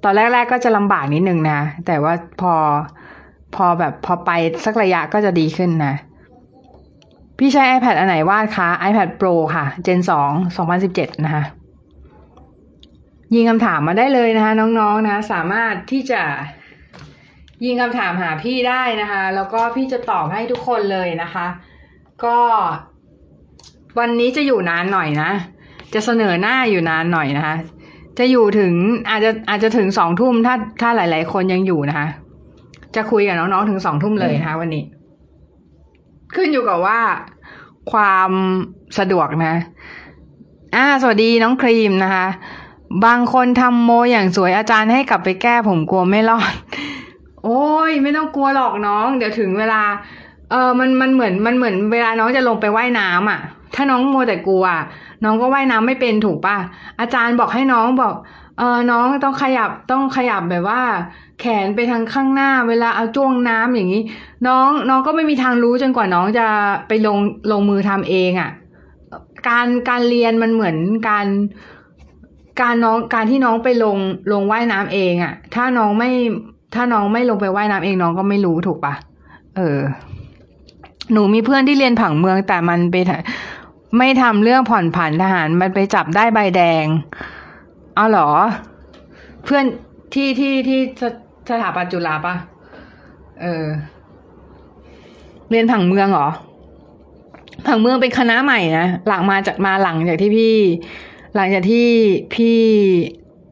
[0.05, 2.55] ตอนแรกๆก็จะลำบากนิดนึงนะ แต่ว่าพอ
[3.55, 4.31] พอแบบพอไป
[4.65, 5.95] สักระยะก็จะดีขึ้นนะ
[7.39, 11.45] พี่ใช้ iPad อันไหนวาดคะ iPad Pro ค่ะ Gen 2 2017 นะคะ
[13.35, 16.23] ยิงคำถามมาได้เลยนะคะ น้องๆนะสามารถที่จะ
[17.65, 21.47] ยิงคำถามหาพี่ได้นะคะ แล้วก็พี่จะตอบให้ทุกคนเลยนะคะ
[22.25, 22.39] ก็
[23.99, 25.31] วันนี้จะอยู่นานหน่อยนะ
[25.95, 27.57] จะเสนอหน้าอยู่นานหน่อยนะคะ
[28.19, 28.73] จะอยู่ถึง
[29.11, 32.09] อาจจะอาจจะถึงสองทุ่มถ้าถ้าหลาย ๆ คนยังอยู่นะคะ
[32.97, 34.85] จะคุยกับน้องๆถึงสองทุ่มเลยนะคะ วันนี้
[36.35, 37.01] ขึ้นอยู่กับว่า
[37.93, 38.31] ความ
[38.99, 39.57] สะดวกนะ
[40.75, 42.27] อ่า สวัสดีน้องครีมนะคะ
[43.05, 46.53] บางคนทำโมอย่างสวยอาจารย์ให้กลับไปแก้ผมกลัวไม่รอด
[47.45, 49.83] โอ้ยไม่ต้องกลัวหรอกน้อง เดี๋ยวถึงเวลา
[50.51, 53.41] เออมันมันเหมือนมันเหมือนเวลาน้องจะลงไปไว่ายน้ำอะ
[53.75, 54.65] ถ้าน้องมัวแต่กลัว
[55.25, 56.57] น้องก็ว่ายน้ำไม่เป็นถูกป่ะ
[57.01, 58.15] อาจารย์บอกให้น้องบอก
[58.59, 60.81] เออน้องต้องขยับต้องขยับแบบว่า
[61.41, 64.03] แขนไปทางข้างหน้า เวลาเอาจ้วงน้ำอย่างนี้
[64.47, 66.47] น้องน้องก็ไม่มีทางรู้จนกว่าน้องจะ
[66.89, 67.19] ไปลง
[67.53, 68.51] ลงมือทำเองอะ่ะ
[69.49, 70.77] การการเรียนมันเหมือน
[71.09, 71.27] การ
[72.61, 73.97] การน้องการที่น้องไปลง
[74.33, 76.11] ลงว่ายน้ำเองอะ่ะ ถ้าน้องไม่
[76.75, 78.95] ถ้าน้องไม่ลงไปว่ายน้ำเองน้องก็ไม่รู้ถูกปะ
[79.57, 79.79] เออ
[81.13, 82.97] หนูมีเพื่อนที่เรียนผังเมืองแต่มันไป
[83.99, 86.87] ไม่ทำเรื่องผ่อนผันทหารมันไปจับได้ใบแดง
[87.95, 88.31] เอาเหรอ
[89.45, 89.65] เพื่อน
[90.15, 90.81] ที่ที่ที่
[91.49, 92.35] สถาปัตจุฬาปะ
[93.43, 93.67] เออ
[95.51, 96.29] เรียนผังเมืองเหรอ
[97.67, 100.57] ผังเมืองเป็นคณะใหม่นะ หลังมาจากมาหลังจากที่พี่
[101.35, 101.89] หลังจากที่
[102.35, 102.59] พี่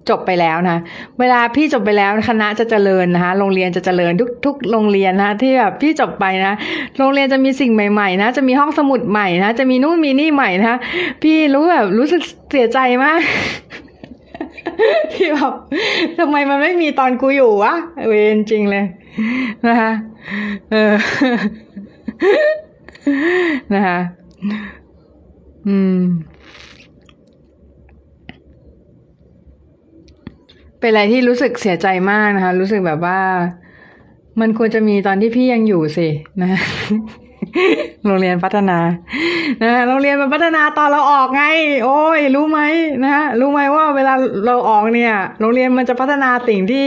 [0.09, 0.78] จบไปแล้วนะ
[1.20, 6.52] เวลาพี่จบไปแล้วคณะจะเจริญนะคะ โรงเรียนจะเจริญทุกทุกโรงเรียนนะที่แบบพี่จบไปนะ
[6.98, 10.78] โรงเรียนจะมีสิ่งใหม่ๆนะ จะมีห้องสมุดใหม่นะ จะมีนู่นมีนี่ใหม่นะ
[11.22, 13.20] พี่รู้แบบรู้สึกเสียใจมาก
[15.12, 15.52] ที่แบบ
[16.18, 17.74] ทำไมมันไม่มีตอนกูอยู่วะ
[18.06, 18.85] เวรจริงเลย
[19.66, 19.93] นะคะ
[20.72, 20.94] เออ
[23.74, 23.98] นะคะ
[25.68, 26.01] อืม
[30.85, 33.20] เป็นอะไรที่รู้สึกเสียใจมากนะคะ รู้สึกแบบว่า
[34.40, 36.09] มันควรจะมีตอนที่พี่ยังอยู่สิ
[36.43, 36.51] นะ
[38.06, 38.78] โรงเรียนพัฒนา
[39.62, 41.44] นะโรงเรียนมันพัฒนาตอนเราออกไง
[41.85, 42.61] โอ้ย รู้ไหม
[43.02, 44.15] นะฮะรู้ไหมว่าเวลา
[44.47, 46.86] เราออกเนี่ย โรงเรียนมันจะพัฒนาสิ่งที่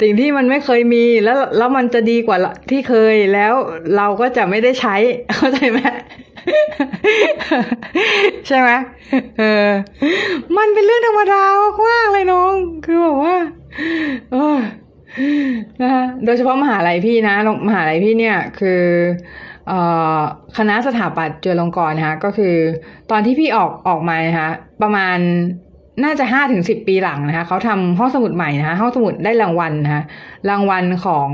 [0.00, 2.38] สิ่งที่มันไม่เคยมีแล้วแล้วมันจะดีกว่า
[2.70, 3.54] ที่เคยแล้ว
[3.96, 4.96] เราก็จะไม่ได้ใช้
[5.36, 5.78] เข้าใจไหม
[8.46, 8.70] ใช่ไหม
[9.38, 9.68] เออ
[10.56, 11.42] มันเป็นเรื่องธรรมดา
[11.88, 12.52] มากเลยน้อง
[12.84, 13.36] คือบอกว่า
[14.32, 14.58] เออ
[15.82, 15.90] นะ
[16.24, 17.36] โดยเฉพาะมหาลัยพี่นะ
[17.68, 18.82] มหาลัยพี่เนี่ย คือ
[20.56, 22.54] คณะสถาปัตย์จุฬาลงกรณ์นะคะก็คือ
[23.10, 24.50] ตอนที่พี่ออกออกมานะคะ
[24.82, 25.18] ประมาณ
[26.04, 30.02] น่าจะห้าถึงสิบปีหลังนะคะเขาทำห้องสมุดใหม่นะคะห้องสมุดได้รางวัลนะคะ
[30.50, 31.30] รางวัลของ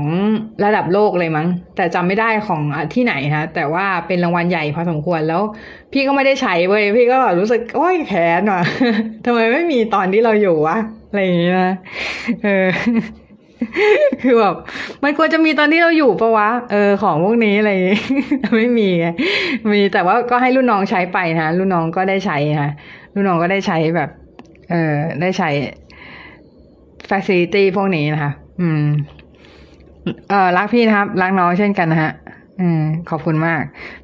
[0.65, 2.61] ระดับโลกเลยมั้ง แต่จำไม่ได้ของ
[2.93, 5.41] ที่ไหนนะแต่ว่าเป็นรางวัลใหญ่พอสมควรแล้ว
[5.93, 8.61] พี่ก็ไม่ได้ใช้เว้ยพี่ก็รู้สึกโอ้ยแขนว่ะ
[9.25, 10.77] ทำไมไม่มีตอนที่เราอยู่วะ
[11.09, 11.55] อะไรอย่างเงี้ย
[12.43, 12.67] เออ
[14.23, 14.55] คือแบบ
[15.03, 17.71] มันควรจะมีตอนที่เราอยู่ปะวะ เออ ของพวกนี้อะไร
[18.57, 19.07] ไม่มีไง
[19.71, 22.71] มีแต่ว่าก็ให้รุ่นน้องใช้ไปนะรุ่นน้องก็ได้ใช้นะ
[23.13, 24.09] รุ่นน้องก็ได้ใช้แบบ
[24.69, 25.49] เออ ได้ใช้
[27.09, 28.31] facility พวกนี้นะคะ
[28.61, 28.83] อืม
[30.29, 32.11] เออรักพี่นะครับ รักน้องเช่นกันนะฮะ
[32.61, 33.61] อืมขอบคุณมาก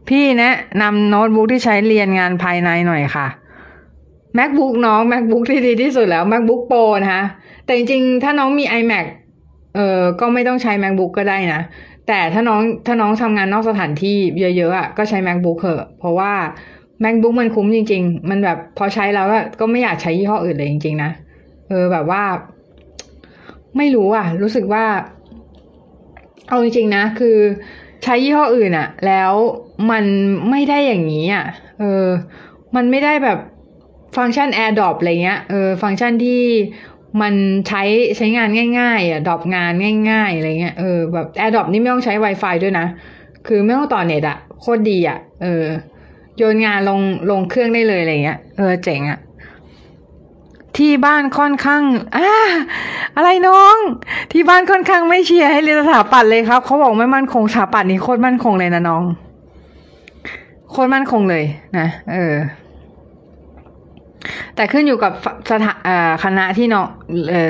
[0.09, 3.27] พี่แนะนำโน้ตบุ๊กที่ใช้เรียนงานภายในหน่อยค่ะ
[4.37, 7.23] macbook น้อง macbook ที่ดีที่สุดแล้ว macbook pro นะคะ
[7.65, 9.05] แต่จริงๆ ถ้าน้องมี imac
[9.75, 11.61] เออก็ไม่ต้องใช้ macbook ก็ได้นะ
[12.07, 16.33] แต่ถ้าน้องถ้าน้องทำงานนอกสถานที่เยอะๆอะก็ใช้ macbook เถอะ เพราะว่า
[17.03, 19.27] macbook มันคุ้มจริง ๆ มันแบบพอใช้แล้ว
[19.59, 21.11] ก็ไม่อยากใช้ยี่ห้ออื่นเลยจริง ๆ นะ
[21.69, 22.23] เออแบบว่า
[23.77, 24.85] ไม่รู้อะ รู้สึกว่า
[26.47, 27.37] เอาจริง ๆ นะ คือ
[28.03, 29.31] ใช้ยี่ห้ออื่นอะ แล้ว
[29.91, 30.05] มัน
[30.49, 31.45] ไม่ได้อย่างนี้อะ
[31.79, 32.07] เออ
[32.75, 33.39] มันไม่ได้แบบ
[34.17, 36.41] ฟังก์ชัน AirDrop อะไรเงี้ย เออ ฟังก์ชันที่
[37.21, 37.33] มัน
[37.67, 37.83] ใช้
[38.17, 38.49] ใช้งาน
[38.79, 39.71] ง่าย ๆ อะ drop งาน
[40.09, 42.87] ง่าย ๆ อะไรเงี้ย เออ แบบ AirDrop นี่ไม่ต้องใช้ Wi-Fi ด้วยนะ
[43.47, 45.65] คือไม่ต้องต่อเน็ตอะ โคตรดีอะ เออ
[46.37, 46.99] โยนงานลง
[47.31, 49.19] ลงเครื่องได้เลยอะไรเงี้ย เออเจ๋งอะ
[50.77, 51.83] ที่บ้านค่อนข้าง
[52.15, 52.29] อ่า
[53.15, 53.77] อะไรน้อง
[54.31, 59.03] ที่บ้านค่อนข้างไม่เชียร์ให้เรียนสถาปัตย์เลยครับเขาบอกไม่มั่นคงสถาปัตย์นี่โคตรมั่นคงเลยนะน้อง
[60.69, 61.43] โคตรมั่นคงเลย
[61.77, 62.35] นะเออ
[64.55, 65.11] แต่ขึ้นอยู่กับ
[65.49, 65.73] สถา
[66.23, 66.87] คณะที่น้อง
[67.29, 67.49] เออ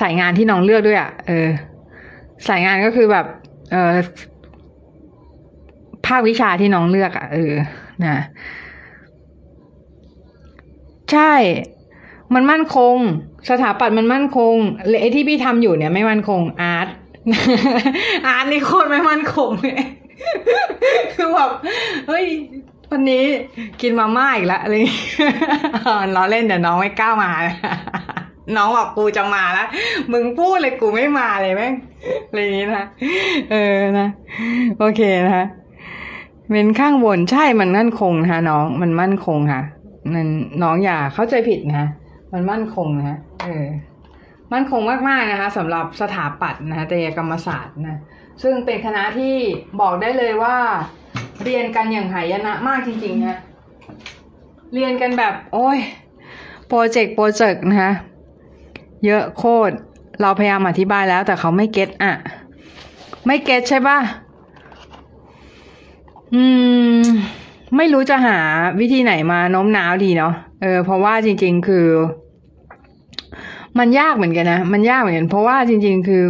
[0.00, 1.48] สายงานที่น้องเลือกด้วยอะเออ
[2.48, 3.26] สายงานก็คือแบบ
[3.72, 3.92] เออ
[6.06, 7.54] ภาควิชาที่น้องเลือกอะเออ
[8.04, 8.18] นะ
[11.12, 11.32] ใช่
[12.34, 12.96] มันมั่นคง
[13.50, 14.54] สถาปัตย์มันมั่นคง
[14.88, 16.88] เลยไอที่พี่ทำอยู่เนี่ย ไม่มั่นคงอาร์ต
[18.26, 19.82] อาร์ตนี่โคตรไม่มั่นคงเลย
[21.14, 21.50] คือแบบ
[22.08, 22.26] เฮ้ย
[22.90, 23.24] วันนี้
[23.80, 24.74] กินมาม่าอีกแล้วอะไร
[26.16, 27.30] ล้อเล่นเดี๋ยวน้องไม่กล้ามา
[28.56, 29.68] น้องบอกกูจะมาแล้ว
[30.12, 31.74] มึงพูดเลยกูไม่มาเลยแม่ง
[32.28, 32.84] อะไรนี้นะ
[33.52, 34.08] เออนะ
[34.78, 35.46] โอเคนะคะ
[36.52, 39.62] เป็นข้างบนใช่มันมั่นคงนะคะน้องมันมั่นคงค่ะ
[40.14, 40.26] มัน
[40.62, 41.88] น้องอย่าเข้าใจผิดนะ
[42.32, 43.66] มันมั่นคงนะเออ
[44.52, 48.00] มั่นคงมากๆนะคะสำหรับสถาปัตย์นะคะแตยกรรมศาสตร์นะ
[48.42, 49.34] ซึ่งเป็นคณะที่
[49.80, 50.56] บอกได้เลยว่า
[51.44, 53.38] เรียนกันอย่างหายนะมากจริงๆนะ
[54.74, 55.78] เรียนกันแบบ โอ้ย
[56.68, 57.92] โปรเจกต์โปรเจกต์นะคะ
[59.04, 59.74] เยอะโคตร
[60.20, 62.12] เราพยายามอธิบายแล้วแต่เขาไม่เก็ตอะ
[63.26, 63.98] ไม่เก็ตใช่ปะ
[66.34, 66.42] อื
[66.98, 67.00] ม
[67.76, 68.38] ไม่รู้จะหา
[68.80, 71.86] วิธีไหนมาโน้มน้าวดีเนาะเออเพราะว่าจริง ๆ คือ
[73.78, 76.22] มันยากเหมือนกันนะ มันยากเหมือนกันเพราะว่าจริง ๆ คือ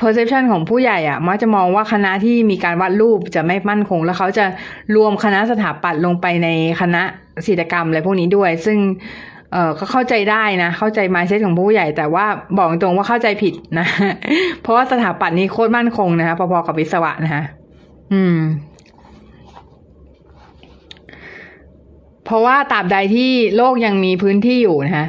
[0.00, 4.44] perception ของผู้ใหญ่อะมักจะมองว่าคณะที่มีการวาดรูปจะไม่มั่นคง แล้วเขาจะ
[4.96, 6.48] รวมคณะสถาปัตย์ลงไปใน
[6.80, 7.02] คณะ
[7.46, 8.78] ศิลปกรรมอะไรพวกนี้ด้วย ซึ่ง
[9.52, 12.26] เออก็เข้าใจได้นะ เข้าใจมายเซตของผู้ใหญ่ แต่ว่า
[12.58, 13.86] บอกตรงว่าเข้าใจผิดนะ
[14.62, 17.42] เพราะว่าสถาปัตย์นี้โคตรมั่นคงนะคะพอๆกับวิศวะนะคะ
[18.12, 18.36] อืม
[22.30, 25.06] เพราะว่าตราบใดที่โลกยังมีพื้นที่อยู่นะคะ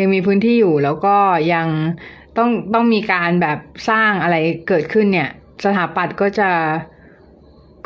[0.00, 1.16] ยังมีพื้นที่อยู่แล้วก็
[1.54, 1.66] ยัง
[2.38, 3.58] ต้องต้องมีการแบบ
[3.90, 4.36] สร้างอะไร
[4.68, 5.28] เกิดขึ้นเนี่ย
[5.64, 6.50] สถาปัตย์ก็จะ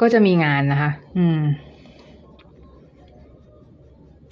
[0.00, 1.40] ก็จะมีงานนะคะ อืม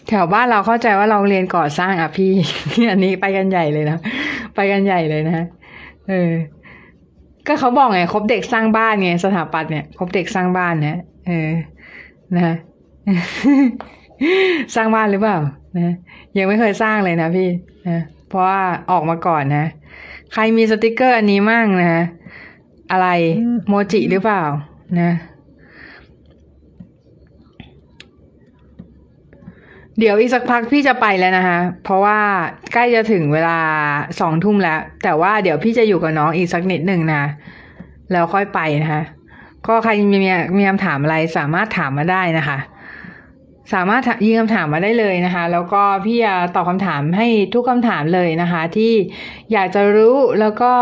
[0.09, 2.33] แถวบ้านเราเข้าใจว่าเราเรียนก่อสร้างอะพี่
[2.91, 3.99] อันนี้ไปกันใหญ่เลยนะ
[4.55, 5.47] ไปกันใหญ่เลยนะ
[6.09, 6.33] เออ
[7.47, 11.51] ก็เขาบอกไงคบเด็กสร้างบ้านไงสถาปัตย์เนี่ยคบเด็กสร้างบ้านเนี่ยเออ
[12.37, 12.55] นะ
[14.75, 15.39] สร้างบ้านหรือเปล่า
[15.79, 15.95] นะ
[16.39, 17.49] ยังไม่เคยสร้างเลยนะพี่
[17.89, 19.67] นะเพราะว่าออกมาก่อนนะ
[20.33, 22.05] ใครมีสติกเกอร์อันนี้มั่งนะ
[22.93, 23.09] อะไร
[23.69, 24.43] โมจิหรือเปล่า
[25.01, 25.13] นะ
[29.99, 32.19] เดี๋ยวอีกสักพักพี่จะไปแล้วนะคะ เพราะว่า
[32.73, 33.59] ใกล้จะถึงเวลา
[34.21, 37.23] สองทุ่มแล้ว แต่ว่าเดี๋ยวพี่จะอยู่กับน้องอีกสักนิดหนึ่งนะ
[38.13, 39.03] แล้วค่อยไปนะคะ
[39.67, 40.19] ก็ใครมี
[40.59, 42.59] มีคำถามอะไรสามารถถามมาได้นะคะ
[43.73, 48.93] สามารถยิงคำถามมาได้เลยนะคะ แล้วก็พี่จะตอบคำถามให้ทุกคำถามเลยนะคะ ที่
[49.53, 50.73] อยากจะรู้แล้วก็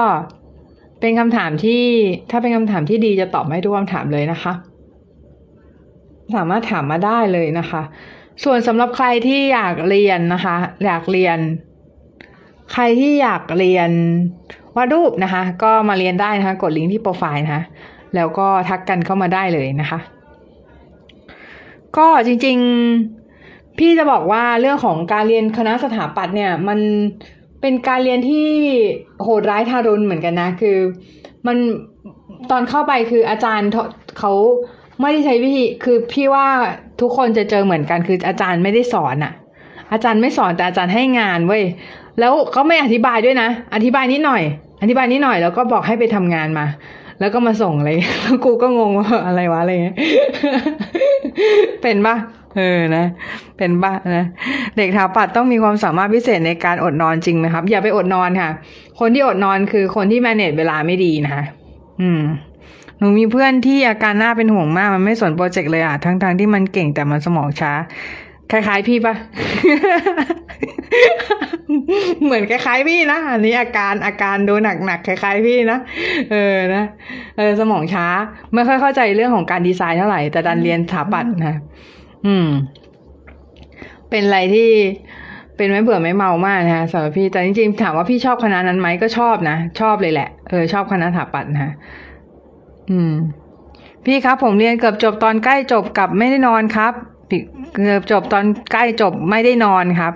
[1.00, 1.84] เป็นคำถามที่
[2.30, 4.52] ถ้าเป็นคำถามที่ดีจะตอบให้ทุกคำถามเลยนะคะ
[6.36, 7.82] สามารถถามมาได้เลยนะคะ
[8.44, 11.38] ส่วนสำหรับใครที่อยากเรียนนะคะ อยากเรียน
[12.72, 13.90] ใครที่อยากเรียน
[14.76, 17.62] วาดรูปนะคะ ก็มาเรียนได้นะคะ กดลิงก์ที่โปรไฟล์นะคะ
[18.16, 19.98] แล้วก็ทักกันเข้ามาได้เลยนะคะ
[21.96, 22.58] ก็จริง
[23.18, 26.78] ๆ พี่จะบอกว่าเรื่องของการเรียนคณะสถาปัตย์เนี่ย มัน
[27.60, 28.48] เป็นการเรียนที่
[29.22, 30.78] โหดร้ายทารุณเหมือนกันนะ คือ
[31.46, 31.56] มัน
[32.50, 33.70] ตอนเข้าไปคืออาจารย์
[34.18, 34.32] เขา
[35.00, 36.46] ไม่ได้ใช้วิธี คือพี่ว่า
[37.00, 39.32] ทุกคนจะเจอเหมือนกัน คืออาจารย์ไม่ได้สอนอะ
[39.92, 41.64] อาจารย์ไม่สอนแต่อาจารย์ให้งานเว้ย
[42.20, 44.42] แล้วเขาไม่อธิบายด้วยนะ อธิบายนิดหน่อย
[44.82, 46.66] อธิบายนิดหน่อยแล้วก็บอกให้ไปทำงานมา
[47.20, 47.90] แล้วก็มาส่งอะไร
[48.44, 49.96] กูก็งงว่าอะไรวะอะไรเงี้ย
[51.82, 52.16] เป็นปะ
[52.56, 53.06] เออนะ
[53.56, 54.26] เป็นปะนะ
[54.76, 58.50] เด็กถาปัดต้องมีความสามารถพิเศษในการอดนอนจริงไหมครับ อย่าไปอดนอนค่ะ
[58.98, 61.44] คนที่อดนอนคือคนที่แมเนจเวลาไม่ดีนะคะ
[62.00, 62.22] อืม
[62.98, 67.72] หนูมีเพื่อนที่อาการหน่าเป็นห่วงมาก มันไม่สนโปรเจกต์เลยอะ ทั้งๆทที่มันเก่งแต่มันสมองช้า
[68.52, 69.14] คล้ายๆพี่ปะ
[72.24, 74.54] เหมือนคล้ายๆพี่นะอันนี้อาการอาการดู
[74.84, 75.78] หนักๆคล้ายๆพี่นะ
[76.32, 76.84] เออนะ
[77.36, 78.06] เออสมองช้า
[78.54, 81.56] ไม่ค่อยเข้าใจเรื่องของการดีไซน์เท่าไหร่ แต่ดันเรียนสถาปัตย์นะ
[82.26, 82.48] อืม
[84.10, 84.70] เป็นอะไรที่
[85.56, 91.72] เป็นไม่เบื่อไม่เมามากนะคะสำหรับพี่แต่จริงๆถามว่าพี่ชอบคณะนั้นไหมก็ชอบนะชอบเลยแหละเออชอบคณะสถาปัตย์นะ
[92.90, 93.12] อืม
[94.04, 96.92] พี่ครับ ผมเรียนเกือบจบตอนใกล้จบกับไม่ได้นอนครับ
[97.74, 100.12] เกือบจบตอนใกล้จบไม่ได้นอนครับ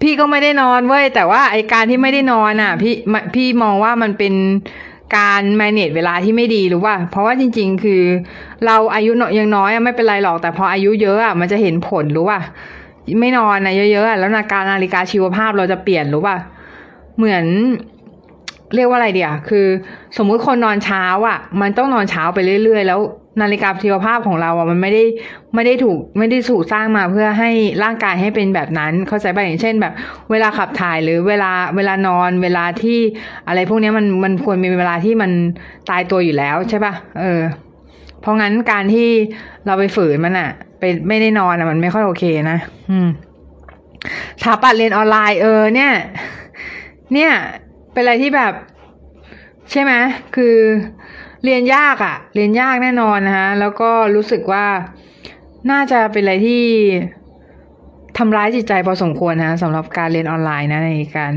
[0.00, 2.94] พี่ก็ไม่ได้นอนเว้ยแต่ว่าไอการที่ไม่ได้นอนอะ พี่
[3.34, 4.34] พี่มองว่ามันเป็น
[5.16, 8.02] การแมเนจเวลาที่ไม่ดีหรือว่าเพราะว่าจริง ๆ คือ
[8.66, 12.40] เราอายุยังน้อยไม่เป็นไรหรอกแต่พออายุเยอะอะมันจะเห็นผลรู้ว่า
[13.20, 16.36] ไม่นอนนะเยอะๆแล้วนาการนาฬิกาชีวภาพเราจะเปลี่ยนรู้ว่า
[17.16, 17.44] เหมือน
[18.74, 19.66] เรียกว่าอะไรเดียวคือ
[20.16, 23.00] สมมุติคนนอนเช้าอะ มันต้องนอนเช้าไปเรื่อยๆ แล้ว
[23.40, 25.04] นาฬิกาชีวภาพของเราอะมันไม่ได้
[25.54, 27.50] ไม่ได้ถูกไม่ได้ถูกสร้างมาเพื่อให้
[27.82, 29.92] ร่างกายให้เป็นแบบนั้น เข้าใจป่ะอย่างเช่นแบบ
[30.30, 32.98] เวลาขับถ่ายหรือเวลาเวลานอนเวลาที่
[33.48, 35.30] อะไรพวกนี้มันมันควรมีเวลาที่มัน
[35.90, 37.40] ตายตัวอยู่แล้วใช่ป่ะเออ
[38.20, 39.08] เพราะงั้นการที่
[39.66, 42.58] เราไปฝืนมันอะ ไปไม่ได้นอนอะมันไม่ค่อยโอเคนะ
[42.90, 43.08] อืม
[44.42, 45.92] ถาปัดเรียนออนไลน์เออ เนี่ย
[47.14, 47.32] เนี่ย
[47.92, 48.52] เป็นอะไรที่แบบ
[49.70, 49.92] ใช่ไหม
[50.34, 50.56] คือ
[51.44, 54.66] เรียนยากอะ่ะ เรียนยากแน่นอนนะคะแล้วก็รู้สึกว่า
[55.70, 56.62] น่าจะเป็นอะไรที่
[58.18, 61.32] ทำร้ายจิตใจพอสมควรนะสำหรับการเรียนออนไลน์นะในการ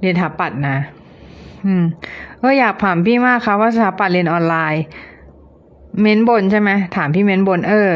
[0.00, 0.78] เรียนถาปัดนะ
[1.64, 1.84] อืม
[2.42, 4.82] ก็อยากถามพี่มากค่ะว่าสถาปัดเรียนออนไลน์
[6.00, 7.90] เม้นบนใช่ไหมถามพี่เม้นบน เออ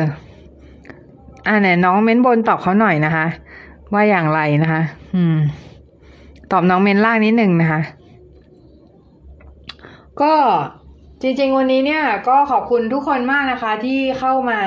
[1.47, 3.27] อ่าเนี่ยน้องเม้นบนตอบเขาหน่อยนะคะ
[3.93, 4.83] ว่าอย่างไรนะคะ
[5.15, 5.37] อืม
[6.53, 7.81] ตอบน้องเม้นล่างนิดหนึ่งนะคะ
[10.23, 10.33] ก็
[11.27, 14.61] จริงๆ วันนี้เนี่ยก็ขอบคุณทุกคนมากนะคะที่เข้ามา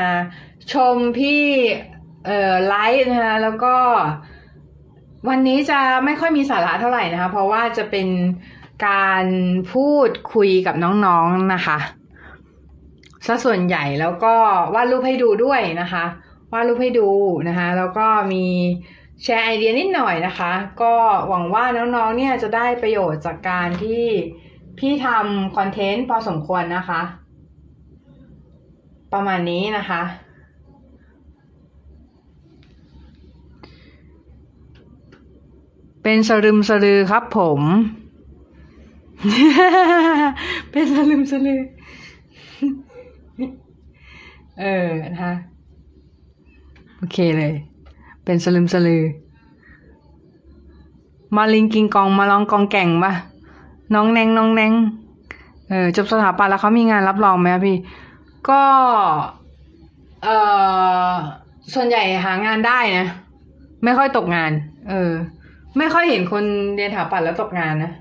[0.74, 1.44] ชมพี่
[2.26, 3.76] เอ่อไลฟ์นะคะแล้วก็
[5.30, 8.08] วันนี้จะไม่ค่อยมีสาระเท่าไหร่นะคะ เพราะว่าจะเป็น
[8.88, 9.26] การ
[9.74, 11.80] พูดคุยกับน้องๆนนะคะ
[13.26, 14.36] ซะส่วนใหญ่แล้วก็
[14.76, 16.06] วาดรูปให้ดูด้วยนะคะ
[16.54, 17.10] วาดรูปให้ดู
[17.48, 18.46] นะคะ แล้วก็มี
[19.24, 20.94] แชร์ไอเดียนิดหน่อยนะคะ ก็
[21.28, 24.06] หวังว่าน้องๆเนี่ยจะได้ประโยชน์จากการที่
[24.78, 27.02] พี่ทำคอนเทนต์พอสมควรนะคะ
[29.14, 30.02] ประมาณนี้นะคะ
[36.04, 37.62] เป็นสรึมสลือครับผม
[40.72, 41.62] เป็นสลึมสลือ
[44.62, 45.34] เออนะคะ
[46.98, 47.54] โอเคเลย
[48.26, 49.04] เป็นสลึมสลือ
[51.36, 53.14] มาลิงกิงกองมาลองกองแก่งปะ
[53.94, 54.74] น้องแนงน้องแนง
[55.70, 57.78] เออจบสถาปัตย์แล้วเขามีงานรับรองไหมพี่
[58.50, 58.64] ก็
[60.24, 60.30] เอ
[61.10, 61.12] อ
[61.74, 63.08] ส่วนใหญ่หางานได้นะ
[63.84, 64.52] ไม่ค่อยตกงาน
[64.90, 65.12] เออ
[65.78, 66.44] ไม่ค่อยเห็นคน
[66.76, 67.92] เรียนสถาปัตย์แล้วตกงานนะ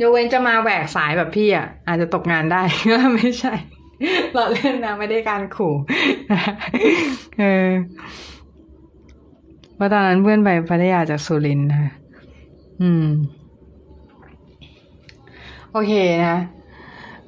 [0.00, 3.54] ยกเว้นจะมาแหวกสายแบบพี่อะ อาจจะตกงานได้ก็ไม่ใช่
[4.34, 5.74] เราเล่นนะไม่ได้การขู่
[7.40, 7.68] เออ
[9.74, 11.90] เพราะตอนนั้นเพื่อนไปพัทยาจากสุรินทร์นะคะ
[12.82, 13.06] อืม
[15.76, 15.94] โอเค
[16.26, 16.40] นะ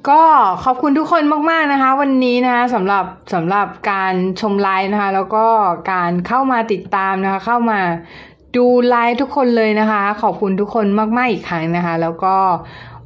[0.09, 0.21] ก็
[0.63, 5.45] ขอบคุณทุกคนมาก ๆนะคะ วันนี้นะคะสำหรับสำหรับการชมไลฟ์นะคะ แล้วก็
[5.91, 7.79] การเข้ามาติดตามนะคะ เข้ามา
[8.55, 10.85] ดูไลฟ์ทุกคนเลยนะคะ ขอบคุณทุกคน
[11.17, 12.35] มาก ๆ อีกครั้งนะคะ แล้วก็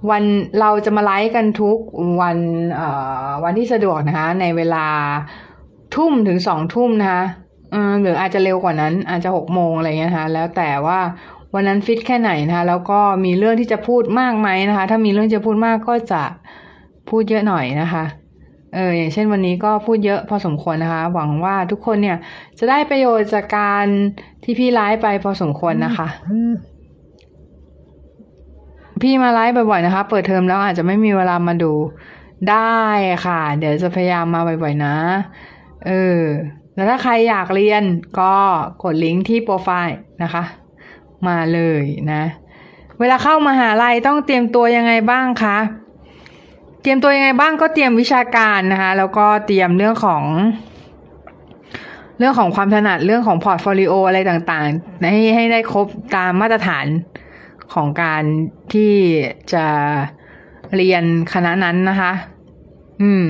[0.10, 0.24] วัน
[0.60, 1.78] เราจะมาไลฟ์กันทุก
[2.22, 2.38] วัน
[2.74, 2.90] เอ่
[3.26, 4.86] อวันที่สะดวกนะคะ ในเวลา
[5.96, 7.24] ทุ่มถึงสองทุ่มนะคะ
[8.02, 11.00] หรืออาจจะเร็วกว่านั้น อาจจะหกโมงอะไรเงี้ยนะคะ แล้วแต่ว่า
[11.54, 16.24] วันนั้นฟิตแค่ไหนนะคะแล้วก็มีเรื่องที่จะพูดมากไหมนะคะ ถ้ามีเรื่องจะพูดมากก็จะ
[17.10, 18.04] พูดเยอะหน่อยนะคะ
[18.74, 22.18] เอออย่างเช่นวันนี้ก็พูดเยอะพอสมควรนะคะ หวังว่าทุกคนเนี่ย
[22.60, 23.86] จะได้ประโยชน์จากการ
[24.44, 26.08] ที่พี่ไลฟ์ไปพอสมควรนะคะ
[29.02, 31.74] พี่มาไลฟ์บ่อยๆนะคะ เปิดเทอมแล้วอาจจะไม่มีเวลามาดู
[32.50, 32.84] ได้
[33.26, 34.96] ค่ะ เดี๋ยวจะพยายามมาบ่อยๆนะ
[35.86, 36.22] เออ
[36.76, 37.84] แล้วถ้าใครอยากเรียน
[38.20, 38.36] ก็
[38.84, 40.44] กดลิงก์ที่โปรไฟล์นะคะ
[41.28, 42.24] มาเลยนะ
[43.00, 45.58] เวลาเข้ามหาลัยต้องเตรียมตัวยังไงบ้างคะ
[46.82, 50.24] เตรียมตัวยังไงบ้างก็เตรียมวิชาการนะคะ แล้วก็เตรียมเรื่องของ
[52.20, 56.86] เรื่องของความถนัดเรื่องของ portfolio อะไรต่างๆ ให้ให้ได้ครบตามมาตรฐาน
[57.74, 58.24] ของการ
[58.74, 58.94] ที่
[59.54, 59.66] จะ
[60.76, 62.12] เรียนคณะนั้นนะคะ
[63.02, 63.26] อืม